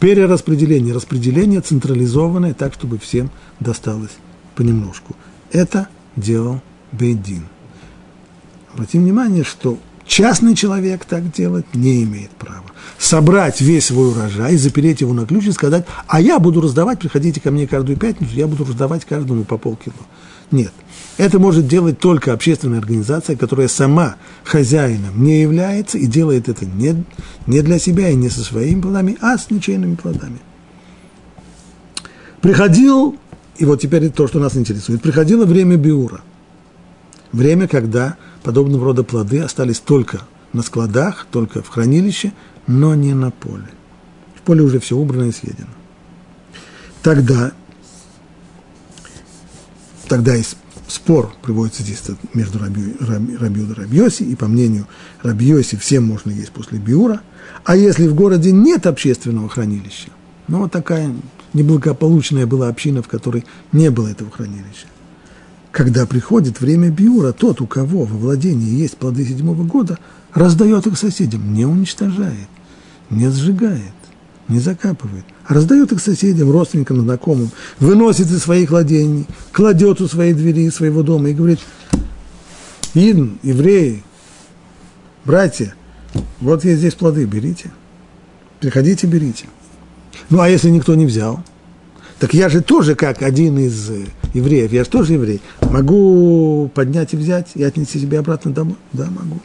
перераспределение, 0.00 0.94
распределение 0.94 1.60
централизованное 1.60 2.54
так, 2.54 2.74
чтобы 2.74 2.98
всем 2.98 3.30
досталось 3.60 4.10
понемножку. 4.56 5.14
Это 5.52 5.88
делал 6.16 6.60
Бейдин. 6.92 7.44
Обратим 8.74 9.02
внимание, 9.02 9.44
что 9.44 9.78
Частный 10.06 10.54
человек 10.54 11.04
так 11.04 11.30
делать 11.32 11.64
не 11.74 12.02
имеет 12.02 12.30
права. 12.30 12.64
Собрать 12.98 13.60
весь 13.60 13.86
свой 13.86 14.10
урожай, 14.10 14.56
запереть 14.56 15.00
его 15.00 15.14
на 15.14 15.26
ключ 15.26 15.46
и 15.46 15.52
сказать, 15.52 15.86
а 16.06 16.20
я 16.20 16.38
буду 16.38 16.60
раздавать, 16.60 16.98
приходите 16.98 17.40
ко 17.40 17.50
мне 17.50 17.66
каждую 17.66 17.96
пятницу, 17.96 18.34
я 18.34 18.46
буду 18.46 18.64
раздавать 18.64 19.04
каждому 19.04 19.44
по 19.44 19.56
полкило. 19.56 19.94
Нет. 20.52 20.72
Это 21.16 21.38
может 21.38 21.66
делать 21.66 21.98
только 21.98 22.32
общественная 22.32 22.78
организация, 22.78 23.36
которая 23.36 23.68
сама 23.68 24.16
хозяином 24.44 25.24
не 25.24 25.40
является 25.40 25.98
и 25.98 26.06
делает 26.06 26.48
это 26.48 26.64
не, 26.66 27.04
не 27.46 27.62
для 27.62 27.78
себя 27.78 28.10
и 28.10 28.14
не 28.14 28.28
со 28.28 28.42
своими 28.44 28.80
плодами, 28.80 29.18
а 29.20 29.36
с 29.36 29.50
ничейными 29.50 29.94
плодами. 29.94 30.38
Приходил, 32.40 33.16
и 33.56 33.64
вот 33.64 33.80
теперь 33.80 34.10
то, 34.10 34.26
что 34.26 34.38
нас 34.38 34.56
интересует, 34.56 35.02
приходило 35.02 35.44
время 35.46 35.76
Биура. 35.76 36.20
Время, 37.32 37.66
когда 37.66 38.16
подобного 38.42 38.86
рода 38.86 39.04
плоды 39.04 39.40
остались 39.40 39.80
только 39.80 40.22
на 40.52 40.62
складах, 40.62 41.26
только 41.30 41.62
в 41.62 41.68
хранилище, 41.68 42.32
но 42.66 42.94
не 42.94 43.14
на 43.14 43.30
поле. 43.30 43.68
В 44.34 44.42
поле 44.42 44.62
уже 44.62 44.80
все 44.80 44.96
убрано 44.96 45.24
и 45.24 45.32
съедено. 45.32 45.68
Тогда, 47.02 47.52
тогда 50.12 50.34
есть 50.34 50.58
спор 50.88 51.32
приводится 51.40 51.82
здесь 51.82 52.02
между 52.34 52.58
Рабиуда 52.58 53.72
и 53.72 53.80
Рабьоси, 53.80 54.24
и 54.24 54.34
по 54.34 54.46
мнению 54.46 54.86
Рабьоси 55.22 55.78
всем 55.78 56.04
можно 56.04 56.30
есть 56.30 56.52
после 56.52 56.78
Биура. 56.78 57.22
А 57.64 57.76
если 57.76 58.06
в 58.06 58.14
городе 58.14 58.52
нет 58.52 58.86
общественного 58.86 59.48
хранилища, 59.48 60.10
ну 60.48 60.58
вот 60.58 60.70
такая 60.70 61.14
неблагополучная 61.54 62.46
была 62.46 62.68
община, 62.68 63.02
в 63.02 63.08
которой 63.08 63.46
не 63.72 63.90
было 63.90 64.08
этого 64.08 64.30
хранилища. 64.30 64.86
Когда 65.70 66.04
приходит 66.04 66.60
время 66.60 66.90
Биура, 66.90 67.32
тот, 67.32 67.62
у 67.62 67.66
кого 67.66 68.04
во 68.04 68.18
владении 68.18 68.68
есть 68.68 68.98
плоды 68.98 69.24
седьмого 69.24 69.64
года, 69.64 69.98
раздает 70.34 70.86
их 70.86 70.98
соседям, 70.98 71.54
не 71.54 71.64
уничтожает, 71.64 72.50
не 73.08 73.30
сжигает, 73.30 73.94
не 74.46 74.60
закапывает, 74.60 75.24
а 75.46 75.54
раздает 75.54 75.92
их 75.92 76.00
соседям, 76.00 76.50
родственникам, 76.50 77.00
знакомым, 77.00 77.50
выносит 77.78 78.30
из 78.30 78.40
своих 78.40 78.70
владений, 78.70 79.26
кладет 79.52 80.00
у 80.00 80.08
своей 80.08 80.34
двери 80.34 80.70
своего 80.70 81.02
дома 81.02 81.30
и 81.30 81.34
говорит, 81.34 81.60
Идн, 82.94 83.38
евреи, 83.42 84.02
братья, 85.24 85.74
вот 86.40 86.64
есть 86.64 86.78
здесь 86.78 86.94
плоды, 86.94 87.24
берите, 87.24 87.70
приходите, 88.60 89.06
берите. 89.06 89.46
Ну, 90.28 90.40
а 90.40 90.48
если 90.48 90.68
никто 90.68 90.94
не 90.94 91.06
взял, 91.06 91.42
так 92.18 92.34
я 92.34 92.48
же 92.48 92.60
тоже, 92.60 92.94
как 92.94 93.22
один 93.22 93.58
из 93.58 93.90
евреев, 94.34 94.72
я 94.72 94.84
же 94.84 94.90
тоже 94.90 95.14
еврей, 95.14 95.40
могу 95.62 96.70
поднять 96.74 97.14
и 97.14 97.16
взять 97.16 97.48
и 97.54 97.64
отнести 97.64 97.98
себе 97.98 98.18
обратно 98.18 98.52
домой? 98.52 98.76
Да, 98.92 99.06
могу. 99.06 99.40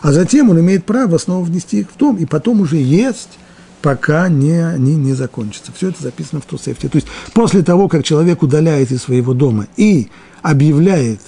А 0.00 0.12
затем 0.12 0.50
он 0.50 0.60
имеет 0.60 0.84
право 0.84 1.18
снова 1.18 1.44
внести 1.44 1.80
их 1.80 1.88
в 1.94 1.98
дом, 1.98 2.16
и 2.16 2.24
потом 2.24 2.60
уже 2.60 2.76
есть 2.76 3.38
пока 3.82 4.28
не, 4.28 4.64
они 4.66 4.94
не 4.94 5.12
закончатся. 5.12 5.72
Все 5.76 5.88
это 5.88 6.02
записано 6.02 6.40
в 6.40 6.46
Тусефте. 6.46 6.88
То 6.88 6.96
есть 6.96 7.08
после 7.34 7.62
того, 7.62 7.88
как 7.88 8.04
человек 8.04 8.42
удаляет 8.42 8.92
из 8.92 9.02
своего 9.02 9.34
дома 9.34 9.66
и 9.76 10.08
объявляет 10.40 11.20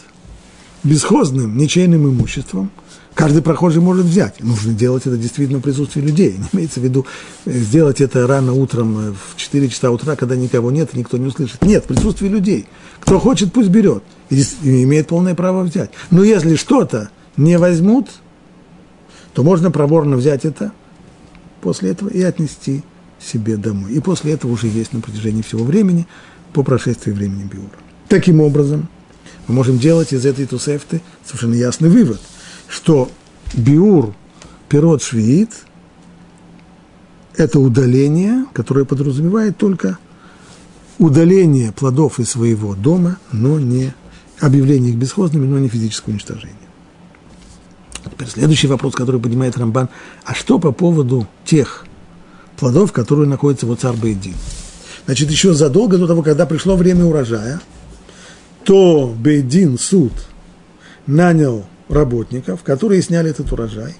бесхозным, 0.84 1.56
ничейным 1.58 2.08
имуществом, 2.08 2.70
каждый 3.14 3.42
прохожий 3.42 3.82
может 3.82 4.06
взять. 4.06 4.40
Нужно 4.40 4.72
делать 4.72 5.06
это 5.06 5.16
действительно 5.16 5.58
в 5.58 5.62
присутствии 5.62 6.00
людей. 6.00 6.36
Не 6.38 6.46
имеется 6.58 6.80
в 6.80 6.84
виду 6.84 7.06
э, 7.44 7.52
сделать 7.52 8.00
это 8.00 8.26
рано 8.26 8.52
утром, 8.52 8.98
э, 8.98 9.12
в 9.12 9.36
4 9.36 9.68
часа 9.68 9.90
утра, 9.90 10.14
когда 10.16 10.36
никого 10.36 10.70
нет 10.70 10.90
и 10.92 10.98
никто 10.98 11.18
не 11.18 11.26
услышит. 11.26 11.62
Нет, 11.62 11.84
в 11.84 11.88
присутствии 11.88 12.28
людей. 12.28 12.66
Кто 13.00 13.18
хочет, 13.18 13.52
пусть 13.52 13.68
берет. 13.68 14.04
И 14.30 14.42
имеет 14.62 15.08
полное 15.08 15.34
право 15.34 15.62
взять. 15.64 15.90
Но 16.10 16.22
если 16.22 16.54
что-то 16.56 17.10
не 17.36 17.58
возьмут, 17.58 18.08
то 19.34 19.42
можно 19.42 19.72
проворно 19.72 20.16
взять 20.16 20.44
это– 20.44 20.72
после 21.64 21.90
этого 21.90 22.10
и 22.10 22.20
отнести 22.20 22.82
себе 23.18 23.56
домой. 23.56 23.92
И 23.92 24.00
после 24.00 24.32
этого 24.34 24.52
уже 24.52 24.68
есть 24.68 24.92
на 24.92 25.00
протяжении 25.00 25.40
всего 25.40 25.64
времени, 25.64 26.06
по 26.52 26.62
прошествии 26.62 27.10
времени 27.10 27.48
Биура. 27.50 27.78
Таким 28.08 28.40
образом, 28.40 28.88
мы 29.48 29.54
можем 29.54 29.78
делать 29.78 30.12
из 30.12 30.26
этой 30.26 30.46
тусефты 30.46 31.00
совершенно 31.24 31.54
ясный 31.54 31.88
вывод, 31.88 32.20
что 32.68 33.10
Биур, 33.54 34.14
пирот 34.68 35.02
швиит, 35.02 35.50
это 37.34 37.58
удаление, 37.58 38.44
которое 38.52 38.84
подразумевает 38.84 39.56
только 39.56 39.98
удаление 40.98 41.72
плодов 41.72 42.20
из 42.20 42.28
своего 42.28 42.74
дома, 42.74 43.16
но 43.32 43.58
не 43.58 43.94
объявление 44.38 44.92
их 44.92 44.96
бесхозными, 44.96 45.46
но 45.46 45.58
не 45.58 45.68
физическое 45.68 46.12
уничтожение. 46.12 46.63
Теперь 48.10 48.28
следующий 48.28 48.66
вопрос, 48.66 48.94
который 48.94 49.20
поднимает 49.20 49.56
Рамбан. 49.56 49.88
А 50.24 50.34
что 50.34 50.58
по 50.58 50.72
поводу 50.72 51.26
тех 51.44 51.86
плодов, 52.56 52.92
которые 52.92 53.28
находятся 53.28 53.66
в 53.66 53.74
царь 53.76 53.96
Бейдин? 53.96 54.34
Значит, 55.06 55.30
еще 55.30 55.52
задолго 55.54 55.98
до 55.98 56.06
того, 56.06 56.22
когда 56.22 56.46
пришло 56.46 56.76
время 56.76 57.04
урожая, 57.04 57.60
то 58.64 59.14
Бейдин, 59.18 59.78
суд, 59.78 60.12
нанял 61.06 61.66
работников, 61.88 62.62
которые 62.62 63.02
сняли 63.02 63.30
этот 63.30 63.52
урожай 63.52 63.94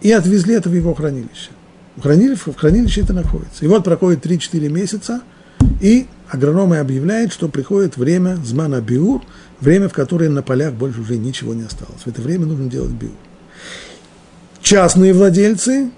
и 0.00 0.12
отвезли 0.12 0.54
это 0.54 0.68
в 0.68 0.74
его 0.74 0.94
хранилище. 0.94 1.50
В 1.96 2.02
хранилище, 2.02 2.52
в 2.52 2.56
хранилище 2.56 3.00
это 3.00 3.12
находится. 3.12 3.64
И 3.64 3.68
вот 3.68 3.84
проходит 3.84 4.24
3-4 4.24 4.68
месяца, 4.68 5.22
и 5.80 6.06
агрономы 6.28 6.78
объявляют, 6.78 7.32
что 7.32 7.48
приходит 7.48 7.96
время 7.96 8.36
Змана 8.36 8.80
Биур, 8.80 9.22
время, 9.60 9.88
в 9.88 9.92
которое 9.92 10.28
на 10.28 10.42
полях 10.42 10.74
больше 10.74 11.00
уже 11.00 11.16
ничего 11.16 11.54
не 11.54 11.62
осталось. 11.62 12.02
В 12.04 12.06
это 12.06 12.22
время 12.22 12.46
нужно 12.46 12.70
делать 12.70 12.90
биур. 12.90 13.14
Частные 14.62 15.12
владельцы, 15.12 15.90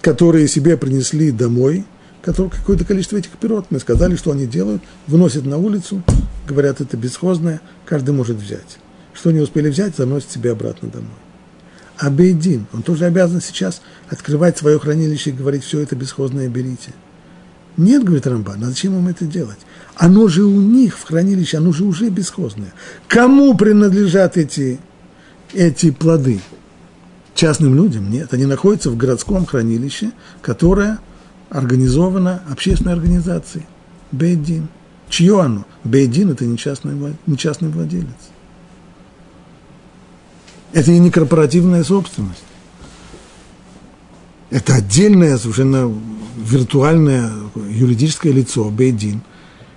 которые 0.00 0.48
себе 0.48 0.76
принесли 0.76 1.30
домой 1.30 1.84
какое-то 2.22 2.86
количество 2.86 3.18
этих 3.18 3.32
пирот, 3.32 3.66
мы 3.68 3.78
сказали, 3.80 4.16
что 4.16 4.32
они 4.32 4.46
делают, 4.46 4.82
выносят 5.06 5.44
на 5.44 5.58
улицу, 5.58 6.02
говорят, 6.48 6.80
это 6.80 6.96
бесхозное, 6.96 7.60
каждый 7.84 8.14
может 8.14 8.38
взять. 8.38 8.78
Что 9.12 9.30
не 9.30 9.40
успели 9.40 9.68
взять, 9.68 9.94
заносят 9.94 10.30
себе 10.30 10.52
обратно 10.52 10.88
домой. 10.88 11.10
А 11.98 12.08
Бейдин, 12.08 12.66
он 12.72 12.82
тоже 12.82 13.04
обязан 13.04 13.42
сейчас 13.42 13.82
открывать 14.08 14.56
свое 14.56 14.78
хранилище 14.78 15.30
и 15.30 15.34
говорить, 15.34 15.64
все 15.64 15.80
это 15.80 15.96
бесхозное 15.96 16.48
берите– 16.48 16.94
нет, 17.76 18.04
говорит 18.04 18.26
Рамбан, 18.26 18.62
а 18.62 18.66
зачем 18.66 18.96
им 18.96 19.08
это 19.08 19.24
делать? 19.24 19.58
Оно 19.96 20.28
же 20.28 20.44
у 20.44 20.60
них 20.60 20.96
в 20.96 21.04
хранилище, 21.04 21.58
оно 21.58 21.72
же 21.72 21.84
уже 21.84 22.08
бесхозное. 22.08 22.72
Кому 23.08 23.56
принадлежат 23.56 24.36
эти, 24.36 24.78
эти 25.52 25.90
плоды? 25.90 26.40
Частным 27.34 27.74
людям? 27.74 28.10
Нет, 28.10 28.32
они 28.32 28.46
находятся 28.46 28.90
в 28.90 28.96
городском 28.96 29.44
хранилище, 29.44 30.12
которое 30.40 30.98
организовано 31.50 32.42
общественной 32.48 32.92
организацией. 32.92 33.66
Бейдин. 34.12 34.68
Чье 35.08 35.40
оно? 35.40 35.66
Бейдин– 35.82 36.30
это 36.32 36.44
не 36.44 36.56
частный, 36.56 36.94
владелец. 36.94 38.08
Это 40.72 40.92
и 40.92 40.98
не 40.98 41.10
корпоративная 41.10 41.84
собственность. 41.84 42.42
Это 44.50 44.74
отдельная 44.74 45.36
совершенно 45.38 45.92
виртуальное 46.36 47.30
юридическое 47.70 48.32
лицо, 48.32 48.70
Бейдин, 48.70 49.22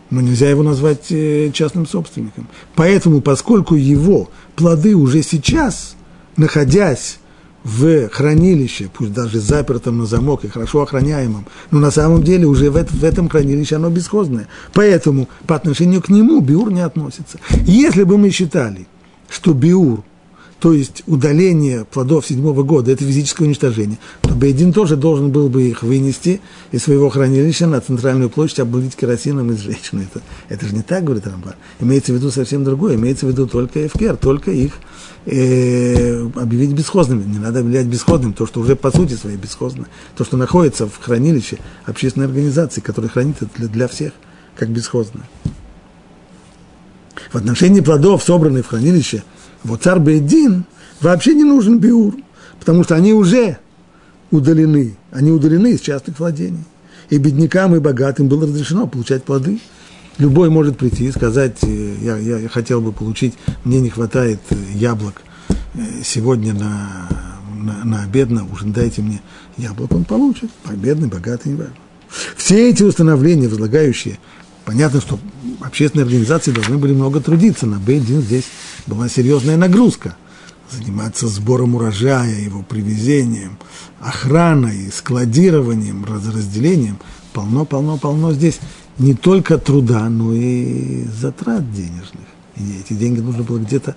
но 0.09 0.21
нельзя 0.21 0.49
его 0.49 0.63
назвать 0.63 1.11
э, 1.11 1.51
частным 1.53 1.85
собственником. 1.85 2.47
Поэтому, 2.75 3.21
поскольку 3.21 3.75
его 3.75 4.29
плоды 4.55 4.95
уже 4.95 5.21
сейчас, 5.21 5.95
находясь 6.37 7.19
в 7.63 8.07
хранилище, 8.09 8.89
пусть 8.93 9.13
даже 9.13 9.41
запертом 9.41 9.97
на 9.97 10.05
замок 10.05 10.45
и 10.45 10.47
хорошо 10.47 10.81
охраняемом, 10.81 11.45
но 11.71 11.79
на 11.79 11.91
самом 11.91 12.23
деле 12.23 12.45
уже 12.45 12.71
в, 12.71 12.77
это, 12.77 12.93
в 12.93 13.03
этом 13.03 13.27
хранилище 13.27 13.75
оно 13.75 13.89
бесхозное. 13.89 14.47
Поэтому 14.73 15.27
по 15.45 15.55
отношению 15.55 16.01
к 16.01 16.09
нему 16.09 16.39
биур 16.39 16.71
не 16.71 16.81
относится. 16.81 17.39
Если 17.65 18.03
бы 18.03 18.17
мы 18.17 18.29
считали, 18.29 18.87
что 19.29 19.53
биур– 19.53 20.03
то 20.59 20.73
есть 20.73 21.03
удаление 21.05 21.85
плодов 21.85 22.25
седьмого 22.25 22.63
года, 22.63 22.91
это 22.91 23.03
физическое 23.03 23.45
уничтожение, 23.45 23.99
то 24.21 24.33
Бейдин 24.33 24.73
тоже 24.73 24.95
должен 24.95 25.31
был 25.31 25.49
бы 25.49 25.63
их 25.63 25.83
вынести 25.83 26.41
из 26.71 26.83
своего 26.83 27.09
хранилища 27.09 27.67
на 27.67 27.79
центральную 27.79 28.31
площадь, 28.31 28.59
облить 28.59 28.95
керосином 28.95 29.51
и 29.51 29.55
сжечь. 29.55 29.89
Но 29.91 30.01
это, 30.01 30.21
это 30.49 30.65
же 30.65 30.73
не 30.73 30.81
так, 30.81 31.03
говорит 31.03 31.27
Рамбар. 31.27 31.55
Имеется 31.79 32.11
в 32.11 32.15
виду 32.15 32.31
совсем 32.31 32.63
другое. 32.63 32.95
Имеется 32.95 33.27
в 33.27 33.29
виду 33.29 33.45
только 33.45 33.85
эфкер, 33.85 34.17
только 34.17 34.49
их 34.49 34.73
э, 35.27 36.27
объявить 36.35 36.73
бесхозными. 36.73 37.23
Не 37.23 37.37
надо 37.37 37.59
объявлять 37.59 37.85
бесхозным 37.85 38.33
то, 38.33 38.47
что 38.47 38.59
уже 38.59 38.75
по 38.75 38.89
сути 38.89 39.13
своей 39.13 39.37
бесхозно. 39.37 39.85
То, 40.15 40.25
что 40.25 40.37
находится 40.37 40.87
в 40.87 40.97
хранилище 40.99 41.59
общественной 41.85 42.25
организации, 42.25 42.81
которая 42.81 43.11
хранит 43.11 43.35
это 43.41 43.51
для, 43.57 43.67
для 43.67 43.87
всех, 43.87 44.11
как 44.55 44.69
бесхозное. 44.69 45.29
В 47.31 47.35
отношении 47.35 47.81
плодов, 47.81 48.23
собранных 48.23 48.65
в 48.65 48.69
хранилище– 48.69 49.21
вот 49.63 49.83
царь 49.83 49.99
Бейдин 49.99 50.65
вообще 51.01 51.33
не 51.33 51.43
нужен 51.43 51.79
биур, 51.79 52.15
потому 52.59 52.83
что 52.83 52.95
они 52.95 53.13
уже 53.13 53.57
удалены, 54.31 54.95
они 55.11 55.31
удалены 55.31 55.73
из 55.73 55.81
частных 55.81 56.19
владений. 56.19 56.63
И 57.09 57.17
беднякам, 57.17 57.75
и 57.75 57.79
богатым 57.79 58.27
было 58.27 58.45
разрешено 58.45 58.87
получать 58.87 59.23
плоды. 59.23 59.59
Любой 60.17 60.49
может 60.49 60.77
прийти 60.77 61.05
и 61.05 61.11
сказать, 61.11 61.57
э, 61.61 61.95
я, 62.01 62.17
я, 62.17 62.39
я 62.39 62.49
хотел 62.49 62.81
бы 62.81 62.91
получить, 62.91 63.35
мне 63.63 63.79
не 63.79 63.89
хватает 63.89 64.39
э, 64.49 64.55
яблок 64.73 65.21
э, 65.75 65.79
сегодня 66.03 66.53
на, 66.53 67.07
на, 67.55 67.85
на 67.85 68.03
обед, 68.03 68.31
на 68.31 68.43
ужин, 68.43 68.73
дайте 68.73 69.03
мне 69.03 69.21
яблоко, 69.57 69.93
он 69.93 70.05
получит, 70.05 70.49
бедный, 70.73 71.07
богатый, 71.07 71.49
неважно. 71.49 71.75
Все 72.35 72.69
эти 72.69 72.83
установления, 72.83 73.47
возлагающие, 73.47 74.17
понятно, 74.67 75.01
что 75.01 75.17
общественные 75.61 76.03
организации 76.03 76.51
должны 76.51 76.77
были 76.77 76.93
много 76.93 77.21
трудиться, 77.21 77.65
на 77.65 77.79
Бейдин 77.79 78.21
здесь 78.21 78.45
была 78.85 79.09
серьезная 79.09 79.57
нагрузка– 79.57 80.15
заниматься 80.69 81.27
сбором 81.27 81.75
урожая, 81.75 82.41
его 82.41 82.61
привезением, 82.61 83.57
охраной, 83.99 84.91
складированием, 84.93 86.05
разделением. 86.05 86.97
Полно, 87.33 87.65
полно, 87.65 87.97
полно 87.97 88.33
здесь 88.33 88.59
не 88.97 89.13
только 89.13 89.57
труда, 89.57 90.09
но 90.09 90.33
и 90.33 91.03
затрат 91.05 91.71
денежных. 91.71 92.25
И 92.55 92.79
эти 92.79 92.93
деньги 92.93 93.19
нужно 93.19 93.43
было 93.43 93.59
где-то, 93.59 93.95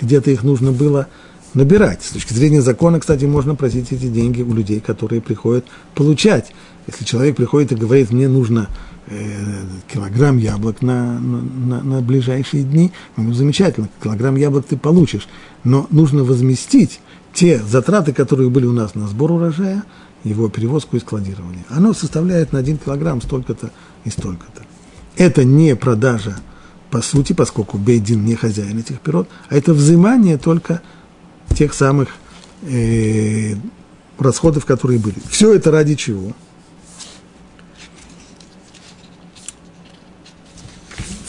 где-то 0.00 0.30
их 0.30 0.42
нужно 0.42 0.72
было 0.72 1.08
набирать. 1.54 2.02
С 2.02 2.10
точки 2.10 2.32
зрения 2.32 2.62
закона, 2.62 3.00
кстати, 3.00 3.24
можно 3.24 3.54
просить 3.54 3.92
эти 3.92 4.06
деньги 4.06 4.42
у 4.42 4.54
людей, 4.54 4.80
которые 4.80 5.20
приходят 5.20 5.66
получать. 5.94 6.52
Если 6.86 7.04
человек 7.04 7.36
приходит 7.36 7.72
и 7.72 7.76
говорит, 7.76 8.12
мне 8.12 8.28
нужно 8.28 8.68
килограмм 9.88 10.38
яблок 10.38 10.82
на, 10.82 11.18
на, 11.20 11.82
на 11.82 12.00
ближайшие 12.00 12.64
дни, 12.64 12.92
ну, 13.16 13.32
замечательно, 13.32 13.88
килограмм 14.02 14.36
яблок 14.36 14.66
ты 14.66 14.76
получишь. 14.76 15.28
Но 15.64 15.86
нужно 15.90 16.24
возместить 16.24 17.00
те 17.32 17.60
затраты, 17.62 18.12
которые 18.12 18.50
были 18.50 18.66
у 18.66 18.72
нас 18.72 18.94
на 18.94 19.06
сбор 19.06 19.32
урожая, 19.32 19.84
его 20.24 20.48
перевозку 20.48 20.96
и 20.96 21.00
складирование. 21.00 21.64
Оно 21.68 21.92
составляет 21.92 22.52
на 22.52 22.58
один 22.58 22.78
килограмм 22.78 23.22
столько-то 23.22 23.70
и 24.04 24.10
столько-то. 24.10 24.62
Это 25.16 25.44
не 25.44 25.76
продажа 25.76 26.36
по 26.90 27.02
сути, 27.02 27.32
поскольку 27.32 27.78
Бейдин 27.78 28.24
не 28.24 28.34
хозяин 28.34 28.78
этих 28.78 29.00
пирот, 29.00 29.28
а 29.48 29.56
это 29.56 29.72
взимание 29.72 30.38
только 30.38 30.82
тех 31.54 31.74
самых 31.74 32.08
э, 32.62 33.54
расходов, 34.18 34.64
которые 34.64 34.98
были. 34.98 35.16
Все 35.28 35.54
это 35.54 35.70
ради 35.70 35.94
чего? 35.94 36.32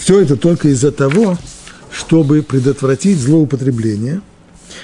Все 0.08 0.22
это 0.22 0.38
только 0.38 0.70
из-за 0.70 0.94
того, 0.94 1.38
чтобы 1.92 2.42
предотвратить 2.42 3.20
злоупотребление, 3.20 4.22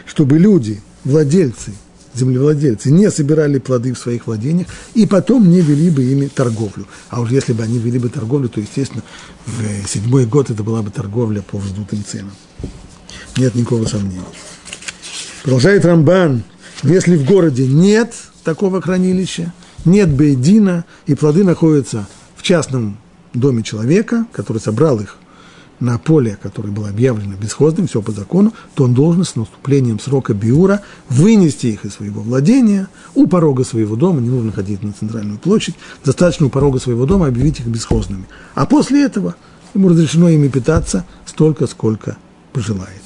чтобы 0.05 0.37
люди, 0.37 0.81
владельцы, 1.05 1.71
землевладельцы 2.13 2.91
не 2.91 3.09
собирали 3.09 3.57
плоды 3.57 3.93
в 3.93 3.97
своих 3.97 4.27
владениях 4.27 4.67
и 4.95 5.05
потом 5.05 5.49
не 5.49 5.61
вели 5.61 5.89
бы 5.89 6.03
ими 6.03 6.27
торговлю. 6.27 6.87
А 7.09 7.21
уж 7.21 7.31
если 7.31 7.53
бы 7.53 7.63
они 7.63 7.79
вели 7.79 7.99
бы 7.99 8.09
торговлю, 8.09 8.49
то, 8.49 8.59
естественно, 8.59 9.01
в 9.45 9.87
седьмой 9.87 10.25
год 10.25 10.49
это 10.49 10.61
была 10.61 10.81
бы 10.81 10.91
торговля 10.91 11.41
по 11.41 11.57
вздутым 11.57 12.03
ценам. 12.03 12.33
Нет 13.37 13.55
никакого 13.55 13.85
сомнения. 13.85 14.25
Продолжает 15.43 15.85
Рамбан, 15.85 16.43
если 16.83 17.15
в 17.15 17.23
городе 17.23 17.65
нет 17.65 18.13
такого 18.43 18.81
хранилища, 18.81 19.53
нет 19.85 20.09
бейдина, 20.09 20.83
и 21.05 21.15
плоды 21.15 21.45
находятся 21.45 22.09
в 22.35 22.43
частном 22.43 22.97
доме 23.33 23.63
человека, 23.63 24.25
который 24.31 24.59
собрал 24.59 24.99
их 24.99 25.17
на 25.79 25.97
поле, 25.97 26.37
которое 26.41 26.69
было 26.69 26.89
объявлено 26.89 27.35
бесхозным, 27.35 27.87
все 27.87 28.01
по 28.01 28.11
закону, 28.11 28.53
то 28.73 28.85
он 28.85 28.93
должен 28.93 29.25
с 29.25 29.35
наступлением 29.35 29.99
срока 29.99 30.33
биура 30.33 30.81
вынести 31.09 31.67
их 31.67 31.83
из 31.85 31.95
своего 31.95 32.21
владения 32.21 32.87
у 33.15 33.27
порога 33.27 33.63
своего 33.63 33.95
дома, 33.95 34.21
не 34.21 34.29
нужно 34.29 34.51
ходить 34.51 34.81
на 34.81 34.93
центральную 34.93 35.39
площадь, 35.39 35.75
достаточно 36.05 36.45
у 36.45 36.49
порога 36.49 36.79
своего 36.79 37.05
дома 37.05 37.27
объявить 37.27 37.59
их 37.59 37.67
бесхозными. 37.67 38.25
А 38.55 38.65
после 38.65 39.03
этого 39.03 39.35
ему 39.73 39.89
разрешено 39.89 40.29
ими 40.29 40.47
питаться 40.47 41.05
столько, 41.25 41.67
сколько 41.67 42.17
пожелает. 42.53 43.01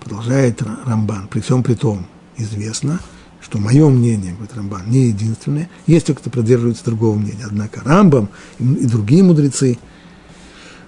Продолжает 0.00 0.62
Рамбан, 0.86 1.28
при 1.28 1.40
всем 1.40 1.62
при 1.62 1.74
том 1.74 2.06
известно, 2.36 3.00
что 3.46 3.58
мое 3.58 3.88
мнение, 3.88 4.32
говорит 4.32 4.56
Рамбан, 4.56 4.90
не 4.90 5.06
единственное, 5.06 5.70
есть 5.86 6.06
те, 6.06 6.14
кто 6.14 6.30
придерживается 6.30 6.84
другого 6.84 7.16
мнения. 7.16 7.44
Однако 7.44 7.80
Рамбам 7.84 8.28
и 8.58 8.86
другие 8.86 9.22
мудрецы 9.22 9.78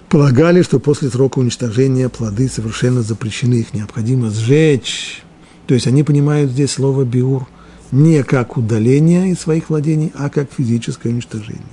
полагали, 0.09 0.61
что 0.61 0.77
после 0.77 1.09
срока 1.09 1.39
уничтожения 1.39 2.09
плоды 2.09 2.49
совершенно 2.49 3.01
запрещены, 3.01 3.61
их 3.61 3.73
необходимо 3.73 4.29
сжечь. 4.29 5.23
То 5.67 5.73
есть 5.73 5.87
они 5.87 6.03
понимают 6.03 6.51
здесь 6.51 6.71
слово 6.71 7.05
биур 7.05 7.47
не 7.93 8.23
как 8.23 8.57
удаление 8.57 9.31
из 9.31 9.39
своих 9.39 9.69
владений, 9.69 10.11
а 10.13 10.29
как 10.29 10.49
физическое 10.51 11.09
уничтожение. 11.09 11.63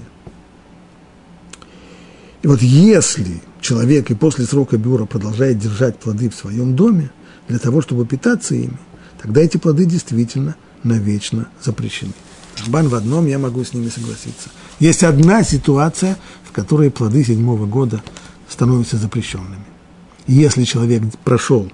И 2.42 2.46
вот 2.46 2.62
если 2.62 3.42
человек 3.60 4.12
и 4.12 4.14
после 4.14 4.44
срока 4.44 4.78
биура 4.78 5.04
продолжает 5.04 5.58
держать 5.58 5.98
плоды 5.98 6.30
в 6.30 6.34
своем 6.36 6.76
доме, 6.76 7.10
для 7.48 7.58
того, 7.58 7.82
чтобы 7.82 8.06
питаться 8.06 8.54
ими, 8.54 8.78
тогда 9.20 9.40
эти 9.40 9.56
плоды 9.56 9.84
действительно 9.84 10.54
навечно 10.82 11.48
запрещены. 11.62 12.12
Рамбан 12.64 12.88
в 12.88 12.94
одном, 12.94 13.26
я 13.26 13.38
могу 13.38 13.64
с 13.64 13.74
ними 13.74 13.88
согласиться. 13.88 14.50
Есть 14.80 15.02
одна 15.02 15.42
ситуация, 15.42 16.16
в 16.44 16.52
которой 16.52 16.90
плоды 16.90 17.24
седьмого 17.24 17.66
года 17.66 18.02
становятся 18.48 18.96
запрещенными. 18.96 19.64
Если 20.26 20.64
человек 20.64 21.02
прошел 21.24 21.70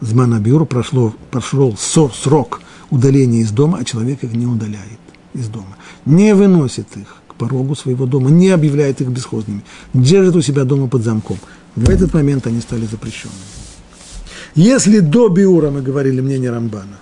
Зманабюр, 0.00 0.66
прошло, 0.66 1.14
прошел 1.30 1.76
срок 1.76 2.60
удаления 2.90 3.40
из 3.40 3.52
дома, 3.52 3.78
а 3.80 3.84
человек 3.84 4.24
их 4.24 4.32
не 4.32 4.46
удаляет 4.46 4.98
из 5.32 5.48
дома, 5.48 5.76
не 6.04 6.34
выносит 6.34 6.88
их 6.96 7.22
к 7.28 7.34
порогу 7.36 7.74
своего 7.76 8.06
дома, 8.06 8.28
не 8.28 8.50
объявляет 8.50 9.00
их 9.00 9.08
бесхозными, 9.08 9.62
держит 9.94 10.34
у 10.34 10.42
себя 10.42 10.64
дома 10.64 10.88
под 10.88 11.04
замком. 11.04 11.38
В 11.76 11.88
этот 11.88 12.12
момент 12.12 12.46
они 12.46 12.60
стали 12.60 12.84
запрещенными. 12.84 13.38
Если 14.54 14.98
до 14.98 15.28
Биура 15.28 15.70
мы 15.70 15.80
говорили 15.80 16.20
мнение 16.20 16.50
Рамбана, 16.50 16.98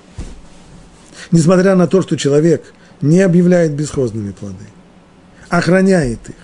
несмотря 1.30 1.74
на 1.74 1.86
то, 1.86 2.02
что 2.02 2.16
человек 2.16 2.72
не 3.00 3.20
объявляет 3.20 3.72
бесхозными 3.72 4.32
плоды, 4.32 4.64
охраняет 5.48 6.28
их, 6.28 6.36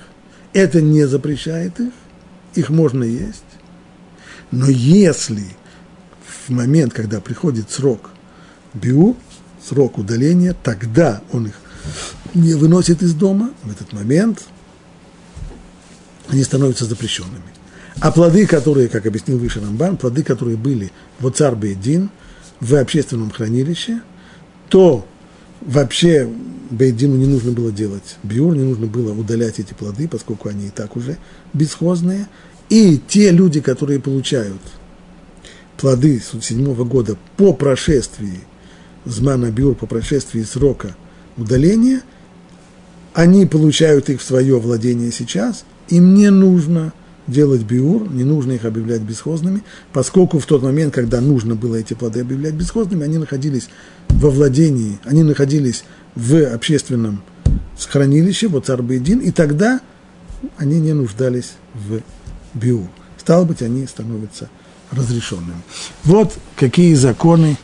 это 0.52 0.80
не 0.80 1.06
запрещает 1.06 1.78
их, 1.80 1.92
их 2.54 2.70
можно 2.70 3.04
есть. 3.04 3.42
Но 4.50 4.68
если 4.68 5.44
в 6.46 6.50
момент, 6.50 6.92
когда 6.92 7.20
приходит 7.20 7.70
срок 7.70 8.10
биур, 8.74 9.16
срок 9.62 9.98
удаления, 9.98 10.54
тогда 10.62 11.20
он 11.32 11.46
их 11.46 11.54
не 12.34 12.54
выносит 12.54 13.02
из 13.02 13.14
дома, 13.14 13.50
в 13.62 13.70
этот 13.70 13.92
момент 13.92 14.44
они 16.28 16.42
становятся 16.42 16.84
запрещенными. 16.84 17.42
А 18.00 18.10
плоды, 18.10 18.46
которые, 18.46 18.88
как 18.88 19.06
объяснил 19.06 19.38
выше 19.38 19.60
Рамбан, 19.60 19.96
плоды, 19.96 20.22
которые 20.22 20.56
были 20.56 20.92
в 21.18 21.26
Оцар 21.26 21.56
Бейдин, 21.56 22.10
в 22.60 22.74
общественном 22.74 23.30
хранилище, 23.30 24.00
то 24.68 25.06
вообще 25.60 26.28
Бейдину 26.70 27.16
не 27.16 27.26
нужно 27.26 27.52
было 27.52 27.70
делать 27.70 28.16
биур, 28.22 28.54
не 28.56 28.64
нужно 28.64 28.86
было 28.86 29.12
удалять 29.12 29.58
эти 29.58 29.72
плоды, 29.72 30.08
поскольку 30.08 30.48
они 30.48 30.66
и 30.66 30.70
так 30.70 30.96
уже 30.96 31.18
бесхозные. 31.52 32.28
И 32.68 33.00
те 33.06 33.30
люди, 33.30 33.60
которые 33.60 34.00
получают 34.00 34.60
плоды 35.76 36.20
с 36.20 36.44
седьмого 36.44 36.84
года 36.84 37.16
по 37.36 37.52
прошествии 37.52 38.40
Змана 39.04 39.52
Биур, 39.52 39.76
по 39.76 39.86
прошествии 39.86 40.42
срока 40.42 40.96
удаления, 41.36 42.02
они 43.14 43.46
получают 43.46 44.10
их 44.10 44.20
в 44.20 44.24
свое 44.24 44.58
владение 44.58 45.12
сейчас, 45.12 45.64
им 45.88 46.14
не 46.14 46.30
нужно– 46.30 46.92
делать 47.26 47.62
биур, 47.62 48.10
не 48.10 48.24
нужно 48.24 48.52
их 48.52 48.64
объявлять 48.64 49.02
бесхозными, 49.02 49.62
поскольку 49.92 50.38
в 50.38 50.46
тот 50.46 50.62
момент, 50.62 50.94
когда 50.94 51.20
нужно 51.20 51.54
было 51.54 51.76
эти 51.76 51.94
плоды 51.94 52.20
объявлять 52.20 52.54
бесхозными, 52.54 53.04
они 53.04 53.18
находились 53.18 53.68
во 54.08 54.30
владении, 54.30 54.98
они 55.04 55.22
находились 55.22 55.84
в 56.14 56.54
общественном 56.54 57.22
хранилище, 57.88 58.48
вот 58.48 58.66
Царбейдин, 58.66 59.20
и 59.20 59.30
тогда 59.30 59.80
они 60.56 60.80
не 60.80 60.92
нуждались 60.92 61.52
в 61.74 62.00
биур. 62.54 62.88
Стало 63.18 63.44
быть, 63.44 63.62
они 63.62 63.86
становятся 63.86 64.48
разрешенными. 64.90 65.62
Вот 66.04 66.32
какие 66.56 66.94
законы 66.94 67.56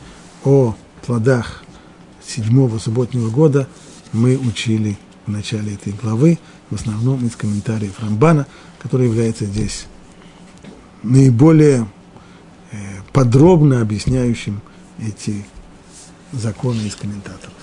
о 0.43 0.75
плодах 1.05 1.63
седьмого 2.25 2.79
субботнего 2.79 3.29
года 3.29 3.67
мы 4.11 4.37
учили 4.37 4.97
в 5.25 5.31
начале 5.31 5.75
этой 5.75 5.93
главы, 5.93 6.37
в 6.69 6.75
основном 6.75 7.25
из 7.25 7.35
комментариев 7.35 7.93
Рамбана– 8.01 8.45
который 8.83 9.07
является 9.07 9.45
здесь 9.45 9.87
наиболее 11.01 11.87
э, 12.71 12.77
подробно 13.13 13.81
объясняющим 13.81 14.61
эти 14.99 15.45
законы 16.33 16.81
из 16.81 16.95
комментаторов. 16.95 17.62